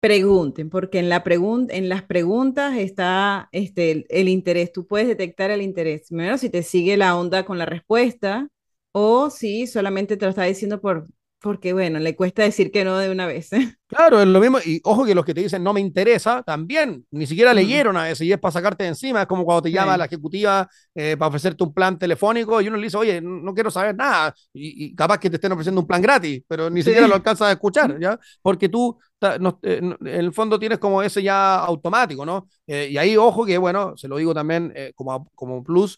pregunten, 0.00 0.70
porque 0.70 0.98
en, 0.98 1.08
la 1.08 1.24
en 1.70 1.88
las 1.88 2.02
preguntas 2.04 2.76
está 2.76 3.48
este, 3.52 4.06
el, 4.08 4.28
interés. 4.28 4.72
Tú 4.72 4.86
puedes 4.86 5.08
detectar 5.08 5.50
el 5.50 5.62
interés. 5.62 6.08
Primero, 6.08 6.38
si 6.38 6.50
te 6.50 6.62
sigue 6.62 6.96
la 6.96 7.16
onda 7.16 7.44
con 7.44 7.58
la 7.58 7.66
respuesta 7.66 8.48
o 8.92 9.30
si 9.30 9.66
solamente 9.66 10.16
te 10.16 10.26
lo 10.26 10.30
está 10.30 10.44
diciendo 10.44 10.80
por, 10.80 11.08
porque, 11.46 11.72
bueno, 11.72 12.00
le 12.00 12.16
cuesta 12.16 12.42
decir 12.42 12.72
que 12.72 12.84
no 12.84 12.98
de 12.98 13.08
una 13.08 13.24
vez. 13.24 13.52
¿eh? 13.52 13.76
Claro, 13.86 14.20
es 14.20 14.26
lo 14.26 14.40
mismo. 14.40 14.58
Y 14.64 14.80
ojo 14.82 15.04
que 15.04 15.14
los 15.14 15.24
que 15.24 15.32
te 15.32 15.42
dicen 15.42 15.62
no 15.62 15.72
me 15.72 15.80
interesa, 15.80 16.42
también 16.42 17.06
ni 17.12 17.24
siquiera 17.24 17.54
leyeron 17.54 17.96
a 17.96 18.02
veces 18.02 18.26
y 18.26 18.32
es 18.32 18.38
para 18.40 18.50
sacarte 18.50 18.82
de 18.82 18.88
encima. 18.88 19.22
Es 19.22 19.28
como 19.28 19.44
cuando 19.44 19.62
te 19.62 19.70
llama 19.70 19.96
la 19.96 20.06
ejecutiva 20.06 20.68
eh, 20.92 21.16
para 21.16 21.28
ofrecerte 21.28 21.62
un 21.62 21.72
plan 21.72 21.96
telefónico 21.96 22.60
y 22.60 22.66
uno 22.66 22.78
le 22.78 22.82
dice, 22.82 22.96
oye, 22.96 23.20
no 23.20 23.54
quiero 23.54 23.70
saber 23.70 23.94
nada. 23.94 24.34
Y, 24.52 24.92
capaz 24.96 25.18
que 25.18 25.30
te 25.30 25.36
estén 25.36 25.52
ofreciendo 25.52 25.80
un 25.80 25.86
plan 25.86 26.02
gratis, 26.02 26.42
pero 26.48 26.68
ni 26.68 26.82
siquiera 26.82 27.06
lo 27.06 27.14
alcanzas 27.14 27.46
a 27.46 27.52
escuchar, 27.52 27.96
¿ya? 28.00 28.18
Porque 28.42 28.68
tú 28.68 28.98
eh, 29.20 29.38
en 29.62 29.96
el 30.04 30.32
fondo 30.32 30.58
tienes 30.58 30.80
como 30.80 31.00
ese 31.00 31.22
ya 31.22 31.60
automático, 31.60 32.26
¿no? 32.26 32.48
y 32.66 32.96
ahí, 32.96 33.16
ojo 33.16 33.46
que, 33.46 33.56
bueno, 33.56 33.96
se 33.96 34.08
lo 34.08 34.16
digo 34.16 34.34
también 34.34 34.74
como, 34.96 35.30
como 35.36 35.62
plus 35.62 35.96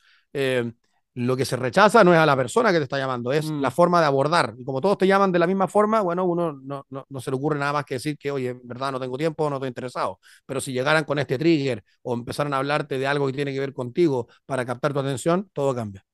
lo 1.18 1.37
que 1.37 1.44
se 1.44 1.57
rechaza 1.57 2.04
no 2.04 2.12
es 2.12 2.18
a 2.18 2.26
la 2.26 2.37
persona 2.37 2.70
que 2.70 2.78
te 2.78 2.85
está 2.85 2.96
llamando, 2.96 3.33
es 3.33 3.50
la 3.50 3.70
mm. 3.70 3.72
forma 3.72 4.00
de 4.00 4.07
abordar. 4.07 4.54
Y 4.57 4.64
como 4.64 4.81
todos 4.81 4.98
te 4.98 5.07
llaman 5.07 5.33
de 5.33 5.40
la 5.40 5.48
misma 5.48 5.66
forma, 5.66 6.00
bueno, 6.00 6.24
uno 6.24 6.52
no, 6.52 6.87
no, 6.88 7.20
se 7.20 7.31
le 7.31 7.37
ocurre 7.37 7.59
nada 7.59 7.72
más 7.72 7.85
que 7.85 7.94
decir 7.94 8.16
que, 8.16 8.31
oye, 8.31 8.50
en 8.50 8.61
verdad 8.62 8.92
no 8.92 9.00
tengo 9.00 9.18
tiempo, 9.18 9.50
no 9.50 9.57
estoy 9.57 9.68
interesado. 9.68 10.20
Pero 10.46 10.61
si 10.61 10.72
llegaran 10.72 11.04
con 11.04 11.18
este 11.18 11.37
trigger 11.37 11.83
o 12.02 12.14
empezaran 12.14 12.54
a 12.54 12.59
hablarte 12.59 12.98
de 12.98 13.07
algo 13.09 13.26
que 13.26 13.33
tiene 13.33 13.52
que 13.52 13.59
ver 13.59 13.72
contigo 13.72 14.28
para 14.46 14.64
captar 14.64 14.92
tu 14.92 15.00
atención, 15.00 15.50
todo 15.52 15.74
cambia. 15.74 16.04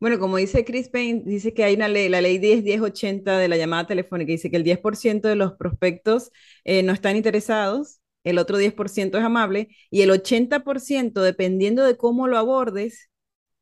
Bueno, 0.00 0.18
como 0.18 0.38
dice 0.38 0.64
Chris 0.64 0.88
Payne, 0.88 1.22
dice 1.26 1.52
que 1.52 1.64
hay 1.64 1.74
una 1.74 1.88
ley, 1.88 2.08
la 2.08 2.22
ley 2.22 2.38
10-1080 2.38 3.36
de 3.36 3.48
la 3.48 3.58
llamada 3.58 3.86
telefónica, 3.86 4.32
dice 4.32 4.50
que 4.50 4.56
el 4.56 4.64
10% 4.64 5.28
de 5.28 5.36
los 5.36 5.52
prospectos 5.54 6.30
eh, 6.64 6.82
no 6.82 6.92
están 6.92 7.16
interesados, 7.16 8.00
el 8.22 8.38
otro 8.38 8.58
10% 8.58 9.18
es 9.18 9.24
amable 9.24 9.68
y 9.90 10.00
el 10.00 10.10
80%, 10.10 11.20
dependiendo 11.20 11.84
de 11.84 11.96
cómo 11.98 12.28
lo 12.28 12.38
abordes, 12.38 13.10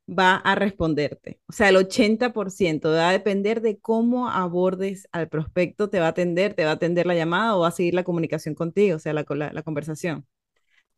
va 0.07 0.35
a 0.35 0.55
responderte. 0.55 1.39
O 1.47 1.53
sea, 1.53 1.69
el 1.69 1.77
80% 1.77 2.89
va 2.89 3.09
a 3.09 3.11
depender 3.11 3.61
de 3.61 3.79
cómo 3.79 4.29
abordes 4.29 5.07
al 5.11 5.29
prospecto, 5.29 5.89
te 5.89 5.99
va 5.99 6.07
a 6.07 6.09
atender, 6.09 6.53
te 6.53 6.65
va 6.65 6.71
a 6.71 6.73
atender 6.73 7.05
la 7.05 7.15
llamada 7.15 7.55
o 7.55 7.61
va 7.61 7.69
a 7.69 7.71
seguir 7.71 7.93
la 7.93 8.03
comunicación 8.03 8.55
contigo, 8.55 8.97
o 8.97 8.99
sea, 8.99 9.13
la, 9.13 9.25
la, 9.29 9.63
conversación. 9.63 10.25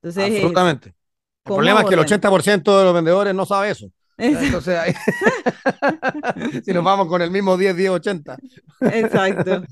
Entonces, 0.01 0.31
Absolutamente. 0.31 0.89
El 0.89 1.53
problema 1.53 1.81
es 1.81 1.87
que 1.87 1.93
el 1.93 2.01
80% 2.01 2.77
de 2.77 2.83
los 2.83 2.93
vendedores 2.93 3.35
no 3.35 3.45
sabe 3.45 3.69
eso. 3.69 3.91
Entonces, 4.17 4.95
si 6.65 6.73
nos 6.73 6.83
vamos 6.83 7.07
con 7.07 7.21
el 7.21 7.29
mismo 7.29 7.57
10, 7.57 7.75
10, 7.75 7.89
80. 7.91 8.37
Exacto. 8.81 9.63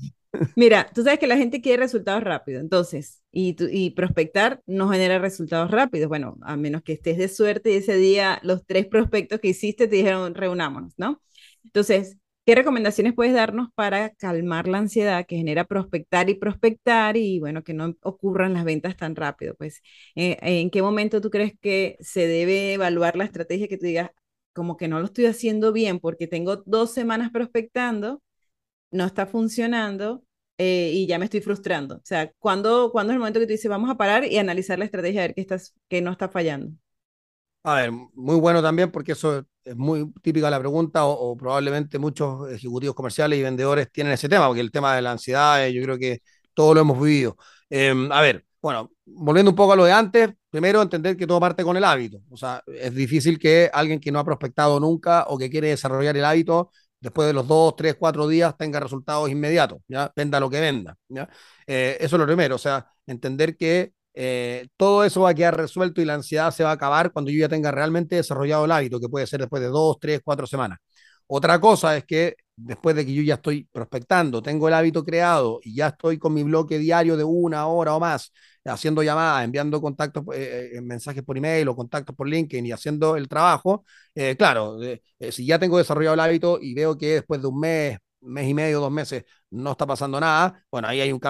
Mira, 0.56 0.88
tú 0.94 1.02
sabes 1.02 1.18
que 1.18 1.26
la 1.26 1.36
gente 1.36 1.60
quiere 1.60 1.82
resultados 1.82 2.22
rápidos, 2.22 2.62
entonces, 2.62 3.22
y, 3.32 3.90
prospectar 3.90 4.62
no 4.66 4.88
genera 4.88 5.18
resultados 5.18 5.70
rápidos. 5.70 6.08
Bueno, 6.08 6.36
a 6.42 6.56
menos 6.56 6.82
que 6.82 6.92
estés 6.92 7.18
de 7.18 7.26
suerte 7.28 7.72
y 7.72 7.76
ese 7.76 7.96
día 7.96 8.38
los 8.44 8.64
tres 8.64 8.86
prospectos 8.86 9.40
que 9.40 9.48
hiciste 9.48 9.88
te 9.88 9.96
dijeron 9.96 10.34
reunámonos, 10.34 10.94
¿no? 10.96 11.20
Entonces, 11.64 12.18
¿qué 12.46 12.54
recomendaciones 12.54 13.14
puedes 13.14 13.34
darnos 13.34 13.68
para 13.74 14.10
calmar 14.10 14.68
la 14.68 14.78
ansiedad 14.78 15.26
que 15.26 15.36
genera 15.36 15.64
prospectar 15.64 16.30
y 16.30 16.34
prospectar 16.34 17.16
y, 17.16 17.40
bueno, 17.40 17.64
que 17.64 17.74
no 17.74 17.94
ocurran 18.02 18.54
las 18.54 18.64
ventas 18.64 18.96
tan 18.96 19.16
rápido? 19.16 19.54
Pues, 19.56 19.82
eh, 20.14 20.36
¿en 20.40 20.70
qué 20.70 20.82
momento 20.82 21.20
tú 21.20 21.30
crees 21.30 21.54
que 21.60 21.96
se 22.00 22.26
debe 22.28 22.74
evaluar 22.74 23.16
la 23.16 23.24
estrategia 23.24 23.66
que 23.68 23.78
tú 23.78 23.86
digas, 23.86 24.10
como 24.52 24.76
que 24.76 24.86
no 24.88 25.00
lo 25.00 25.06
estoy 25.06 25.26
haciendo 25.26 25.72
bien 25.72 25.98
porque 25.98 26.28
tengo 26.28 26.56
dos 26.66 26.92
semanas 26.92 27.30
prospectando? 27.32 28.22
No 28.90 29.04
está 29.04 29.26
funcionando 29.26 30.24
eh, 30.58 30.90
y 30.94 31.06
ya 31.06 31.18
me 31.18 31.24
estoy 31.24 31.40
frustrando. 31.40 31.96
O 31.96 32.02
sea, 32.04 32.30
¿cuándo, 32.38 32.90
¿cuándo, 32.92 33.12
es 33.12 33.14
el 33.14 33.18
momento 33.18 33.40
que 33.40 33.46
tú 33.46 33.52
dices, 33.52 33.68
vamos 33.68 33.90
a 33.90 33.96
parar 33.96 34.24
y 34.24 34.38
analizar 34.38 34.78
la 34.78 34.84
estrategia, 34.84 35.22
a 35.22 35.26
ver 35.26 35.34
qué, 35.34 35.40
estás, 35.40 35.74
qué 35.88 36.00
no 36.00 36.12
está 36.12 36.28
fallando? 36.28 36.72
A 37.64 37.76
ver, 37.76 37.90
muy 37.90 38.36
bueno 38.36 38.62
también 38.62 38.90
porque 38.90 39.12
eso 39.12 39.44
es 39.64 39.76
muy 39.76 40.12
típica 40.22 40.50
la 40.50 40.60
pregunta 40.60 41.06
o, 41.06 41.36
probablemente 41.36 41.98
muchos 41.98 42.50
ejecutivos 42.52 42.94
comerciales 42.94 43.38
y 43.38 43.42
vendedores 43.42 43.90
tienen 43.90 44.12
ese 44.12 44.28
tema, 44.28 44.46
porque 44.46 44.60
el 44.60 44.70
tema 44.70 44.94
de 44.94 45.02
la 45.02 45.12
ansiedad, 45.12 45.66
eh, 45.66 45.72
yo 45.72 45.82
creo 45.82 45.98
que 45.98 46.20
todos 46.52 46.74
lo 46.74 46.82
hemos 46.82 47.00
vivido. 47.00 47.36
Em, 47.70 48.12
a 48.12 48.20
ver, 48.20 48.44
bueno, 48.60 48.90
volviendo 49.06 49.50
un 49.50 49.56
poco 49.56 49.72
a 49.72 49.76
lo 49.76 49.84
de 49.84 49.92
antes, 49.92 50.30
primero 50.50 50.82
entender 50.82 51.16
que 51.16 51.26
todo 51.26 51.40
parte 51.40 51.64
con 51.64 51.76
el 51.76 51.84
hábito. 51.84 52.20
O 52.30 52.36
sea, 52.36 52.62
es 52.66 52.94
difícil 52.94 53.38
que 53.38 53.70
alguien 53.72 53.98
que 54.00 54.12
no 54.12 54.18
ha 54.18 54.24
prospectado 54.24 54.78
nunca 54.78 55.24
o 55.28 55.38
que 55.38 55.50
quiere 55.50 55.68
desarrollar 55.68 56.16
el 56.16 56.24
hábito 56.24 56.70
después 57.04 57.26
de 57.28 57.34
los 57.34 57.46
dos, 57.46 57.76
tres, 57.76 57.96
cuatro 57.98 58.26
días 58.26 58.56
tenga 58.56 58.80
resultados 58.80 59.28
inmediatos, 59.28 59.78
¿ya? 59.86 60.10
Venda 60.16 60.40
lo 60.40 60.48
que 60.48 60.58
venda. 60.58 60.96
Eh, 61.66 61.98
eso 62.00 62.16
es 62.16 62.20
lo 62.20 62.26
primero, 62.26 62.54
o 62.54 62.58
sea, 62.58 62.86
entender 63.06 63.56
que 63.58 63.92
eh, 64.14 64.68
todo 64.78 65.04
eso 65.04 65.20
va 65.22 65.30
a 65.30 65.34
quedar 65.34 65.54
resuelto 65.56 66.00
y 66.00 66.06
la 66.06 66.14
ansiedad 66.14 66.50
se 66.50 66.64
va 66.64 66.70
a 66.70 66.72
acabar 66.74 67.12
cuando 67.12 67.30
yo 67.30 67.40
ya 67.40 67.48
tenga 67.48 67.70
realmente 67.70 68.16
desarrollado 68.16 68.64
el 68.64 68.72
hábito, 68.72 69.00
que 69.00 69.08
puede 69.08 69.26
ser 69.26 69.40
después 69.40 69.60
de 69.62 69.68
dos, 69.68 69.98
tres, 70.00 70.20
cuatro 70.24 70.46
semanas. 70.46 70.78
Otra 71.26 71.60
cosa 71.60 71.94
es 71.96 72.04
que 72.04 72.36
después 72.56 72.96
de 72.96 73.04
que 73.04 73.12
yo 73.12 73.22
ya 73.22 73.34
estoy 73.34 73.68
prospectando, 73.70 74.40
tengo 74.42 74.68
el 74.68 74.74
hábito 74.74 75.04
creado 75.04 75.60
y 75.62 75.74
ya 75.76 75.88
estoy 75.88 76.18
con 76.18 76.32
mi 76.32 76.42
bloque 76.42 76.78
diario 76.78 77.16
de 77.18 77.24
una 77.24 77.66
hora 77.66 77.94
o 77.94 78.00
más, 78.00 78.32
haciendo 78.64 79.02
llamadas, 79.02 79.44
enviando 79.44 79.80
contactos, 79.80 80.24
eh, 80.34 80.72
eh, 80.74 80.80
mensajes 80.80 81.22
por 81.22 81.36
email 81.36 81.68
o 81.68 81.76
contactos 81.76 82.14
por 82.16 82.28
LinkedIn 82.28 82.66
y 82.66 82.72
haciendo 82.72 83.16
el 83.16 83.28
trabajo, 83.28 83.84
eh, 84.14 84.36
claro, 84.36 84.78
si 85.30 85.46
ya 85.46 85.58
tengo 85.58 85.78
desarrollado 85.78 86.14
el 86.14 86.20
hábito 86.20 86.58
y 86.60 86.74
veo 86.74 86.96
que 86.96 87.14
después 87.14 87.40
de 87.42 87.48
un 87.48 87.60
mes, 87.60 87.98
mes 88.20 88.48
y 88.48 88.54
medio, 88.54 88.80
dos 88.80 88.90
meses, 88.90 89.24
no 89.50 89.72
está 89.72 89.86
pasando 89.86 90.18
nada, 90.18 90.64
bueno, 90.70 90.88
ahí 90.88 91.00
hay 91.00 91.12
un 91.12 91.20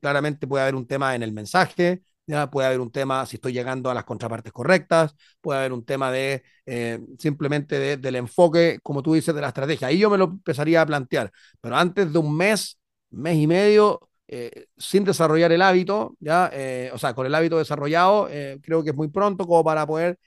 claramente 0.00 0.46
puede 0.46 0.62
haber 0.62 0.74
un 0.74 0.86
tema 0.86 1.14
en 1.14 1.22
el 1.22 1.32
mensaje, 1.32 2.02
¿ya? 2.26 2.50
puede 2.50 2.68
haber 2.68 2.80
un 2.80 2.92
tema 2.92 3.24
si 3.26 3.36
estoy 3.36 3.52
llegando 3.52 3.90
a 3.90 3.94
las 3.94 4.04
contrapartes 4.04 4.52
correctas, 4.52 5.14
puede 5.40 5.60
haber 5.60 5.72
un 5.72 5.84
tema 5.84 6.10
de 6.12 6.42
simplemente 7.18 7.96
del 7.96 8.16
enfoque, 8.16 8.78
como 8.82 9.02
tú 9.02 9.14
dices, 9.14 9.34
de 9.34 9.40
la 9.40 9.48
estrategia. 9.48 9.88
Ahí 9.88 9.98
yo 9.98 10.10
me 10.10 10.18
lo 10.18 10.24
empezaría 10.24 10.82
a 10.82 10.86
plantear, 10.86 11.32
pero 11.60 11.76
antes 11.76 12.12
de 12.12 12.18
un 12.18 12.36
mes, 12.36 12.78
mes 13.10 13.36
y 13.36 13.46
medio, 13.46 14.00
eh, 14.34 14.64
sin 14.78 15.04
desarrollar 15.04 15.52
el 15.52 15.60
hábito, 15.60 16.16
¿ya? 16.18 16.48
Eh, 16.54 16.90
o 16.94 16.96
sea, 16.96 17.12
con 17.12 17.26
el 17.26 17.34
hábito 17.34 17.58
desarrollado, 17.58 18.28
eh, 18.30 18.58
creo 18.62 18.82
que 18.82 18.88
es 18.88 18.96
muy 18.96 19.08
pronto 19.08 19.46
como 19.46 19.62
para 19.62 19.86
poder 19.86 20.18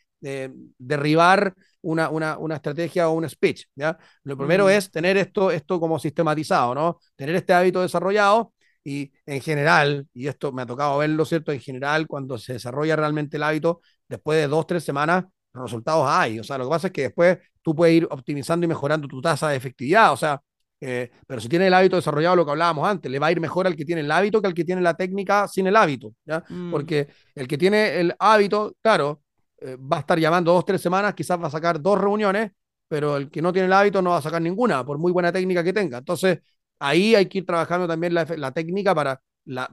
derribar 0.77 1.55
una, 1.81 2.09
una, 2.09 2.37
una, 2.37 2.55
estrategia 2.55 3.09
o 3.09 3.13
un 3.13 3.27
speech, 3.27 3.65
¿ya? 3.75 3.97
Lo 4.23 4.37
primero 4.37 4.69
es 4.69 4.91
tener 4.91 5.17
esto, 5.17 5.49
esto 5.49 5.79
como 5.79 5.97
sistematizado, 5.97 6.75
¿no? 6.75 6.99
Tener 7.15 7.35
este 7.35 7.53
hábito 7.53 7.81
desarrollado 7.81 8.53
y 8.83 9.11
en 9.25 9.41
general, 9.41 10.07
y 10.13 10.27
esto 10.27 10.51
me 10.51 10.61
ha 10.61 10.65
tocado 10.67 10.99
verlo, 10.99 11.25
¿cierto? 11.25 11.51
En 11.51 11.59
general, 11.59 12.05
cuando 12.05 12.37
se 12.37 12.53
desarrolla 12.53 12.95
realmente 12.95 13.37
el 13.37 13.43
hábito, 13.43 13.81
después 14.07 14.37
de 14.37 14.47
dos, 14.47 14.67
tres 14.67 14.83
semanas, 14.83 15.25
los 15.53 15.63
resultados 15.63 16.05
hay. 16.07 16.39
O 16.39 16.43
sea, 16.43 16.59
lo 16.59 16.65
que 16.65 16.69
pasa 16.69 16.87
es 16.87 16.93
que 16.93 17.01
después 17.03 17.39
tú 17.63 17.75
puedes 17.75 17.95
ir 17.95 18.07
optimizando 18.11 18.65
y 18.65 18.69
mejorando 18.69 19.07
tu 19.07 19.19
tasa 19.19 19.49
de 19.49 19.55
efectividad. 19.55 20.13
O 20.13 20.17
sea, 20.17 20.39
eh, 20.87 21.09
pero 21.25 21.41
si 21.41 21.49
tiene 21.49 21.65
el 21.65 21.73
hábito 21.73 21.95
desarrollado, 21.95 22.35
lo 22.35 22.45
que 22.45 22.51
hablábamos 22.51 22.87
antes, 22.87 23.11
le 23.11 23.17
va 23.17 23.25
a 23.27 23.31
ir 23.31 23.39
mejor 23.39 23.65
al 23.65 23.75
que 23.75 23.85
tiene 23.85 24.01
el 24.01 24.11
hábito 24.11 24.39
que 24.39 24.47
al 24.47 24.53
que 24.53 24.63
tiene 24.63 24.81
la 24.81 24.93
técnica 24.93 25.47
sin 25.47 25.65
el 25.65 25.75
hábito, 25.75 26.13
¿ya? 26.25 26.43
Mm. 26.47 26.69
Porque 26.69 27.07
el 27.33 27.47
que 27.47 27.57
tiene 27.57 27.99
el 27.99 28.15
hábito, 28.19 28.75
claro, 28.83 29.23
eh, 29.57 29.77
va 29.77 29.97
a 29.97 29.99
estar 30.01 30.19
llamando 30.19 30.53
dos, 30.53 30.63
tres 30.63 30.79
semanas, 30.81 31.15
quizás 31.15 31.41
va 31.41 31.47
a 31.47 31.49
sacar 31.49 31.81
dos 31.81 31.99
reuniones, 31.99 32.51
pero 32.87 33.17
el 33.17 33.31
que 33.31 33.41
no 33.41 33.51
tiene 33.51 33.65
el 33.65 33.73
hábito 33.73 33.99
no 34.03 34.11
va 34.11 34.17
a 34.17 34.21
sacar 34.21 34.43
ninguna, 34.43 34.85
por 34.85 34.99
muy 34.99 35.11
buena 35.11 35.31
técnica 35.31 35.63
que 35.63 35.73
tenga. 35.73 35.97
Entonces, 35.97 36.37
ahí 36.77 37.15
hay 37.15 37.25
que 37.25 37.39
ir 37.39 37.47
trabajando 37.47 37.87
también 37.87 38.13
la, 38.13 38.23
la 38.37 38.51
técnica 38.51 38.93
para 38.93 39.19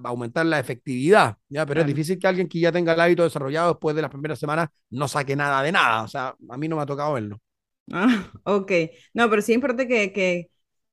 aumentar 0.05 0.47
la 0.47 0.61
efectividad, 0.61 1.37
¿ya? 1.51 1.67
Pero 1.67 1.83
es 1.83 1.87
difícil 1.87 2.19
que 2.19 2.27
alguien 2.27 2.49
que 2.49 2.59
ya 2.59 2.73
tenga 2.73 2.95
el 2.95 3.01
hábito 3.01 3.23
desarrollado 3.23 3.73
después 3.73 3.95
de 3.95 4.01
las 4.01 4.11
primeras 4.11 4.39
semanas 4.39 4.71
no 4.89 5.09
saque 5.09 5.37
nada 5.37 5.63
de 5.63 5.73
nada. 5.73 6.05
O 6.05 6.09
sea, 6.09 6.35
a 6.49 6.57
mí 6.57 6.69
no 6.69 6.77
me 6.77 6.83
ha 6.83 6.87
tocado 6.87 7.13
verlo. 7.13 7.39
Ah, 7.91 8.31
ok. 8.45 8.73
No, 9.15 9.29
pero 9.29 9.43
sí 9.43 9.53
es 9.53 9.57
importante 9.57 9.87
que, 9.87 10.13
que 10.13 10.51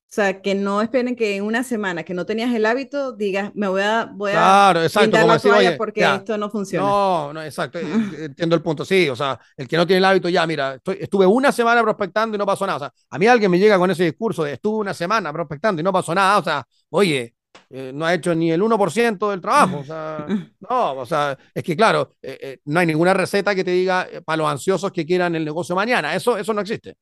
O 0.10 0.12
sea, 0.12 0.42
que 0.42 0.56
no 0.56 0.82
esperen 0.82 1.16
que 1.16 1.36
en 1.36 1.44
una 1.44 1.64
semana 1.64 2.02
que 2.02 2.16
no 2.16 2.26
tenías 2.26 2.52
el 2.56 2.66
hábito 2.66 3.12
digas, 3.12 3.52
me 3.54 3.68
voy 3.68 3.84
a, 3.84 4.06
voy 4.12 4.32
claro, 4.32 4.82
exacto, 4.82 5.12
como 5.12 5.28
la 5.28 5.38
toalla 5.38 5.78
porque 5.78 6.02
esto 6.02 6.36
no 6.36 6.50
funciona. 6.50 6.88
No, 6.88 7.32
no, 7.32 7.44
exacto, 7.44 7.78
eh, 8.18 8.26
entiendo 8.26 8.56
el 8.56 8.64
punto, 8.64 8.84
sí, 8.84 9.08
o 9.08 9.16
sea, 9.16 9.40
el 9.56 9.68
que 9.68 9.78
no 9.78 9.86
tiene 9.86 10.00
el 10.00 10.06
hábito, 10.06 10.28
ya, 10.28 10.48
mira, 10.48 10.80
estuve 11.00 11.28
una 11.28 11.52
semana 11.52 11.84
prospectando 11.84 12.34
y 12.34 12.40
no 12.40 12.46
pasó 12.48 12.66
nada, 12.66 12.78
o 12.78 12.80
sea, 12.80 12.94
a 13.08 13.20
mí 13.20 13.28
alguien 13.28 13.52
me 13.52 13.60
llega 13.60 13.78
con 13.78 13.92
ese 13.92 14.06
discurso 14.06 14.44
de 14.44 14.54
estuve 14.54 14.80
una 14.80 14.96
semana 14.96 15.32
prospectando 15.32 15.80
y 15.80 15.84
no 15.84 15.94
pasó 15.94 16.16
nada, 16.16 16.40
o 16.40 16.44
sea, 16.44 16.66
oye, 16.90 17.36
eh, 17.70 17.92
no 17.94 18.04
ha 18.04 18.16
hecho 18.16 18.34
ni 18.34 18.52
el 18.52 18.64
1% 18.64 19.30
del 19.30 19.42
trabajo, 19.42 19.78
o 19.78 19.84
sea, 19.84 20.26
no, 20.68 20.94
o 20.94 21.06
sea, 21.06 21.38
es 21.54 21.64
que 21.64 21.76
claro, 21.76 22.16
eh, 22.24 22.58
no 22.66 22.80
hay 22.80 22.88
ninguna 22.88 23.14
receta 23.14 23.54
que 23.54 23.64
te 23.64 23.70
diga 23.70 24.08
para 24.26 24.38
los 24.38 24.48
ansiosos 24.48 24.92
que 24.92 25.06
quieran 25.06 25.36
el 25.36 25.46
negocio 25.46 25.76
mañana, 25.76 26.16
eso, 26.16 26.36
eso 26.36 26.52
no 26.52 26.62
existe. 26.62 26.96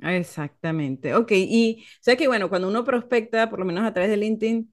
Exactamente. 0.00 1.14
Ok, 1.14 1.32
y 1.32 1.84
o 1.84 2.02
sea 2.02 2.16
que 2.16 2.28
bueno, 2.28 2.48
cuando 2.48 2.68
uno 2.68 2.84
prospecta, 2.84 3.50
por 3.50 3.58
lo 3.58 3.64
menos 3.64 3.84
a 3.84 3.92
través 3.92 4.10
de 4.10 4.16
LinkedIn, 4.16 4.72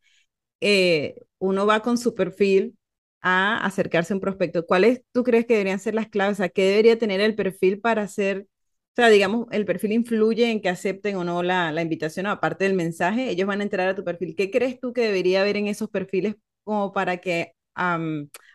eh, 0.62 1.16
uno 1.40 1.66
va 1.68 1.82
con 1.82 1.98
su 1.98 2.16
perfil 2.16 2.78
a 3.22 3.66
acercarse 3.66 4.14
a 4.14 4.18
un 4.18 4.22
prospecto. 4.22 4.66
¿Cuáles 4.68 5.04
tú 5.14 5.24
crees 5.24 5.46
que 5.48 5.54
deberían 5.56 5.80
ser 5.80 5.96
las 5.96 6.10
claves? 6.10 6.34
O 6.36 6.38
sea, 6.38 6.50
¿qué 6.50 6.64
debería 6.70 7.00
tener 7.00 7.22
el 7.22 7.36
perfil 7.36 7.80
para 7.82 8.04
hacer, 8.04 8.48
o 8.94 8.96
sea, 8.96 9.10
digamos, 9.10 9.48
el 9.52 9.66
perfil 9.66 9.94
influye 9.94 10.52
en 10.52 10.62
que 10.62 10.70
acepten 10.70 11.18
o 11.18 11.24
no 11.26 11.44
la, 11.44 11.72
la 11.72 11.82
invitación, 11.84 12.28
aparte 12.28 12.66
del 12.66 12.76
mensaje, 12.76 13.30
ellos 13.30 13.48
van 13.48 13.62
a 13.62 13.64
entrar 13.64 13.88
a 13.90 13.96
tu 13.96 14.04
perfil. 14.06 14.36
¿Qué 14.36 14.52
crees 14.52 14.80
tú 14.80 14.94
que 14.94 15.02
debería 15.04 15.42
haber 15.42 15.58
en 15.58 15.68
esos 15.68 15.90
perfiles 15.90 16.36
como 16.64 16.94
para 16.94 17.18
que 17.20 17.54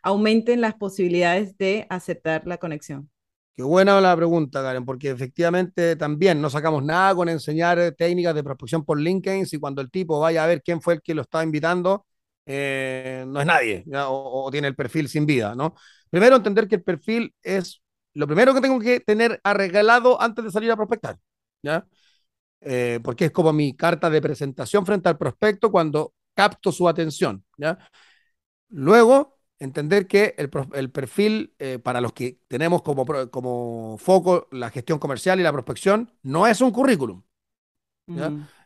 aumenten 0.03 0.61
las 0.61 0.75
posibilidades 0.75 1.57
de 1.59 1.87
aceptar 1.91 2.47
la 2.47 2.59
conexión? 2.59 3.11
Qué 3.57 3.63
buena 3.63 4.01
la 4.01 4.17
pregunta, 4.17 4.63
Karen, 4.63 4.85
porque 4.85 5.11
efectivamente 5.11 5.95
también 5.95 6.41
no 6.43 6.51
sacamos 6.51 6.83
nada 6.83 7.15
con 7.15 7.29
enseñar 7.29 7.95
técnicas 7.97 8.35
de 8.35 8.43
prospección 8.43 8.85
por 8.85 8.99
LinkedIn 8.99 9.47
si 9.47 9.61
cuando 9.61 9.81
el 9.81 9.93
tipo 9.93 10.19
vaya 10.19 10.43
a 10.43 10.47
ver 10.49 10.61
quién 10.61 10.81
fue 10.83 10.95
el 10.95 11.03
que 11.03 11.15
lo 11.15 11.23
estaba 11.23 11.45
invitando, 11.45 12.05
eh, 12.47 13.25
no 13.29 13.41
es 13.41 13.47
nadie 13.47 13.85
o, 14.09 14.49
tiene 14.51 14.67
el 14.67 14.75
perfil 14.75 15.09
sin 15.09 15.25
vida, 15.25 15.55
¿no? 15.55 15.75
Primero, 16.11 16.35
entender 16.37 16.67
que 16.67 16.75
el 16.77 16.83
perfil 16.83 17.33
es 17.43 17.81
lo 18.15 18.27
primero 18.27 18.55
que 18.55 18.61
tengo 18.61 18.81
que 18.81 18.99
tener 19.01 19.41
arreglado 19.45 20.21
antes 20.21 20.45
de 20.45 20.51
salir 20.51 20.73
a 20.73 20.77
prospectar, 20.77 21.17
¿ya? 21.63 21.87
Eh, 22.61 23.01
porque 23.05 23.27
es 23.27 23.31
como 23.33 23.53
mi 23.53 23.77
carta 23.77 24.11
de 24.11 24.23
presentación 24.23 24.85
frente 24.87 25.09
al 25.09 25.19
prospecto 25.19 25.71
cuando 25.71 26.13
capto 26.35 26.73
su 26.73 26.89
atención, 26.89 27.45
¿ya? 27.57 27.79
Luego, 28.71 29.34
entender 29.59 30.07
que 30.07 30.35
el, 30.37 30.91
perfil 30.91 31.55
eh, 31.59 31.79
para 31.79 32.01
los 32.01 32.13
que 32.13 32.41
tenemos 32.49 32.83
como, 32.83 33.07
como 33.31 33.97
foco 33.99 34.49
la 34.51 34.71
gestión 34.71 34.99
comercial 34.99 35.41
y 35.41 35.43
la 35.43 35.53
prospección 35.53 36.11
no 36.23 36.47
es 36.47 36.61
un 36.61 36.71
currículum. 36.71 37.23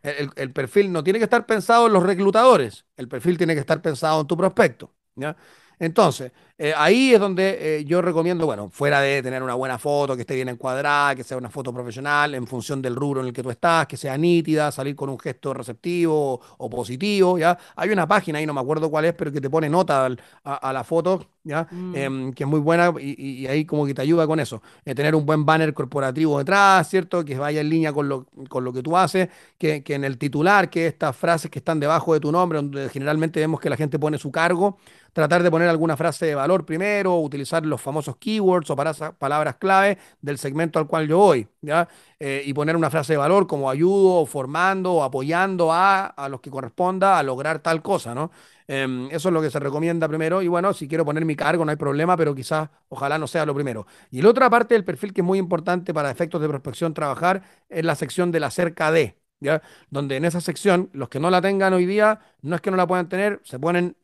El, 0.02 0.30
el, 0.34 0.52
perfil 0.52 0.90
no 0.90 1.04
tiene 1.04 1.20
que 1.20 1.24
estar 1.24 1.46
pensado 1.46 1.86
en 1.86 1.92
los 1.92 2.02
reclutadores, 2.02 2.86
el 2.96 3.06
perfil 3.06 3.38
tiene 3.38 3.54
que 3.54 3.60
estar 3.60 3.80
pensado 3.80 4.22
en 4.22 4.26
tu 4.26 4.36
prospecto. 4.36 4.92
¿ya? 5.14 5.36
Entonces, 5.78 6.32
eh, 6.60 6.74
ahí 6.76 7.14
es 7.14 7.20
donde 7.20 7.78
eh, 7.78 7.84
yo 7.84 8.02
recomiendo, 8.02 8.44
bueno, 8.44 8.68
fuera 8.68 9.00
de 9.00 9.22
tener 9.22 9.44
una 9.44 9.54
buena 9.54 9.78
foto, 9.78 10.16
que 10.16 10.22
esté 10.22 10.34
bien 10.34 10.48
encuadrada, 10.48 11.14
que 11.14 11.22
sea 11.22 11.36
una 11.36 11.50
foto 11.50 11.72
profesional 11.72 12.34
en 12.34 12.48
función 12.48 12.82
del 12.82 12.96
rubro 12.96 13.20
en 13.20 13.28
el 13.28 13.32
que 13.32 13.44
tú 13.44 13.50
estás, 13.50 13.86
que 13.86 13.96
sea 13.96 14.18
nítida, 14.18 14.72
salir 14.72 14.96
con 14.96 15.08
un 15.08 15.20
gesto 15.20 15.54
receptivo 15.54 16.40
o 16.56 16.68
positivo, 16.68 17.38
¿ya? 17.38 17.56
Hay 17.76 17.90
una 17.90 18.08
página 18.08 18.40
ahí, 18.40 18.46
no 18.46 18.54
me 18.54 18.60
acuerdo 18.60 18.90
cuál 18.90 19.04
es, 19.04 19.14
pero 19.14 19.30
que 19.30 19.40
te 19.40 19.48
pone 19.48 19.68
nota 19.68 20.08
a, 20.42 20.72
la 20.72 20.82
foto, 20.82 21.28
¿ya? 21.44 21.68
Mm. 21.70 21.94
Em, 21.94 22.32
que 22.32 22.42
es 22.42 22.50
muy 22.50 22.58
buena 22.58 22.92
y, 22.98 23.46
ahí 23.46 23.64
como 23.64 23.86
que 23.86 23.94
te 23.94 24.02
ayuda 24.02 24.26
con 24.26 24.40
eso. 24.40 24.60
Eh, 24.84 24.96
tener 24.96 25.14
un 25.14 25.24
buen 25.24 25.46
banner 25.46 25.72
corporativo 25.72 26.38
detrás, 26.38 26.88
¿cierto? 26.88 27.24
Que 27.24 27.38
vaya 27.38 27.60
en 27.60 27.68
línea 27.68 27.92
con 27.92 28.08
lo, 28.08 28.26
con 28.48 28.64
lo 28.64 28.72
que 28.72 28.82
tú 28.82 28.96
haces, 28.96 29.28
que, 29.58 29.84
que 29.84 29.94
en 29.94 30.02
el 30.02 30.18
titular, 30.18 30.70
que 30.70 30.88
estas 30.88 31.14
frases 31.14 31.52
que 31.52 31.60
están 31.60 31.78
debajo 31.78 32.14
de 32.14 32.18
tu 32.18 32.32
nombre, 32.32 32.56
donde 32.56 32.88
generalmente 32.88 33.38
vemos 33.38 33.60
que 33.60 33.70
la 33.70 33.76
gente 33.76 33.96
pone 33.96 34.18
su 34.18 34.32
cargo, 34.32 34.76
tratar 35.12 35.42
de 35.42 35.50
poner 35.50 35.68
alguna 35.68 35.96
frase 35.96 36.26
de 36.26 36.34
valor 36.34 36.47
primero, 36.64 37.18
utilizar 37.20 37.64
los 37.64 37.80
famosos 37.80 38.16
keywords 38.16 38.70
o 38.70 38.76
palabras 38.76 39.56
clave 39.56 39.98
del 40.20 40.38
segmento 40.38 40.78
al 40.78 40.86
cual 40.86 41.08
yo 41.08 41.18
voy, 41.18 41.48
¿ya? 41.60 41.88
Eh, 42.18 42.42
y 42.44 42.52
poner 42.52 42.76
una 42.76 42.90
frase 42.90 43.12
de 43.14 43.16
valor 43.18 43.46
como 43.46 43.70
ayudo, 43.70 44.26
formando 44.26 44.94
o 44.94 45.02
apoyando 45.04 45.72
a, 45.72 46.06
a 46.06 46.28
los 46.28 46.40
que 46.40 46.50
corresponda 46.50 47.18
a 47.18 47.22
lograr 47.22 47.60
tal 47.60 47.82
cosa, 47.82 48.14
¿no? 48.14 48.30
Em, 48.70 49.08
eso 49.10 49.28
es 49.30 49.32
lo 49.32 49.40
que 49.40 49.50
se 49.50 49.58
recomienda 49.58 50.06
primero. 50.08 50.42
Y 50.42 50.48
bueno, 50.48 50.74
si 50.74 50.86
quiero 50.86 51.04
poner 51.04 51.24
mi 51.24 51.34
cargo, 51.34 51.64
no 51.64 51.70
hay 51.70 51.76
problema, 51.76 52.16
pero 52.16 52.34
quizás 52.34 52.68
ojalá 52.90 53.18
no 53.18 53.26
sea 53.26 53.46
lo 53.46 53.54
primero. 53.54 53.86
Y 54.10 54.20
la 54.22 54.28
otra 54.28 54.50
parte 54.50 54.74
del 54.74 54.84
perfil 54.84 55.14
que 55.14 55.22
es 55.22 55.24
muy 55.26 55.38
importante 55.38 55.94
para 55.94 56.10
efectos 56.10 56.40
de 56.40 56.48
prospección 56.48 56.92
trabajar 56.94 57.42
es 57.70 57.84
la 57.84 57.94
sección 57.94 58.30
de 58.30 58.40
la 58.40 58.50
cerca 58.50 58.92
de. 58.92 59.16
¿Ya? 59.40 59.62
Donde 59.88 60.16
en 60.16 60.24
esa 60.24 60.40
sección, 60.40 60.90
los 60.92 61.08
que 61.08 61.20
no 61.20 61.30
la 61.30 61.40
tengan 61.40 61.72
hoy 61.72 61.86
día, 61.86 62.20
no 62.42 62.56
es 62.56 62.60
que 62.60 62.72
no 62.72 62.76
la 62.76 62.88
puedan 62.88 63.08
tener, 63.08 63.40
se 63.44 63.58
ponen 63.60 63.96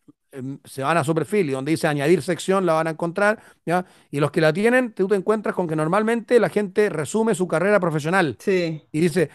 se 0.64 0.82
van 0.82 0.96
a 0.96 1.04
su 1.04 1.14
perfil 1.14 1.48
y 1.50 1.52
donde 1.52 1.70
dice 1.70 1.86
añadir 1.86 2.22
sección 2.22 2.66
la 2.66 2.74
van 2.74 2.86
a 2.86 2.90
encontrar, 2.90 3.40
¿ya? 3.64 3.84
Y 4.10 4.20
los 4.20 4.30
que 4.30 4.40
la 4.40 4.52
tienen, 4.52 4.92
tú 4.92 5.08
te 5.08 5.14
encuentras 5.14 5.54
con 5.54 5.66
que 5.66 5.76
normalmente 5.76 6.38
la 6.40 6.48
gente 6.48 6.88
resume 6.88 7.34
su 7.34 7.46
carrera 7.46 7.80
profesional. 7.80 8.36
Sí. 8.38 8.82
Y 8.92 9.00
dice, 9.00 9.30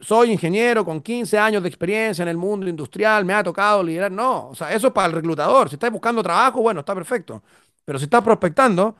soy 0.00 0.32
ingeniero 0.32 0.84
con 0.84 1.00
15 1.00 1.38
años 1.38 1.62
de 1.62 1.68
experiencia 1.68 2.22
en 2.22 2.28
el 2.28 2.36
mundo 2.36 2.68
industrial, 2.68 3.24
me 3.24 3.34
ha 3.34 3.42
tocado 3.42 3.82
liderar. 3.82 4.12
No, 4.12 4.48
o 4.48 4.54
sea, 4.54 4.72
eso 4.72 4.88
es 4.88 4.92
para 4.92 5.08
el 5.08 5.12
reclutador. 5.14 5.68
Si 5.68 5.76
estás 5.76 5.90
buscando 5.90 6.22
trabajo, 6.22 6.60
bueno, 6.62 6.80
está 6.80 6.94
perfecto. 6.94 7.42
Pero 7.84 7.98
si 7.98 8.04
estás 8.04 8.22
prospectando, 8.22 8.96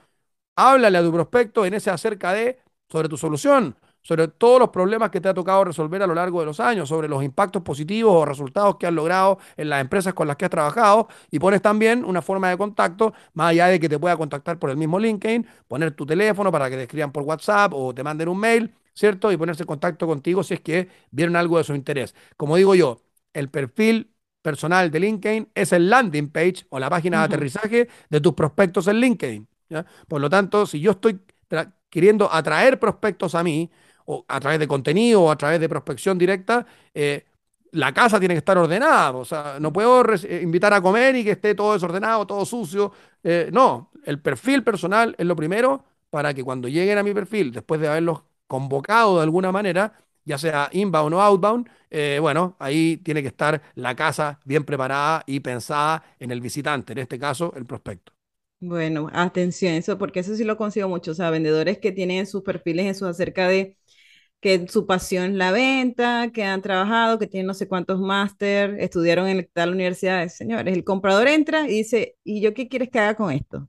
háblale 0.57 0.99
a 0.99 1.03
tu 1.03 1.13
prospecto 1.13 1.65
en 1.65 1.75
ese 1.75 1.91
acerca 1.91 2.33
de 2.33 2.59
sobre 2.89 3.09
tu 3.09 3.17
solución 3.17 3.77
sobre 4.03 4.29
todos 4.29 4.59
los 4.61 4.71
problemas 4.71 5.11
que 5.11 5.21
te 5.21 5.29
ha 5.29 5.35
tocado 5.35 5.65
resolver 5.65 6.03
a 6.03 6.07
lo 6.07 6.15
largo 6.15 6.41
de 6.41 6.47
los 6.47 6.61
años, 6.61 6.89
sobre 6.89 7.09
los 7.09 7.23
impactos 7.23 7.63
positivos 7.63 8.15
o 8.15 8.25
resultados 8.25 8.77
que 8.77 8.87
has 8.87 8.93
logrado 8.93 9.39
en 9.57 9.69
las 9.69 9.81
empresas 9.81 10.15
con 10.15 10.27
las 10.29 10.37
que 10.37 10.45
has 10.47 10.51
trabajado 10.51 11.09
y 11.31 11.39
pones 11.39 11.63
también 11.63 12.05
una 12.05 12.23
forma 12.23 12.49
de 12.51 12.57
contacto, 12.57 13.13
más 13.35 13.51
allá 13.51 13.67
de 13.67 13.81
que 13.81 13.89
te 13.89 13.99
pueda 13.99 14.17
contactar 14.17 14.59
por 14.59 14.71
el 14.71 14.77
mismo 14.77 14.99
LinkedIn, 14.99 15.47
poner 15.67 15.93
tu 15.93 16.07
teléfono 16.07 16.51
para 16.51 16.71
que 16.71 16.77
te 16.77 16.83
escriban 16.83 17.13
por 17.13 17.23
WhatsApp 17.25 17.73
o 17.75 17.95
te 17.95 18.03
manden 18.03 18.29
un 18.29 18.39
mail, 18.39 18.75
¿cierto? 18.95 19.31
Y 19.31 19.37
ponerse 19.37 19.63
en 19.63 19.67
contacto 19.67 20.07
contigo 20.07 20.43
si 20.43 20.55
es 20.55 20.61
que 20.61 20.89
vieron 21.11 21.37
algo 21.37 21.59
de 21.59 21.65
su 21.65 21.75
interés. 21.75 22.15
Como 22.37 22.57
digo 22.57 22.75
yo, 22.75 23.01
el 23.33 23.51
perfil 23.51 24.13
personal 24.43 24.91
de 24.91 25.01
LinkedIn 25.01 25.51
es 25.55 25.73
el 25.73 25.91
landing 25.91 26.31
page 26.31 26.67
o 26.71 26.79
la 26.79 26.89
página 26.89 27.19
de 27.19 27.25
aterrizaje 27.25 27.89
de 28.09 28.21
tus 28.21 28.33
prospectos 28.35 28.87
en 28.89 28.97
LinkedIn. 28.97 29.49
Por 30.09 30.21
lo 30.21 30.31
tanto, 30.31 30.65
si 30.65 30.81
yo 30.81 30.93
estoy 30.93 31.21
queriendo 31.91 32.33
atraer 32.33 32.79
prospectos 32.79 33.35
a 33.35 33.43
mí, 33.43 33.71
o 34.11 34.25
a 34.27 34.41
través 34.41 34.59
de 34.59 34.67
contenido 34.69 35.23
o 35.25 35.31
a 35.31 35.37
través 35.37 35.61
de 35.61 35.69
prospección 35.69 36.17
directa, 36.19 36.67
eh, 36.95 37.27
la 37.73 37.93
casa 37.93 38.19
tiene 38.19 38.35
que 38.35 38.39
estar 38.39 38.57
ordenada. 38.57 39.13
O 39.13 39.25
sea, 39.25 39.59
no 39.61 39.73
puedo 39.73 40.03
eh, 40.15 40.41
invitar 40.43 40.73
a 40.73 40.81
comer 40.81 41.17
y 41.17 41.25
que 41.25 41.33
esté 41.33 41.55
todo 41.55 41.75
desordenado, 41.75 42.27
todo 42.27 42.45
sucio. 42.47 42.93
Eh, 43.23 43.51
no, 43.53 43.91
el 44.05 44.21
perfil 44.21 44.65
personal 44.65 45.15
es 45.19 45.27
lo 45.27 45.37
primero 45.37 45.85
para 46.11 46.33
que 46.33 46.43
cuando 46.43 46.69
lleguen 46.69 46.97
a 46.99 47.03
mi 47.03 47.13
perfil, 47.13 47.53
después 47.53 47.81
de 47.81 47.89
haberlos 47.89 48.23
convocado 48.47 49.17
de 49.19 49.25
alguna 49.25 49.53
manera, 49.53 49.93
ya 50.25 50.39
sea 50.39 50.71
inbound 50.73 51.15
o 51.15 51.21
outbound, 51.21 51.69
bueno, 52.21 52.57
ahí 52.59 52.97
tiene 52.99 53.21
que 53.23 53.29
estar 53.29 53.61
la 53.75 53.95
casa 53.95 54.41
bien 54.45 54.65
preparada 54.65 55.23
y 55.27 55.41
pensada 55.41 56.03
en 56.19 56.31
el 56.31 56.41
visitante, 56.41 56.93
en 56.95 56.99
este 57.01 57.19
caso, 57.19 57.53
el 57.57 57.67
prospecto. 57.67 58.13
Bueno, 58.61 59.09
atención, 59.13 59.75
eso, 59.75 59.99
porque 59.99 60.21
eso 60.21 60.35
sí 60.35 60.43
lo 60.45 60.57
consigo 60.57 60.89
mucho. 60.89 61.13
O 61.13 61.15
sea, 61.15 61.31
vendedores 61.31 61.79
que 61.79 61.93
tienen 61.93 62.27
sus 62.27 62.43
perfiles 62.43 62.87
en 62.87 62.95
sus 62.97 63.09
acerca 63.09 63.47
de 63.47 63.78
que 64.41 64.67
su 64.69 64.87
pasión 64.87 65.33
es 65.33 65.37
la 65.37 65.51
venta, 65.53 66.31
que 66.33 66.45
han 66.45 66.63
trabajado, 66.63 67.19
que 67.19 67.27
tienen 67.27 67.47
no 67.47 67.55
sé 67.55 67.69
cuántos 67.69 68.01
máster, 68.01 68.77
estudiaron 68.81 69.29
en 69.29 69.49
tal 69.53 69.73
universidad. 69.73 70.29
Señores, 70.29 70.75
el 70.75 70.85
comprador 70.85 71.29
entra 71.29 71.69
y 71.69 71.79
dice, 71.79 72.17
¿y 72.25 72.41
yo 72.41 72.55
qué 72.55 72.69
quieres 72.69 72.91
que 72.91 72.99
haga 73.01 73.17
con 73.17 73.33
esto? 73.33 73.69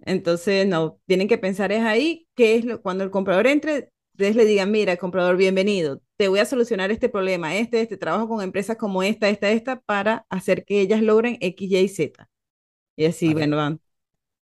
Entonces, 0.00 0.66
no, 0.66 0.98
tienen 1.06 1.28
que 1.28 1.38
pensar 1.38 1.72
es 1.72 1.82
ahí, 1.82 2.26
que 2.34 2.56
es 2.56 2.64
lo, 2.64 2.82
cuando 2.82 3.04
el 3.04 3.10
comprador 3.10 3.46
entre, 3.46 3.90
ustedes 4.12 4.36
le 4.36 4.44
digan, 4.44 4.70
mira, 4.70 4.96
comprador, 4.96 5.36
bienvenido, 5.36 6.00
te 6.16 6.28
voy 6.28 6.40
a 6.40 6.44
solucionar 6.44 6.90
este 6.90 7.08
problema, 7.08 7.56
este, 7.56 7.80
este, 7.82 7.96
trabajo 7.96 8.28
con 8.28 8.42
empresas 8.42 8.76
como 8.76 9.02
esta, 9.02 9.28
esta, 9.28 9.50
esta, 9.50 9.80
para 9.80 10.26
hacer 10.30 10.64
que 10.64 10.80
ellas 10.80 11.02
logren 11.02 11.38
X, 11.40 11.70
Y, 11.70 11.88
Z. 11.88 12.28
Y 12.96 13.06
así, 13.06 13.32
bueno, 13.32 13.56
van. 13.56 13.80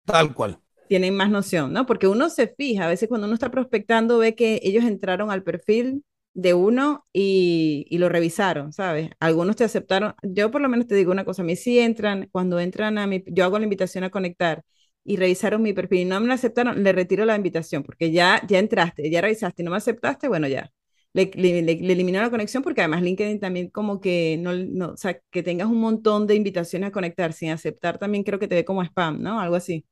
Tal 0.05 0.35
cual 0.35 0.64
tienen 0.89 1.17
más 1.17 1.31
noción, 1.31 1.73
¿no? 1.73 1.87
Porque 1.87 2.07
uno 2.09 2.29
se 2.31 2.49
fija, 2.49 2.85
a 2.85 2.89
veces 2.89 3.09
cuando 3.09 3.27
uno 3.27 3.35
está 3.35 3.51
prospectando 3.51 4.19
ve 4.19 4.35
que 4.35 4.61
ellos 4.63 4.85
entraron 4.85 5.31
al 5.31 5.43
perfil 5.43 6.05
de 6.35 6.53
uno 6.55 7.07
y, 7.13 7.87
lo 7.99 8.09
revisaron, 8.09 8.73
¿sabes? 8.73 9.11
Algunos 9.21 9.57
te 9.57 9.65
aceptaron, 9.65 10.15
yo 10.23 10.51
por 10.51 10.61
lo 10.61 10.69
menos 10.69 10.87
te 10.87 10.95
digo 10.97 11.13
una 11.13 11.25
cosa, 11.25 11.43
a 11.43 11.45
mí 11.45 11.57
sí 11.57 11.79
entran, 11.79 12.29
cuando 12.33 12.59
entran 12.61 12.99
a 12.99 13.07
mi, 13.07 13.23
yo 13.29 13.45
hago 13.45 13.59
la 13.59 13.65
invitación 13.65 14.05
a 14.05 14.11
conectar 14.11 14.63
y 15.05 15.17
revisaron 15.17 15.63
mi 15.63 15.73
perfil 15.73 16.01
y 16.01 16.05
no 16.07 16.21
me 16.21 16.33
aceptaron, 16.33 16.83
le 16.83 16.93
retiro 16.93 17.25
la 17.25 17.37
invitación 17.37 17.83
porque 17.83 18.11
ya, 18.11 18.43
ya 18.49 18.59
entraste, 18.59 19.11
ya 19.11 19.21
revisaste 19.21 19.63
y 19.63 19.65
no 19.65 19.71
me 19.71 19.77
aceptaste, 19.79 20.29
bueno, 20.29 20.49
ya. 20.49 20.71
Le, 21.13 21.31
le, 21.35 21.63
le, 21.63 21.73
eliminó 21.93 22.21
la 22.21 22.31
conexión 22.31 22.63
porque 22.65 22.81
además 22.81 23.03
LinkedIn 23.03 23.39
también 23.39 23.71
como 23.71 24.01
que 24.01 24.37
no, 24.41 24.53
no, 24.53 24.91
o 24.93 24.97
sea, 24.97 25.21
que 25.31 25.45
tengas 25.45 25.69
un 25.69 25.79
montón 25.81 26.27
de 26.27 26.35
invitaciones 26.35 26.89
a 26.89 26.93
conectar 26.93 27.33
sin 27.33 27.51
aceptar 27.51 27.99
también 27.99 28.25
creo 28.25 28.41
que 28.41 28.49
te 28.49 28.57
ve 28.57 28.65
como 28.65 28.83
spam, 28.83 29.23
¿no? 29.23 29.39
Algo 29.41 29.55
así. 29.55 29.85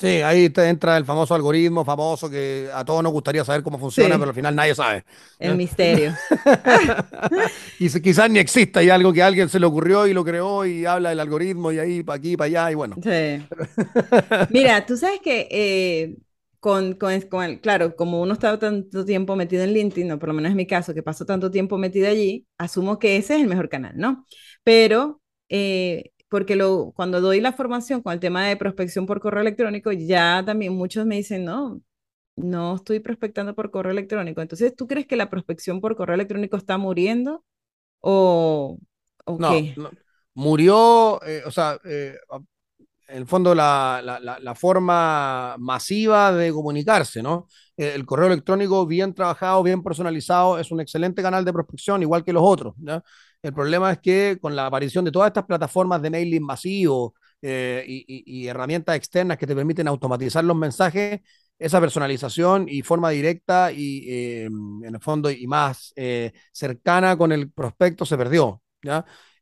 Sí, 0.00 0.06
ahí 0.22 0.48
te 0.48 0.66
entra 0.66 0.96
el 0.96 1.04
famoso 1.04 1.34
algoritmo 1.34 1.84
famoso 1.84 2.30
que 2.30 2.70
a 2.72 2.82
todos 2.86 3.02
nos 3.02 3.12
gustaría 3.12 3.44
saber 3.44 3.62
cómo 3.62 3.78
funciona, 3.78 4.14
Sí. 4.14 4.18
pero 4.18 4.30
al 4.30 4.34
final 4.34 4.54
nadie 4.56 4.74
sabe. 4.74 5.04
El 5.38 5.56
misterio. 5.56 6.14
Y 7.78 7.88
si- 7.88 8.00
quizás 8.02 8.30
ni 8.30 8.38
exista, 8.38 8.82
y 8.82 8.90
algo 8.90 9.12
que 9.12 9.22
a 9.22 9.26
alguien 9.26 9.48
se 9.48 9.60
le 9.60 9.66
ocurrió 9.66 10.06
y 10.06 10.12
lo 10.14 10.24
creó 10.24 10.64
y 10.66 10.86
habla 10.86 11.10
del 11.10 11.20
algoritmo 11.20 11.72
y 11.72 11.78
ahí 11.78 12.02
para 12.02 12.16
aquí, 12.18 12.36
para 12.36 12.46
allá, 12.46 12.70
y 12.72 12.74
bueno. 12.74 12.96
Sí. 13.02 13.46
Mira, 14.50 14.84
tú 14.86 14.96
sabes 14.96 15.20
que 15.20 15.48
eh, 15.50 16.16
con, 16.60 16.94
con, 16.94 17.20
con 17.22 17.44
el- 17.44 17.60
claro, 17.60 17.96
como 17.96 18.20
uno 18.22 18.34
está 18.34 18.58
tanto 18.58 19.04
tiempo 19.04 19.36
metido 19.36 19.64
en 19.64 19.72
LinkedIn, 19.74 20.12
o 20.12 20.18
por 20.18 20.28
lo 20.28 20.34
menos 20.34 20.50
en 20.50 20.56
mi 20.56 20.66
caso, 20.66 20.94
que 20.94 21.02
paso 21.02 21.24
tanto 21.24 21.50
tiempo 21.50 21.78
metido 21.78 22.08
allí, 22.08 22.46
asumo 22.58 22.98
que 22.98 23.16
ese 23.16 23.36
es 23.36 23.42
el 23.42 23.48
mejor 23.48 23.68
canal, 23.68 23.94
¿no? 23.96 24.26
Pero, 24.64 25.20
eh, 25.48 26.12
porque 26.30 26.56
lo, 26.56 26.92
cuando 26.96 27.20
doy 27.22 27.40
la 27.42 27.52
formación 27.54 28.02
con 28.02 28.14
el 28.14 28.20
tema 28.20 28.46
de 28.48 28.56
prospección 28.58 29.06
por 29.06 29.20
correo 29.20 29.42
electrónico, 29.42 29.92
ya 29.92 30.44
también 30.46 30.74
muchos 30.74 31.06
me 31.06 31.16
dicen, 31.16 31.44
no, 31.46 31.82
no 32.36 32.76
estoy 32.76 33.00
prospectando 33.00 33.54
por 33.56 33.70
correo 33.72 33.92
electrónico. 33.92 34.42
Entonces, 34.42 34.76
¿tú 34.76 34.88
crees 34.88 35.06
que 35.08 35.16
la 35.16 35.30
prospección 35.30 35.80
por 35.80 35.96
correo 35.96 36.14
electrónico 36.16 36.56
está 36.58 36.78
muriendo 36.78 37.44
o, 38.00 38.78
o 39.26 39.38
No, 39.38 39.44
qué? 39.44 39.76
no. 39.76 39.90
Murió, 40.34 41.20
eh, 41.24 41.42
o 41.46 41.50
sea, 41.50 41.78
eh, 41.84 42.14
en 43.08 43.16
el 43.18 43.26
fondo 43.26 43.54
la, 43.54 44.00
la- 44.04 44.20
la- 44.20 44.38
la 44.40 44.54
forma 44.54 45.56
masiva 45.58 46.32
de 46.32 46.52
comunicarse, 46.52 47.22
¿no? 47.22 47.48
Eh, 47.76 47.92
el 47.94 48.06
correo 48.06 48.28
electrónico 48.28 48.86
bien 48.86 49.14
trabajado, 49.14 49.62
bien 49.62 49.82
personalizado, 49.82 50.58
es 50.58 50.70
un 50.72 50.80
excelente 50.80 51.22
canal 51.22 51.44
de 51.44 51.52
prospección, 51.52 52.02
igual 52.02 52.24
que 52.24 52.32
los 52.32 52.42
otros, 52.44 52.74
¿ya? 52.78 53.02
El 53.42 53.54
problema 53.54 53.92
es 53.92 53.98
que 54.00 54.38
con 54.40 54.54
la 54.54 54.66
aparición 54.66 55.04
de 55.04 55.12
todas 55.12 55.28
estas 55.28 55.44
plataformas 55.46 56.02
de 56.02 56.10
mailing 56.10 56.42
masivo 56.44 57.14
eh, 57.42 57.82
y, 57.86 58.04
y- 58.06 58.42
y 58.44 58.48
herramientas 58.48 58.96
externas 58.96 59.38
que 59.38 59.46
te 59.46 59.54
permiten 59.54 59.88
automatizar 59.88 60.44
los 60.44 60.56
mensajes, 60.56 61.20
esa 61.58 61.80
personalización 61.80 62.66
y 62.68 62.82
forma 62.82 63.10
directa 63.10 63.72
y 63.72 64.04
eh, 64.10 64.44
en 64.46 64.94
el 64.94 65.00
fondo 65.00 65.30
y 65.30 65.46
más 65.46 65.92
eh, 65.96 66.32
cercana 66.52 67.16
con 67.16 67.32
el 67.32 67.50
prospecto 67.50 68.04
se 68.04 68.16
perdió. 68.18 68.62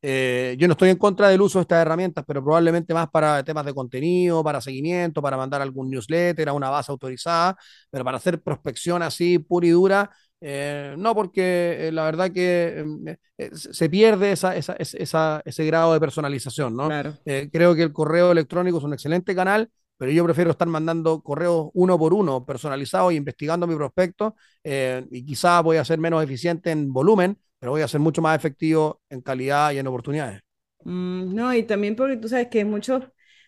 Eh, 0.01 0.55
yo 0.59 0.69
no 0.69 0.73
estoy 0.73 0.91
en 0.91 0.97
contra 0.97 1.29
del 1.29 1.41
uso 1.41 1.59
de 1.59 1.63
estas 1.63 1.83
herramientas, 1.83 2.25
pero 2.27 2.43
probablemente 2.45 2.95
más 2.95 3.09
para 3.11 3.43
temas 3.45 3.67
de 3.67 3.75
contenido, 3.75 4.45
para 4.45 4.61
seguimiento, 4.61 5.21
para 5.21 5.37
mandar 5.37 5.61
algún 5.61 5.91
newsletter 5.91 6.49
a 6.49 6.53
una 6.53 6.71
base 6.71 6.93
autorizada, 6.93 7.57
pero 7.91 8.05
para 8.05 8.19
hacer 8.19 8.41
prospección 8.43 9.03
así 9.03 9.39
pura 9.41 9.67
y 9.67 9.71
dura, 9.71 10.11
eh, 10.41 10.95
no, 10.97 11.15
porque 11.15 11.89
eh, 11.89 11.93
la 11.93 12.05
verdad 12.05 12.31
que 12.33 12.85
eh, 13.07 13.17
eh, 13.39 13.51
se 13.55 13.89
pierde 13.91 14.33
esa, 14.33 14.57
esa, 14.57 14.75
esa, 14.75 15.43
ese 15.45 15.67
grado 15.67 15.93
de 15.93 16.01
personalización, 16.01 16.77
¿no? 16.77 16.87
Claro. 16.89 17.15
Eh, 17.25 17.49
creo 17.53 17.75
que 17.75 17.83
el 17.83 17.93
correo 17.93 18.33
electrónico 18.33 18.79
es 18.79 18.85
un 18.85 18.93
excelente 18.93 19.35
canal, 19.35 19.71
pero 19.97 20.13
yo 20.13 20.25
prefiero 20.25 20.53
estar 20.53 20.69
mandando 20.69 21.23
correos 21.23 21.71
uno 21.75 21.99
por 21.99 22.15
uno, 22.15 22.47
personalizados 22.47 23.13
y 23.13 23.17
investigando 23.17 23.67
mi 23.67 23.75
prospecto, 23.75 24.37
eh, 24.63 25.05
y 25.11 25.25
quizás 25.25 25.63
voy 25.63 25.77
a 25.77 25.85
ser 25.85 25.99
menos 25.99 26.23
eficiente 26.23 26.71
en 26.71 26.93
volumen, 26.93 27.37
pero 27.59 27.73
voy 27.73 27.83
a 27.83 27.89
ser 27.89 28.01
mucho 28.01 28.23
más 28.23 28.37
efectivo 28.37 29.01
en 29.11 29.21
calidad 29.23 29.73
y 29.73 29.79
en 29.79 29.87
oportunidades. 29.89 30.41
Mm, 30.85 31.35
no, 31.35 31.53
y 31.55 31.65
también 31.65 31.97
porque 31.97 32.17
tú 32.17 32.29
sabes 32.29 32.49
que 32.49 32.65
muchos 32.65 33.03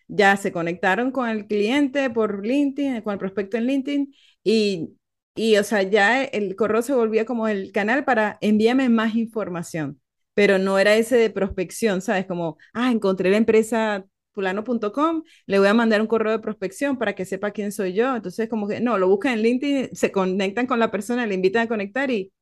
ya 0.09 0.36
se 0.36 0.51
conectaron 0.51 1.12
con 1.12 1.28
el 1.28 1.47
cliente 1.47 2.11
por 2.11 2.45
LinkedIn, 2.45 3.03
con 3.03 3.12
el 3.12 3.18
prospecto 3.18 3.57
en 3.57 3.66
LinkedIn, 3.66 4.14
y, 4.43 4.97
y 5.35 5.57
o 5.57 5.64
sea, 5.64 5.83
ya 5.83 6.22
el 6.24 6.57
correo 6.57 6.83
se 6.83 6.95
volvía 6.95 7.24
como 7.24 7.49
el 7.49 7.72
canal 7.72 8.05
para 8.05 8.39
envíame 8.41 8.89
más 8.89 9.14
información, 9.16 10.01
pero 10.35 10.59
no 10.59 10.78
era 10.78 10.95
ese 10.97 11.16
de 11.16 11.31
prospección, 11.31 12.03
¿sabes? 12.03 12.26
Como, 12.26 12.59
ah, 12.74 12.91
encontré 12.93 13.31
la 13.31 13.37
empresa 13.39 14.05
fulano.com, 14.33 15.22
le 15.47 15.59
voy 15.59 15.68
a 15.68 15.74
mandar 15.74 16.01
un 16.01 16.07
correo 16.07 16.33
de 16.33 16.39
prospección 16.39 16.97
para 16.99 17.14
que 17.14 17.24
sepa 17.24 17.51
quién 17.53 17.72
soy 17.72 17.95
yo. 17.95 18.14
Entonces, 18.16 18.49
como 18.49 18.68
que 18.68 18.81
no, 18.81 18.99
lo 18.99 19.09
buscan 19.09 19.35
en 19.35 19.43
LinkedIn, 19.43 19.91
se 19.95 20.12
conectan 20.12 20.66
con 20.66 20.78
la 20.78 20.91
persona, 20.91 21.26
le 21.26 21.35
invitan 21.35 21.62
a 21.64 21.68
conectar 21.68 22.11
y 22.11 22.33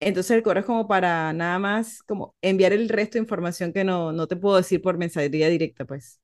entonces 0.00 0.32
el 0.36 0.42
correo 0.42 0.60
es 0.62 0.66
como 0.66 0.88
para 0.88 1.32
nada 1.32 1.58
más 1.58 2.02
como 2.04 2.34
enviar 2.42 2.72
el 2.72 2.88
resto 2.88 3.14
de 3.14 3.20
información 3.22 3.72
que 3.72 3.84
no, 3.84 4.12
no 4.12 4.26
te 4.28 4.36
puedo 4.36 4.56
decir 4.56 4.82
por 4.82 4.98
mensajería 4.98 5.48
directa, 5.48 5.84
pues. 5.86 6.20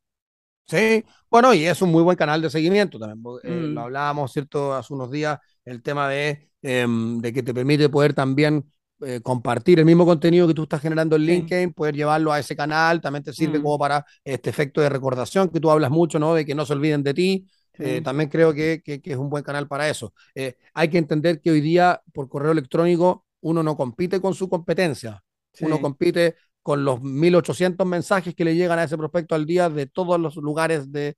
Sí, 0.66 1.02
bueno, 1.30 1.54
y 1.54 1.64
es 1.66 1.80
un 1.80 1.90
muy 1.90 2.02
buen 2.02 2.16
canal 2.16 2.42
de 2.42 2.50
seguimiento 2.50 2.98
también. 2.98 3.22
eh, 3.42 3.68
Mm. 3.72 3.72
lo 3.72 3.82
hablábamos, 3.82 4.32
¿cierto? 4.32 4.74
Hace 4.74 4.92
unos 4.92 5.10
días, 5.10 5.38
el 5.70 5.82
tema 5.82 6.08
de, 6.08 6.50
em, 6.62 7.20
de 7.20 7.32
que 7.32 7.42
te 7.42 7.54
permite 7.54 7.88
poder 7.88 8.14
también 8.14 8.64
eh, 9.00 9.20
compartir 9.22 9.78
el 9.78 9.84
mismo 9.84 10.04
contenido 10.04 10.48
que 10.48 10.54
tú 10.54 10.64
estás 10.64 10.80
generando 10.82 11.14
en 11.14 11.22
Sí. 11.22 11.28
LinkedIn, 11.28 11.72
poder 11.72 11.94
llevarlo 11.94 12.32
a 12.32 12.40
ese 12.40 12.56
canal, 12.56 13.00
también 13.00 13.22
te 13.22 13.32
sirve 13.32 13.60
Mm. 13.60 13.62
como 13.62 13.78
para 13.78 14.04
este 14.24 14.50
efecto 14.50 14.80
de 14.80 14.88
recordación 14.88 15.50
que 15.50 15.60
tú 15.60 15.70
hablas 15.70 15.90
mucho, 15.92 16.18
¿no? 16.18 16.34
De 16.34 16.44
que 16.44 16.52
no 16.54 16.66
se 16.66 16.72
olviden 16.72 17.04
de 17.04 17.14
ti. 17.14 17.46
Eh, 17.78 17.98
Sí. 17.98 18.02
también 18.02 18.28
creo 18.28 18.52
que, 18.52 18.82
que- 18.84 19.00
que 19.00 19.12
es 19.12 19.16
un 19.16 19.30
buen 19.30 19.44
canal 19.44 19.68
para 19.68 19.88
eso. 19.88 20.12
Eh, 20.34 20.56
hay 20.74 20.88
que 20.88 20.98
entender 20.98 21.40
que 21.40 21.52
hoy 21.52 21.60
día 21.60 22.02
por 22.12 22.28
correo 22.28 22.50
electrónico 22.50 23.24
uno 23.40 23.62
no 23.62 23.76
compite 23.76 24.20
con 24.20 24.34
su 24.34 24.48
competencia, 24.48 25.22
uno 25.60 25.76
Sí. 25.76 25.82
compite 25.82 26.34
con 26.60 26.84
los 26.84 27.00
1800 27.00 27.86
mensajes 27.86 28.34
que 28.34 28.44
le 28.44 28.56
llegan 28.56 28.80
a 28.80 28.84
ese 28.84 28.98
prospecto 28.98 29.36
al 29.36 29.46
día 29.46 29.68
de 29.70 29.86
todos 29.86 30.18
los 30.18 30.34
lugares 30.36 30.90
de, 30.90 31.16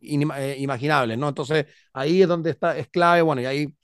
eh, 0.00 0.56
imaginables, 0.58 1.18
¿no? 1.18 1.28
Entonces 1.28 1.66
ahí 1.92 2.22
es 2.22 2.28
donde 2.28 2.50
está, 2.50 2.76
es 2.78 2.88
clave, 2.88 3.22
bueno, 3.22 3.42
y 3.42 3.46
ahí 3.46 3.74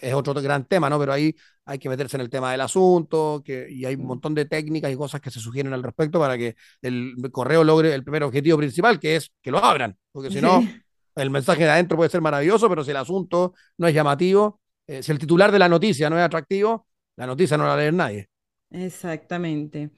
es 0.00 0.14
otro 0.14 0.34
gran 0.34 0.64
tema, 0.66 0.90
¿no? 0.90 0.98
Pero 0.98 1.12
ahí 1.12 1.34
hay 1.64 1.78
que 1.78 1.88
meterse 1.88 2.16
en 2.16 2.22
el 2.22 2.30
tema 2.30 2.50
del 2.52 2.60
asunto, 2.60 3.42
que, 3.44 3.66
y 3.70 3.84
hay 3.84 3.94
un 3.96 4.02
Sí. 4.02 4.06
montón 4.06 4.34
de 4.34 4.44
técnicas 4.46 4.92
y 4.92 4.96
cosas 4.96 5.20
que 5.20 5.30
se 5.30 5.40
sugieren 5.40 5.72
al 5.72 5.82
respecto 5.82 6.18
para 6.18 6.36
que 6.36 6.56
el 6.82 7.14
correo 7.32 7.64
logre 7.64 7.94
el 7.94 8.02
primer 8.04 8.22
objetivo 8.24 8.58
principal, 8.58 8.98
que 9.00 9.16
es 9.16 9.30
que 9.42 9.50
lo 9.50 9.58
abran, 9.64 9.96
porque 10.12 10.30
si 10.30 10.40
no, 10.40 10.62
Sí. 10.62 10.82
el 11.16 11.30
mensaje 11.30 11.64
de 11.64 11.70
adentro 11.70 11.96
puede 11.96 12.10
ser 12.10 12.20
maravilloso, 12.20 12.68
pero 12.68 12.84
si 12.84 12.90
el 12.90 12.96
asunto 12.96 13.54
no 13.78 13.86
es 13.88 13.94
llamativo, 13.94 14.60
eh, 14.86 15.02
si 15.02 15.12
el 15.12 15.18
titular 15.18 15.52
de 15.52 15.58
la 15.58 15.68
noticia 15.68 16.10
no 16.10 16.18
es 16.18 16.24
atractivo, 16.24 16.86
la 17.16 17.26
noticia 17.26 17.56
no 17.56 17.66
la 17.66 17.76
leer 17.76 17.94
nadie. 17.94 18.28
Exactamente. 18.70 19.90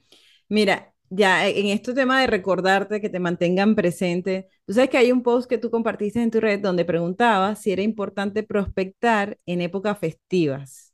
Mira, 0.49 0.92
ya 1.15 1.47
en 1.47 1.67
este 1.67 1.93
tema 1.93 2.21
de 2.21 2.27
recordarte 2.27 3.01
que 3.01 3.09
te 3.09 3.19
mantengan 3.19 3.75
presente, 3.75 4.49
tú 4.65 4.73
sabes 4.73 4.89
que 4.89 4.97
hay 4.97 5.11
un 5.11 5.23
post 5.23 5.49
que 5.49 5.57
tú 5.57 5.69
compartiste 5.71 6.21
en 6.21 6.31
tu 6.31 6.39
red 6.39 6.59
donde 6.61 6.85
preguntaba 6.85 7.55
si 7.55 7.71
era 7.71 7.81
importante 7.81 8.43
prospectar 8.43 9.37
en 9.45 9.61
épocas 9.61 9.99
festivas. 9.99 10.93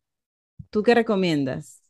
¿Tú 0.72 0.84
qué 0.84 0.96
recomiendas? 0.96 1.84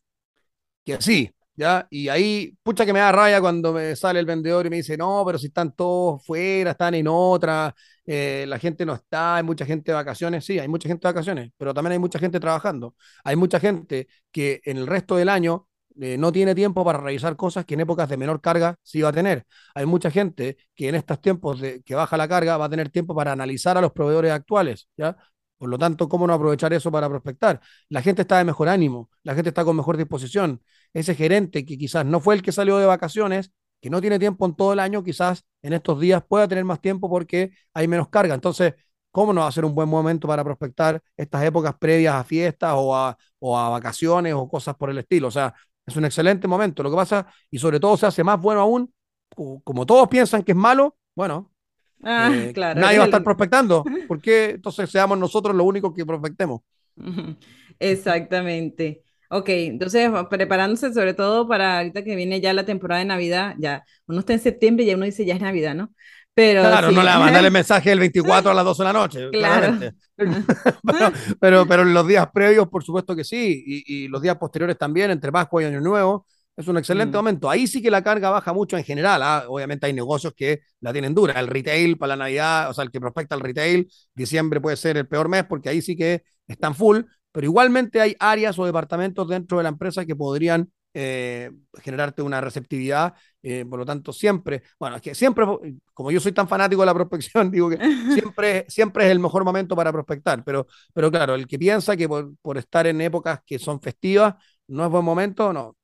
que 0.85 1.01
sí, 1.01 1.31
¿ya? 1.55 1.87
Y 1.89 2.09
ahí, 2.09 2.57
pucha 2.63 2.85
que 2.85 2.93
me 2.93 2.99
da 2.99 3.11
raya 3.11 3.41
cuando 3.41 3.73
me 3.73 3.95
sale 3.95 4.19
el 4.19 4.25
vendedor 4.25 4.65
y 4.65 4.69
me 4.69 4.77
dice, 4.77 4.97
no, 4.97 5.23
pero 5.25 5.37
si 5.37 5.47
están 5.47 5.71
todos 5.73 6.25
fuera, 6.25 6.71
están 6.71 6.95
en 6.95 7.07
otra, 7.07 7.73
eh, 8.05 8.45
la 8.47 8.59
gente 8.59 8.85
no 8.85 8.95
está, 8.95 9.35
hay 9.37 9.43
mucha 9.43 9.65
gente 9.65 9.91
de 9.91 9.95
vacaciones, 9.95 10.45
sí, 10.45 10.57
hay 10.59 10.67
mucha 10.67 10.87
gente 10.89 11.07
de 11.07 11.13
vacaciones, 11.13 11.51
pero 11.57 11.73
también 11.73 11.93
hay 11.93 11.99
mucha 11.99 12.19
gente 12.19 12.39
trabajando. 12.39 12.95
Hay 13.23 13.35
mucha 13.35 13.59
gente 13.59 14.07
que 14.31 14.61
en 14.65 14.77
el 14.77 14.87
resto 14.87 15.15
del 15.15 15.29
año 15.29 15.67
eh, 16.01 16.17
no 16.17 16.31
tiene 16.31 16.55
tiempo 16.55 16.83
para 16.85 16.99
revisar 16.99 17.35
cosas 17.35 17.65
que 17.65 17.73
en 17.73 17.81
épocas 17.81 18.09
de 18.09 18.17
menor 18.17 18.41
carga 18.41 18.75
sí 18.83 19.01
va 19.01 19.09
a 19.09 19.13
tener. 19.13 19.45
Hay 19.75 19.85
mucha 19.85 20.11
gente 20.11 20.57
que 20.75 20.89
en 20.89 20.95
estos 20.95 21.21
tiempos 21.21 21.59
de 21.59 21.81
que 21.83 21.95
baja 21.95 22.17
la 22.17 22.27
carga 22.27 22.57
va 22.57 22.65
a 22.65 22.69
tener 22.69 22.89
tiempo 22.89 23.15
para 23.15 23.31
analizar 23.31 23.77
a 23.77 23.81
los 23.81 23.91
proveedores 23.91 24.31
actuales, 24.31 24.87
¿ya? 24.97 25.17
Por 25.57 25.69
lo 25.69 25.77
tanto, 25.77 26.07
¿cómo 26.07 26.25
no 26.25 26.33
aprovechar 26.33 26.71
eso 26.73 26.89
para 26.91 27.09
prospectar? 27.09 27.59
La 27.89 28.01
gente 28.01 28.21
está 28.21 28.37
de 28.37 28.45
mejor 28.45 28.69
ánimo, 28.69 29.09
la 29.23 29.35
gente 29.35 29.49
está 29.49 29.65
con 29.65 29.75
mejor 29.75 29.97
disposición. 29.97 30.61
Ese 30.93 31.15
gerente 31.15 31.65
que 31.65 31.77
quizás 31.77 32.05
no 32.05 32.21
fue 32.21 32.35
el 32.35 32.41
que 32.41 32.51
salió 32.53 32.77
de 32.77 32.85
vacaciones, 32.85 33.51
que 33.81 33.89
no 33.89 33.99
tiene 34.01 34.19
tiempo 34.19 34.45
en 34.45 34.55
todo 34.55 34.71
el 34.73 34.79
año, 34.79 35.03
quizás 35.03 35.43
en 35.61 35.73
estos 35.73 35.99
días 35.99 36.23
pueda 36.27 36.47
tener 36.47 36.63
más 36.63 36.79
tiempo 36.81 37.09
porque 37.09 37.51
hay 37.73 37.87
menos 37.89 38.07
carga. 38.09 38.35
Entonces, 38.35 38.73
¿cómo 39.11 39.33
no 39.33 39.41
va 39.41 39.47
a 39.47 39.51
ser 39.51 39.65
un 39.65 39.75
buen 39.75 39.89
momento 39.89 40.27
para 40.27 40.43
prospectar 40.45 41.01
estas 41.17 41.43
épocas 41.43 41.75
previas 41.77 42.15
a 42.15 42.23
fiestas 42.23 42.73
o 42.75 42.95
a, 42.95 43.17
o 43.39 43.57
a 43.57 43.69
vacaciones 43.69 44.33
o 44.33 44.47
cosas 44.47 44.75
por 44.75 44.89
el 44.89 44.97
estilo? 44.99 45.27
O 45.27 45.31
sea, 45.31 45.53
es 45.89 45.97
un 45.97 46.05
excelente 46.05 46.47
momento. 46.47 46.83
Lo 46.83 46.89
que 46.91 46.95
pasa, 46.97 47.27
y 47.51 47.59
sobre 47.59 47.79
todo 47.79 47.97
se 47.97 48.07
hace 48.07 48.23
más 48.23 48.39
bueno 48.41 48.61
aún, 48.61 48.93
co- 49.35 49.61
como 49.63 49.85
todos 49.85 50.07
piensan 50.09 50.43
que 50.43 50.53
es 50.53 50.57
malo, 50.57 50.97
bueno, 51.15 51.51
Ah, 52.03 52.33
eh, 52.37 52.53
claro, 52.53 52.81
nadie 52.81 52.99
va 52.99 53.05
a 53.05 53.07
estar 53.07 53.23
prospectando. 53.23 53.91
¿Por 54.07 54.21
qué 54.21 54.51
entonces 54.51 54.89
seamos 54.91 55.17
nosotros 55.19 55.55
los 55.55 55.65
únicos 55.67 55.93
que 55.95 56.05
prospectemos? 56.05 56.61
Exactamente. 57.79 59.03
Ok, 59.31 59.49
entonces 59.49 60.09
preparándose 60.29 60.91
sobre 60.93 61.13
todo 61.13 61.47
para 61.47 61.77
ahorita 61.77 62.03
que 62.03 62.15
viene 62.15 62.41
ya 62.41 62.51
la 62.53 62.65
temporada 62.65 62.99
de 62.99 63.05
Navidad, 63.05 63.55
ya 63.59 63.83
uno 64.07 64.19
está 64.21 64.33
en 64.33 64.39
septiembre 64.39 64.83
y 64.85 64.87
ya 64.87 64.95
uno 64.95 65.05
dice 65.05 65.23
ya 65.25 65.35
es 65.35 65.41
Navidad, 65.41 65.75
¿no? 65.75 65.93
Pero 66.39 66.61
Claro, 66.61 66.89
sí, 66.89 66.95
no 66.95 67.01
le 67.03 67.09
va 67.09 67.15
a 67.15 67.19
mandar 67.19 67.45
el 67.45 67.51
mensaje 67.51 67.91
el 67.91 67.99
24 67.99 68.51
a 68.51 68.53
las 68.53 68.65
12 68.65 68.83
de 68.83 68.85
la 68.85 68.93
noche, 68.93 69.29
Claro. 69.31 69.77
claramente. 69.77 69.93
pero, 70.15 71.11
pero, 71.39 71.65
pero 71.67 71.81
en 71.83 71.93
los 71.93 72.07
días 72.07 72.27
previos, 72.33 72.67
por 72.69 72.83
supuesto 72.83 73.15
que 73.15 73.23
sí, 73.23 73.63
y, 73.65 74.03
y 74.05 74.07
los 74.07 74.21
días 74.21 74.37
posteriores 74.37 74.77
también, 74.77 75.11
entre 75.11 75.31
Pascua 75.31 75.61
y 75.63 75.65
Año 75.65 75.81
Nuevo, 75.81 76.25
es 76.55 76.67
un 76.67 76.77
excelente 76.77 77.15
Mm. 77.15 77.19
momento. 77.19 77.49
Ahí 77.49 77.67
sí 77.67 77.81
que 77.81 77.89
la 77.91 78.03
carga 78.03 78.29
baja 78.29 78.51
mucho 78.53 78.77
en 78.77 78.83
general. 78.83 79.21
¿ah? 79.23 79.45
Obviamente 79.47 79.85
hay 79.87 79.93
negocios 79.93 80.33
que 80.35 80.59
la 80.81 80.91
tienen 80.91 81.15
dura. 81.15 81.39
El 81.39 81.47
retail 81.47 81.97
para 81.97 82.15
la 82.15 82.25
Navidad, 82.25 82.69
o 82.69 82.73
sea, 82.73 82.83
el 82.83 82.91
que 82.91 82.99
prospecta 82.99 83.35
el 83.35 83.41
retail, 83.41 83.89
diciembre 84.13 84.59
puede 84.59 84.75
ser 84.77 84.97
el 84.97 85.07
peor 85.07 85.29
mes 85.29 85.45
porque 85.45 85.69
ahí 85.69 85.81
sí 85.81 85.95
que 85.95 86.23
están 86.47 86.75
full, 86.75 86.99
pero 87.31 87.45
igualmente 87.45 88.01
hay 88.01 88.15
áreas 88.19 88.57
o 88.59 88.65
departamentos 88.65 89.27
dentro 89.29 89.57
de 89.57 89.63
la 89.63 89.69
empresa 89.69 90.05
que 90.05 90.15
podrían 90.15 90.69
eh, 90.93 91.51
generarte 91.81 92.21
una 92.21 92.41
receptividad. 92.41 93.13
Eh, 93.41 93.65
por 93.69 93.79
lo 93.79 93.85
tanto, 93.85 94.11
siempre, 94.11 94.63
bueno, 94.79 94.97
es 94.97 95.01
que 95.01 95.15
siempre, 95.15 95.45
como 95.93 96.11
yo 96.11 96.19
soy 96.19 96.31
tan 96.31 96.47
fanático 96.47 96.81
de 96.81 96.85
la 96.87 96.93
prospección, 96.93 97.51
digo 97.51 97.69
que 97.69 97.77
siempre, 98.13 98.65
siempre 98.67 99.05
es 99.05 99.11
el 99.11 99.19
mejor 99.19 99.43
momento 99.43 99.75
para 99.75 99.91
prospectar. 99.91 100.43
Pero, 100.43 100.67
pero 100.93 101.11
claro, 101.11 101.35
el 101.35 101.47
que 101.47 101.59
piensa 101.59 101.95
que 101.95 102.07
por, 102.07 102.35
por 102.41 102.57
estar 102.57 102.87
en 102.87 103.01
épocas 103.01 103.39
que 103.45 103.59
son 103.59 103.81
festivas 103.81 104.35
no 104.67 104.85
es 104.85 104.91
buen 104.91 105.05
momento, 105.05 105.53
no. 105.53 105.75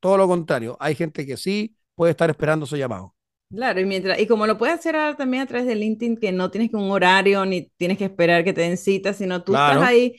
Todo 0.00 0.16
lo 0.18 0.28
contrario, 0.28 0.76
hay 0.80 0.94
gente 0.94 1.24
que 1.24 1.36
sí 1.36 1.74
puede 1.94 2.10
estar 2.10 2.28
esperando 2.28 2.66
su 2.66 2.76
llamado. 2.76 3.14
Claro, 3.50 3.80
y 3.80 3.84
mientras, 3.84 4.18
y 4.18 4.26
como 4.26 4.46
lo 4.46 4.58
puedes 4.58 4.74
hacer 4.74 4.96
ahora 4.96 5.16
también 5.16 5.44
a 5.44 5.46
través 5.46 5.66
de 5.66 5.76
LinkedIn, 5.76 6.16
que 6.16 6.32
no 6.32 6.50
tienes 6.50 6.70
que 6.70 6.76
un 6.76 6.90
horario 6.90 7.44
ni 7.46 7.70
tienes 7.76 7.98
que 7.98 8.04
esperar 8.04 8.42
que 8.42 8.52
te 8.52 8.62
den 8.62 8.76
citas, 8.76 9.16
sino 9.16 9.44
tú 9.44 9.52
estás 9.52 9.80
ahí 9.80 10.16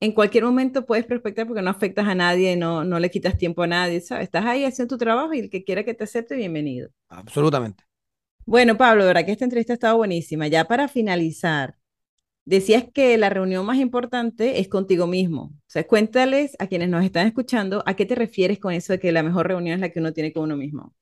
en 0.00 0.12
cualquier 0.12 0.44
momento 0.44 0.84
puedes 0.84 1.06
prospectar 1.06 1.46
porque 1.46 1.62
no 1.62 1.70
afectas 1.70 2.06
a 2.06 2.14
nadie, 2.14 2.56
no, 2.56 2.84
no 2.84 2.98
le 2.98 3.10
quitas 3.10 3.38
tiempo 3.38 3.62
a 3.62 3.66
nadie, 3.66 4.00
¿sabes? 4.00 4.24
Estás 4.24 4.44
ahí 4.44 4.64
haciendo 4.64 4.94
tu 4.94 4.98
trabajo 4.98 5.32
y 5.32 5.40
el 5.40 5.50
que 5.50 5.64
quiera 5.64 5.84
que 5.84 5.94
te 5.94 6.04
acepte, 6.04 6.36
bienvenido. 6.36 6.90
Absolutamente. 7.08 7.84
Bueno, 8.44 8.76
Pablo, 8.76 9.02
de 9.02 9.08
verdad 9.08 9.24
que 9.24 9.32
esta 9.32 9.44
entrevista 9.44 9.72
ha 9.72 9.74
estado 9.74 9.96
buenísima. 9.96 10.46
Ya 10.48 10.66
para 10.66 10.86
finalizar, 10.86 11.76
decías 12.44 12.84
que 12.92 13.16
la 13.18 13.30
reunión 13.30 13.66
más 13.66 13.78
importante 13.78 14.60
es 14.60 14.68
contigo 14.68 15.06
mismo. 15.06 15.42
O 15.42 15.64
sea, 15.66 15.86
cuéntales 15.86 16.56
a 16.58 16.66
quienes 16.66 16.88
nos 16.88 17.04
están 17.04 17.26
escuchando 17.26 17.82
a 17.86 17.94
qué 17.94 18.06
te 18.06 18.14
refieres 18.14 18.58
con 18.58 18.72
eso 18.72 18.92
de 18.92 19.00
que 19.00 19.12
la 19.12 19.22
mejor 19.22 19.48
reunión 19.48 19.74
es 19.74 19.80
la 19.80 19.88
que 19.88 19.98
uno 20.00 20.12
tiene 20.12 20.32
con 20.32 20.44
uno 20.44 20.56
mismo. 20.56 20.94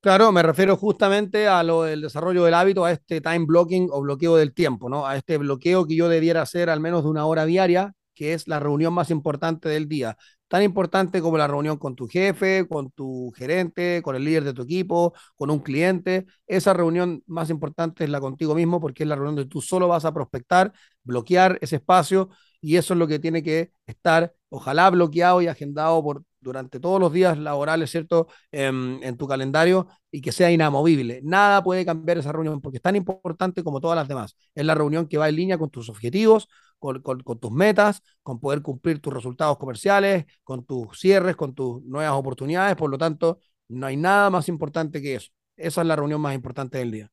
Claro, 0.00 0.30
me 0.32 0.42
refiero 0.42 0.76
justamente 0.76 1.48
a 1.48 1.62
lo 1.62 1.84
del 1.84 2.02
desarrollo 2.02 2.44
del 2.44 2.52
hábito, 2.52 2.84
a 2.84 2.92
este 2.92 3.22
time 3.22 3.46
blocking 3.46 3.88
o 3.90 4.02
bloqueo 4.02 4.36
del 4.36 4.52
tiempo, 4.52 4.90
¿no? 4.90 5.06
A 5.06 5.16
este 5.16 5.38
bloqueo 5.38 5.86
que 5.86 5.96
yo 5.96 6.10
debiera 6.10 6.42
hacer 6.42 6.68
al 6.68 6.80
menos 6.80 7.04
de 7.04 7.08
una 7.08 7.24
hora 7.24 7.46
diaria, 7.46 7.94
que 8.14 8.34
es 8.34 8.48
la 8.48 8.60
reunión 8.60 8.94
más 8.94 9.10
importante 9.10 9.68
del 9.68 9.88
día. 9.88 10.16
Tan 10.48 10.62
importante 10.62 11.20
como 11.20 11.38
la 11.38 11.48
reunión 11.48 11.78
con 11.78 11.96
tu 11.96 12.06
jefe, 12.06 12.66
con 12.68 12.90
tu 12.90 13.32
gerente, 13.36 14.02
con 14.02 14.14
el 14.16 14.24
líder 14.24 14.44
de 14.44 14.52
tu 14.54 14.62
equipo, 14.62 15.14
con 15.34 15.50
un 15.50 15.60
cliente. 15.60 16.26
Esa 16.46 16.72
reunión 16.72 17.22
más 17.26 17.50
importante 17.50 18.04
es 18.04 18.10
la 18.10 18.20
contigo 18.20 18.54
mismo 18.54 18.80
porque 18.80 19.02
es 19.02 19.08
la 19.08 19.16
reunión 19.16 19.36
donde 19.36 19.50
tú 19.50 19.60
solo 19.60 19.88
vas 19.88 20.04
a 20.04 20.14
prospectar, 20.14 20.72
bloquear 21.02 21.58
ese 21.60 21.76
espacio 21.76 22.30
y 22.60 22.76
eso 22.76 22.94
es 22.94 22.98
lo 22.98 23.06
que 23.06 23.18
tiene 23.18 23.42
que 23.42 23.72
estar, 23.86 24.32
ojalá 24.48 24.88
bloqueado 24.90 25.42
y 25.42 25.48
agendado 25.48 26.02
por 26.02 26.24
durante 26.44 26.78
todos 26.78 27.00
los 27.00 27.12
días 27.12 27.36
laborales, 27.38 27.90
¿cierto? 27.90 28.28
En, 28.52 29.00
en, 29.02 29.16
tu 29.16 29.26
calendario 29.26 29.88
y 30.10 30.20
que 30.20 30.30
sea 30.30 30.52
inamovible. 30.52 31.20
Nada 31.24 31.64
puede 31.64 31.84
cambiar 31.84 32.18
esa 32.18 32.30
reunión 32.30 32.60
porque 32.60 32.76
es 32.76 32.82
tan 32.82 32.94
importante 32.94 33.64
como 33.64 33.80
todas 33.80 33.96
las 33.96 34.06
demás. 34.06 34.36
Es 34.54 34.64
la 34.64 34.74
reunión 34.74 35.08
que 35.08 35.18
va 35.18 35.28
en 35.28 35.36
línea 35.36 35.58
con 35.58 35.70
tus 35.70 35.88
objetivos, 35.88 36.48
con, 36.78 37.00
con, 37.02 37.20
con 37.20 37.38
tus 37.38 37.50
metas, 37.50 38.02
con 38.22 38.40
poder 38.40 38.62
cumplir 38.62 39.00
tus 39.00 39.12
resultados 39.12 39.58
comerciales, 39.58 40.24
con 40.42 40.64
tus 40.64 40.98
cierres, 40.98 41.36
con 41.36 41.54
tus 41.54 41.82
nuevas 41.84 42.12
oportunidades. 42.12 42.76
Por 42.76 42.90
lo 42.90 42.98
tanto, 42.98 43.40
no 43.68 43.86
hay 43.86 43.96
nada 43.96 44.30
más 44.30 44.48
importante 44.48 45.00
que 45.00 45.16
eso. 45.16 45.30
Esa 45.56 45.80
es 45.82 45.86
la 45.86 45.96
reunión 45.96 46.20
más 46.20 46.34
importante 46.34 46.78
del 46.78 46.90
día. 46.90 47.10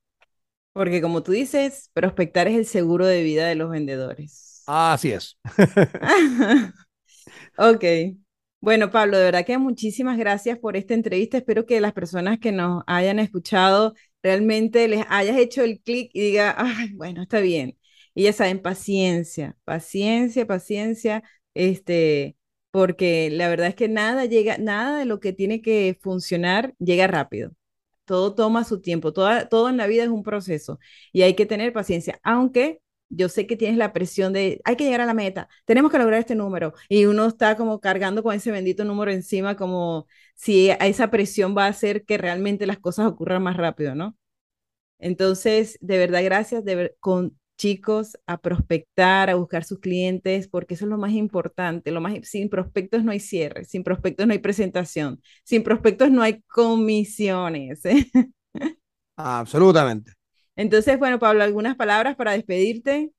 Porque 0.72 1.02
como 1.02 1.22
tú 1.22 1.32
dices, 1.32 1.90
prospectar 1.92 2.48
es 2.48 2.56
el 2.56 2.66
seguro 2.66 3.06
de 3.06 3.22
vida 3.22 3.46
de 3.46 3.54
los 3.54 3.70
vendedores. 3.70 4.62
Así 4.66 5.12
es. 5.12 5.38
ok. 7.58 7.84
Bueno, 8.60 8.90
Pablo, 8.90 9.18
de 9.18 9.24
verdad 9.24 9.44
que 9.44 9.58
muchísimas 9.58 10.16
gracias 10.16 10.58
por 10.58 10.76
esta 10.76 10.94
entrevista. 10.94 11.36
Espero 11.36 11.66
que 11.66 11.80
las 11.80 11.92
personas 11.92 12.38
que 12.38 12.52
nos 12.52 12.84
hayan 12.86 13.18
escuchado 13.18 13.94
realmente 14.22 14.86
les 14.86 15.04
hayas 15.08 15.36
hecho 15.36 15.62
el 15.62 15.80
clic 15.80 16.10
y 16.14 16.20
diga, 16.20 16.54
ay, 16.56 16.92
bueno, 16.94 17.22
está 17.22 17.40
bien. 17.40 17.76
Y 18.14 18.24
ya 18.24 18.32
saben, 18.32 18.60
paciencia, 18.60 19.56
paciencia, 19.64 20.46
paciencia, 20.46 21.22
este, 21.54 22.36
porque 22.70 23.30
la 23.30 23.48
verdad 23.48 23.68
es 23.68 23.74
que 23.74 23.88
nada 23.88 24.24
llega, 24.26 24.58
nada 24.58 24.98
de 24.98 25.04
lo 25.06 25.20
que 25.20 25.32
tiene 25.32 25.62
que 25.62 25.98
funcionar 26.02 26.74
llega 26.78 27.06
rápido. 27.06 27.52
Todo 28.04 28.34
toma 28.34 28.64
su 28.64 28.80
tiempo, 28.80 29.12
todo 29.12 29.68
en 29.68 29.76
la 29.76 29.86
vida 29.86 30.04
es 30.04 30.08
un 30.10 30.22
proceso 30.24 30.78
y 31.12 31.22
hay 31.22 31.34
que 31.34 31.46
tener 31.46 31.72
paciencia, 31.72 32.20
aunque 32.24 32.80
yo 33.08 33.28
sé 33.28 33.46
que 33.46 33.56
tienes 33.56 33.76
la 33.78 33.92
presión 33.92 34.32
de, 34.32 34.60
hay 34.64 34.76
que 34.76 34.84
llegar 34.84 35.02
a 35.02 35.06
la 35.06 35.14
meta, 35.14 35.48
tenemos 35.66 35.92
que 35.92 35.98
lograr 35.98 36.18
este 36.20 36.34
número, 36.34 36.72
y 36.88 37.04
uno 37.04 37.26
está 37.26 37.56
como 37.56 37.80
cargando 37.80 38.22
con 38.22 38.34
ese 38.34 38.50
bendito 38.50 38.84
número 38.84 39.12
encima, 39.12 39.56
como 39.56 40.06
si 40.34 40.70
esa 40.70 41.10
presión 41.10 41.56
va 41.56 41.66
a 41.66 41.68
hacer 41.68 42.04
que 42.04 42.18
realmente 42.18 42.66
las 42.66 42.78
cosas 42.78 43.06
ocurran 43.06 43.42
más 43.42 43.56
rápido, 43.56 43.94
¿no? 43.94 44.16
Entonces, 44.98 45.78
de 45.80 45.98
verdad, 45.98 46.24
gracias 46.24 46.64
de 46.64 46.94
con 47.00 47.38
chicos 47.62 48.18
a 48.26 48.38
prospectar, 48.38 49.30
a 49.30 49.36
buscar 49.36 49.62
sus 49.62 49.78
clientes, 49.78 50.48
porque 50.48 50.74
eso 50.74 50.84
es 50.84 50.90
lo 50.90 50.98
más 50.98 51.12
importante. 51.12 51.92
Lo 51.92 52.00
más, 52.00 52.14
sin 52.24 52.48
prospectos 52.48 53.04
no 53.04 53.12
hay 53.12 53.20
cierre, 53.20 53.64
sin 53.64 53.84
prospectos 53.84 54.26
no 54.26 54.32
hay 54.32 54.40
presentación, 54.40 55.22
sin 55.44 55.62
prospectos 55.62 56.10
no 56.10 56.22
hay 56.22 56.42
comisiones. 56.48 57.84
¿eh? 57.84 58.10
Absolutamente. 59.16 60.12
Entonces, 60.56 60.98
bueno, 60.98 61.20
Pablo, 61.20 61.44
algunas 61.44 61.76
palabras 61.76 62.16
para 62.16 62.32
despedirte. 62.32 63.12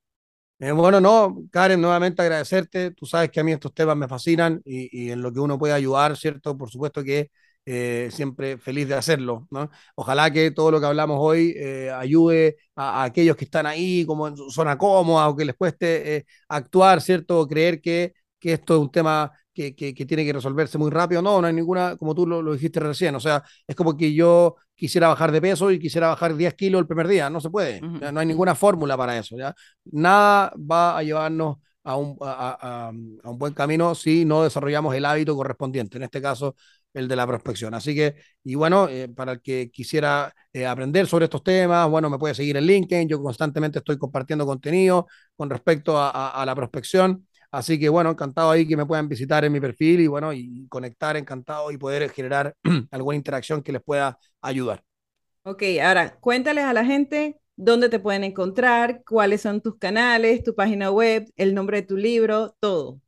Eh, 0.60 0.72
bueno, 0.74 1.00
no, 1.00 1.38
Karen, 1.50 1.80
nuevamente 1.80 2.22
agradecerte. 2.22 2.92
Tú 2.92 3.06
sabes 3.06 3.32
que 3.32 3.40
a 3.40 3.46
mí 3.46 3.54
estos 3.54 3.74
temas 3.74 3.96
me 3.96 4.10
fascinan 4.10 4.62
y, 4.66 5.06
y 5.06 5.12
en 5.12 5.22
lo 5.22 5.32
que 5.32 5.40
uno 5.40 5.58
puede 5.58 5.74
ayudar, 5.74 6.18
¿cierto? 6.18 6.58
Por 6.58 6.70
supuesto 6.70 7.02
que 7.02 7.32
eh, 7.66 8.10
siempre 8.12 8.58
feliz 8.58 8.88
de 8.90 8.96
hacerlo, 8.96 9.48
¿no? 9.50 9.70
Ojalá 9.96 10.32
que 10.32 10.52
todo 10.52 10.72
lo 10.72 10.80
que 10.80 10.86
hablamos 10.86 11.18
hoy 11.20 11.54
eh, 11.58 11.90
ayude 11.92 12.58
a, 12.76 13.02
a, 13.02 13.04
aquellos 13.06 13.38
que 13.38 13.46
están 13.46 13.66
ahí 13.66 14.06
como 14.06 14.28
en 14.28 14.36
zona 14.50 14.78
cómoda 14.78 15.30
o 15.30 15.36
que 15.36 15.46
les 15.46 15.56
cueste 15.56 16.18
eh, 16.18 16.26
actuar, 16.50 17.02
¿cierto? 17.02 17.48
creer 17.48 17.82
que, 17.82 18.14
que 18.40 18.54
esto 18.54 18.76
es 18.76 18.82
un 18.82 18.92
tema 18.92 19.32
que, 19.54 19.76
que, 19.76 19.94
que, 19.94 20.06
tiene 20.06 20.26
que 20.26 20.34
resolverse 20.34 20.78
muy 20.78 20.92
rápido. 20.92 21.22
No, 21.22 21.40
no 21.40 21.48
hay 21.48 21.54
ninguna, 21.54 21.96
como 21.96 22.14
tú 22.14 22.28
lo, 22.28 22.42
lo, 22.42 22.54
dijiste 22.54 22.80
recién, 22.80 23.16
o 23.16 23.20
sea, 23.20 23.44
es 23.68 23.76
como 23.76 23.96
que 23.96 24.14
yo 24.14 24.56
quisiera 24.76 25.08
bajar 25.08 25.32
de 25.32 25.42
peso 25.42 25.72
y 25.72 25.80
quisiera 25.80 26.08
bajar 26.10 26.36
10 26.36 26.54
kilos 26.56 26.82
el 26.82 26.88
primer 26.88 27.08
día, 27.08 27.30
no 27.30 27.40
se 27.40 27.50
puede, 27.50 27.80
uh 27.82 27.86
-huh. 27.86 28.12
no 28.12 28.20
hay 28.20 28.26
ninguna 28.26 28.56
fórmula 28.56 28.98
para 28.98 29.18
eso, 29.18 29.38
¿ya? 29.38 29.54
Nada 29.86 30.52
va 30.58 30.98
a 30.98 31.04
llevarnos 31.04 31.58
a 31.84 31.96
un, 31.96 32.18
a, 32.22 32.58
a, 32.60 32.88
a 32.88 33.30
un 33.30 33.38
buen 33.38 33.54
camino 33.54 33.94
si 33.96 34.26
no 34.26 34.44
desarrollamos 34.44 34.96
el 34.96 35.06
hábito 35.06 35.36
correspondiente, 35.36 35.98
en 35.98 36.04
este 36.04 36.22
caso 36.22 36.56
el 36.94 37.08
de 37.08 37.16
la 37.16 37.28
prospección. 37.28 37.74
Así 37.74 37.96
que, 37.96 38.16
y 38.44 38.56
bueno, 38.56 38.88
eh, 38.88 39.08
para 39.10 39.34
el 39.34 39.42
que 39.42 39.70
quisiera 39.72 40.34
eh, 40.52 40.66
aprender 40.66 41.08
sobre 41.08 41.26
estos 41.26 41.44
temas, 41.44 41.90
bueno, 41.90 42.10
me 42.10 42.18
puede 42.20 42.36
seguir 42.36 42.58
en 42.58 42.66
LinkedIn, 42.66 43.10
yo 43.10 43.22
constantemente 43.22 43.80
estoy 43.80 43.98
compartiendo 43.98 44.46
contenido 44.46 45.08
con 45.36 45.50
respecto 45.50 45.98
a, 45.98 46.30
a, 46.30 46.46
la 46.46 46.56
prospección. 46.56 47.28
Así 47.52 47.80
que 47.80 47.90
bueno, 47.90 48.10
encantado 48.12 48.52
ahí 48.52 48.68
que 48.68 48.78
me 48.78 48.86
puedan 48.86 49.08
visitar 49.08 49.46
en 49.46 49.52
mi 49.52 49.60
perfil 49.60 50.02
y 50.02 50.08
bueno, 50.08 50.34
y 50.34 50.68
conectar, 50.70 51.18
encantado 51.18 51.72
y 51.72 51.78
poder 51.78 52.10
generar 52.10 52.56
alguna 52.92 53.16
interacción 53.16 53.62
que 53.62 53.72
les 53.72 53.84
pueda 53.84 54.18
ayudar. 54.42 54.84
Ok, 55.44 55.64
ahora 55.84 56.18
cuéntales 56.20 56.64
a 56.64 56.74
la 56.74 56.86
gente 56.86 57.40
dónde 57.56 57.90
te 57.90 58.00
pueden 58.00 58.24
encontrar, 58.24 59.04
cuáles 59.04 59.42
son 59.42 59.62
tus 59.62 59.78
canales, 59.78 60.44
tu 60.44 60.56
página 60.56 60.92
web, 60.92 61.26
el 61.36 61.54
nombre 61.54 61.82
de 61.82 61.88
tu 61.88 61.98
libro, 61.98 62.56
todo. 62.60 63.00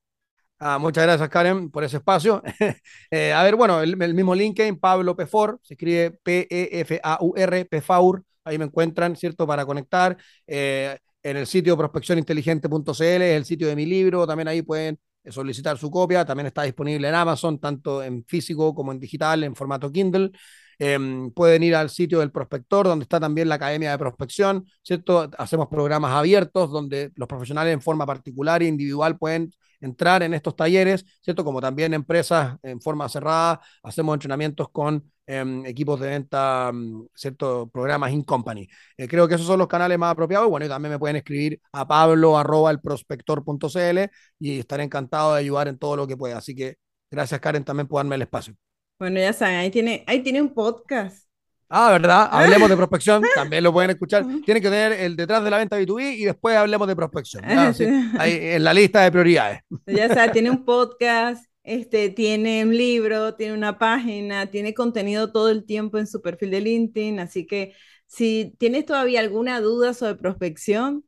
Ah, 0.58 0.78
muchas 0.80 1.03
gracias, 1.03 1.30
Karen, 1.30 1.70
por 1.70 1.84
ese 1.84 1.97
espacio. 1.97 2.41
eh, 3.12 3.34
a 3.34 3.43
ver, 3.43 3.56
bueno, 3.56 3.82
el, 3.82 3.97
mismo 4.14 4.34
LinkedIn, 4.34 4.80
Pablo 4.80 5.16
Pefor, 5.16 5.60
se 5.62 5.74
escribe 5.74 6.12
P-E-F-A-U-R, 6.24 7.66
Pefaur, 7.66 8.24
ahí 8.45 8.58
me 8.58 8.66
encuentran, 8.66 9.16
¿cierto? 9.18 9.45
Para 9.45 9.66
conectar. 9.66 10.18
Eh, 10.47 10.97
en 11.24 11.38
el 11.38 11.45
sitio 11.47 11.76
prospeccioninteligente.cl, 11.78 13.01
es 13.01 13.38
el 13.38 13.45
sitio 13.45 13.68
de 13.68 13.76
mi 13.76 13.86
libro, 13.86 14.26
también 14.26 14.47
ahí 14.47 14.62
pueden 14.62 14.97
solicitar 15.28 15.78
su 15.78 15.91
copia, 15.91 16.24
también 16.24 16.47
está 16.47 16.64
disponible 16.64 17.10
en 17.10 17.16
Amazon, 17.16 17.60
tanto 17.60 18.01
en 18.01 18.24
físico 18.26 18.74
como 18.74 18.91
en 18.91 18.99
digital, 18.99 19.43
en 19.43 19.56
formato 19.56 19.91
Kindle. 19.91 20.32
Eh, 20.80 20.97
pueden 21.34 21.64
ir 21.64 21.76
al 21.76 21.89
sitio 21.89 22.20
del 22.20 22.32
prospector, 22.32 22.88
donde 22.88 23.03
está 23.03 23.20
también 23.20 23.49
la 23.49 23.56
Academia 23.56 23.91
de 23.91 23.97
Prospección, 23.97 24.66
¿cierto? 24.84 25.30
Hacemos 25.38 25.68
programas 25.68 26.12
abiertos 26.14 26.72
donde 26.72 27.12
los 27.16 27.28
profesionales 27.28 27.74
en 27.74 27.82
forma 27.82 28.06
particular 28.06 28.62
e 28.62 28.68
individual 28.68 29.18
pueden 29.18 29.51
entrar 29.86 30.23
en 30.23 30.33
estos 30.33 30.55
talleres, 30.55 31.05
¿cierto? 31.21 31.43
Como 31.43 31.61
también 31.61 31.93
empresas 31.93 32.57
en 32.63 32.81
forma 32.81 33.07
cerrada, 33.09 33.61
hacemos 33.83 34.15
entrenamientos 34.15 34.69
con 34.71 35.11
eh, 35.27 35.63
equipos 35.65 35.99
de 35.99 36.09
venta, 36.09 36.71
¿cierto? 37.13 37.69
Programas 37.71 38.11
in 38.11 38.23
company. 38.23 38.67
Eh, 38.97 39.07
creo 39.07 39.27
que 39.27 39.36
esos 39.36 39.47
son 39.47 39.59
los 39.59 39.67
canales 39.67 39.97
más 39.97 40.11
apropiados. 40.11 40.49
Bueno, 40.49 40.65
y 40.65 40.69
también 40.69 40.91
me 40.93 40.99
pueden 40.99 41.17
escribir 41.17 41.59
a 41.71 41.88
pablo 41.88 42.38
arroba 42.38 42.71
elprospector.cl 42.71 43.99
y 44.39 44.59
estaré 44.59 44.83
encantado 44.83 45.33
de 45.33 45.39
ayudar 45.39 45.67
en 45.67 45.77
todo 45.77 45.95
lo 45.95 46.07
que 46.07 46.17
pueda. 46.17 46.38
Así 46.38 46.55
que 46.55 46.75
gracias, 47.09 47.39
Karen, 47.39 47.63
también 47.63 47.88
por 47.88 47.99
darme 47.99 48.15
el 48.15 48.23
espacio. 48.23 48.55
Bueno, 48.99 49.19
ya 49.19 49.33
saben, 49.33 49.57
ahí 49.57 49.71
tiene, 49.71 50.03
ahí 50.07 50.21
tiene 50.23 50.41
un 50.41 50.53
podcast. 50.53 51.24
Ah, 51.70 51.91
¿verdad? 51.91 52.30
Hablemos 52.32 52.70
de 52.70 52.76
prospección, 52.76 53.24
también 53.34 53.63
lo 53.63 53.74
pueden 53.74 53.91
escuchar. 53.91 54.26
Tienen 54.45 54.61
que 54.61 54.70
tener 54.70 54.93
el 54.93 55.16
detrás 55.16 55.43
de 55.43 55.49
la 55.49 55.57
venta 55.57 55.78
B2B 55.78 56.16
y 56.18 56.26
después 56.26 56.55
hablemos 56.55 56.88
de 56.88 56.95
prospección. 56.95 57.43
Sí, 57.76 57.86
ahí, 58.18 58.38
en 58.41 58.63
la 58.63 58.74
lista 58.74 59.01
de 59.01 59.11
prioridades. 59.11 59.61
Ya 59.88 60.07
sabes, 60.07 60.32
tiene 60.34 60.51
un 60.51 60.63
podcast, 60.63 61.45
este, 61.63 62.09
tiene 62.09 62.63
un 62.63 62.76
libro, 62.78 63.36
tiene 63.36 63.53
una 63.53 63.78
página, 63.78 64.47
tiene 64.47 64.74
contenido 64.74 65.32
todo 65.32 65.49
el 65.49 65.66
tiempo 65.66 65.97
en 65.97 66.07
su 66.07 66.22
perfil 66.22 66.51
de 66.51 66.61
LinkedIn. 66.61 67.20
Así 67.20 67.45
que 67.45 67.74
si 68.07 68.55
tienes 68.57 68.86
todavía 68.86 69.20
alguna 69.20 69.59
duda 69.61 69.93
sobre 69.93 70.16
prospección, 70.16 71.03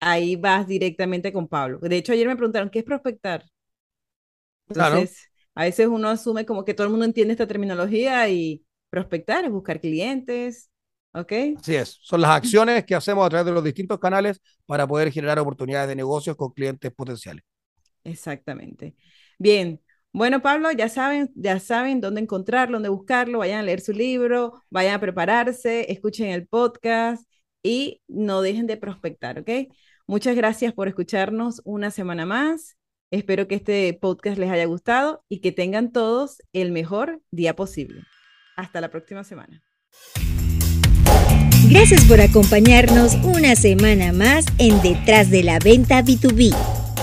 ahí 0.00 0.36
vas 0.36 0.66
directamente 0.66 1.32
con 1.32 1.48
Pablo. 1.48 1.78
De 1.80 1.96
hecho, 1.96 2.12
ayer 2.12 2.26
me 2.28 2.36
preguntaron, 2.36 2.70
¿qué 2.70 2.80
es 2.80 2.84
prospectar? 2.84 3.44
Entonces, 4.68 4.92
claro 4.92 5.52
A 5.54 5.64
veces 5.64 5.86
uno 5.86 6.08
asume 6.08 6.46
como 6.46 6.64
que 6.64 6.74
todo 6.74 6.86
el 6.86 6.90
mundo 6.90 7.04
entiende 7.06 7.32
esta 7.32 7.46
terminología 7.46 8.28
y 8.28 8.64
prospectar 8.90 9.44
es 9.44 9.50
buscar 9.50 9.80
clientes, 9.80 10.70
¿ok? 11.12 11.32
Así 11.58 11.76
es, 11.76 11.98
son 12.02 12.20
las 12.20 12.30
acciones 12.30 12.84
que 12.84 12.94
hacemos 12.94 13.26
a 13.26 13.28
través 13.28 13.46
de 13.46 13.52
los 13.52 13.64
distintos 13.64 13.98
canales 13.98 14.40
para 14.66 14.86
poder 14.86 15.12
generar 15.12 15.38
oportunidades 15.38 15.88
de 15.88 15.96
negocios 15.96 16.36
con 16.36 16.52
clientes 16.52 16.92
potenciales. 16.92 17.44
Exactamente. 18.04 18.94
Bien, 19.38 19.80
bueno, 20.12 20.40
Pablo, 20.42 20.72
ya 20.72 20.88
saben, 20.88 21.30
ya 21.34 21.60
saben 21.60 22.00
dónde 22.00 22.20
encontrarlo, 22.20 22.76
dónde 22.76 22.88
buscarlo, 22.88 23.38
vayan 23.38 23.60
a 23.60 23.62
leer 23.62 23.80
su 23.80 23.92
libro, 23.92 24.62
vayan 24.70 24.94
a 24.94 25.00
prepararse, 25.00 25.92
escuchen 25.92 26.30
el 26.30 26.46
podcast 26.48 27.28
y 27.62 28.02
no 28.08 28.40
dejen 28.40 28.66
de 28.66 28.76
prospectar, 28.76 29.38
¿ok? 29.38 29.50
Muchas 30.06 30.34
gracias 30.36 30.72
por 30.72 30.88
escucharnos 30.88 31.60
una 31.64 31.90
semana 31.90 32.24
más. 32.24 32.78
Espero 33.10 33.46
que 33.48 33.56
este 33.56 33.92
podcast 34.00 34.38
les 34.38 34.50
haya 34.50 34.64
gustado 34.64 35.24
y 35.28 35.40
que 35.40 35.52
tengan 35.52 35.92
todos 35.92 36.42
el 36.52 36.72
mejor 36.72 37.20
día 37.30 37.54
posible. 37.54 38.02
Hasta 38.58 38.80
la 38.80 38.90
próxima 38.90 39.22
semana. 39.22 39.62
Gracias 41.70 42.04
por 42.06 42.20
acompañarnos 42.20 43.14
una 43.22 43.54
semana 43.54 44.12
más 44.12 44.46
en 44.58 44.82
Detrás 44.82 45.30
de 45.30 45.44
la 45.44 45.60
Venta 45.60 46.02
B2B 46.02 46.52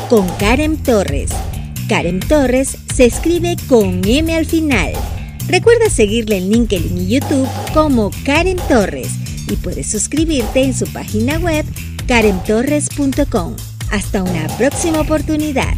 con 0.09 0.27
Karen 0.37 0.83
Torres. 0.83 1.31
Karen 1.87 2.19
Torres 2.19 2.77
se 2.93 3.05
escribe 3.05 3.55
con 3.69 4.01
M 4.05 4.35
al 4.35 4.45
final. 4.45 4.91
Recuerda 5.47 5.89
seguirle 5.89 6.37
en 6.37 6.49
LinkedIn 6.49 6.97
y 6.97 7.07
YouTube 7.07 7.47
como 7.73 8.11
Karen 8.25 8.57
Torres 8.67 9.11
y 9.49 9.55
puedes 9.55 9.89
suscribirte 9.89 10.61
en 10.61 10.73
su 10.73 10.91
página 10.91 11.37
web 11.39 11.65
karentorres.com. 12.05 13.55
Hasta 13.91 14.23
una 14.23 14.47
próxima 14.57 14.99
oportunidad. 14.99 15.73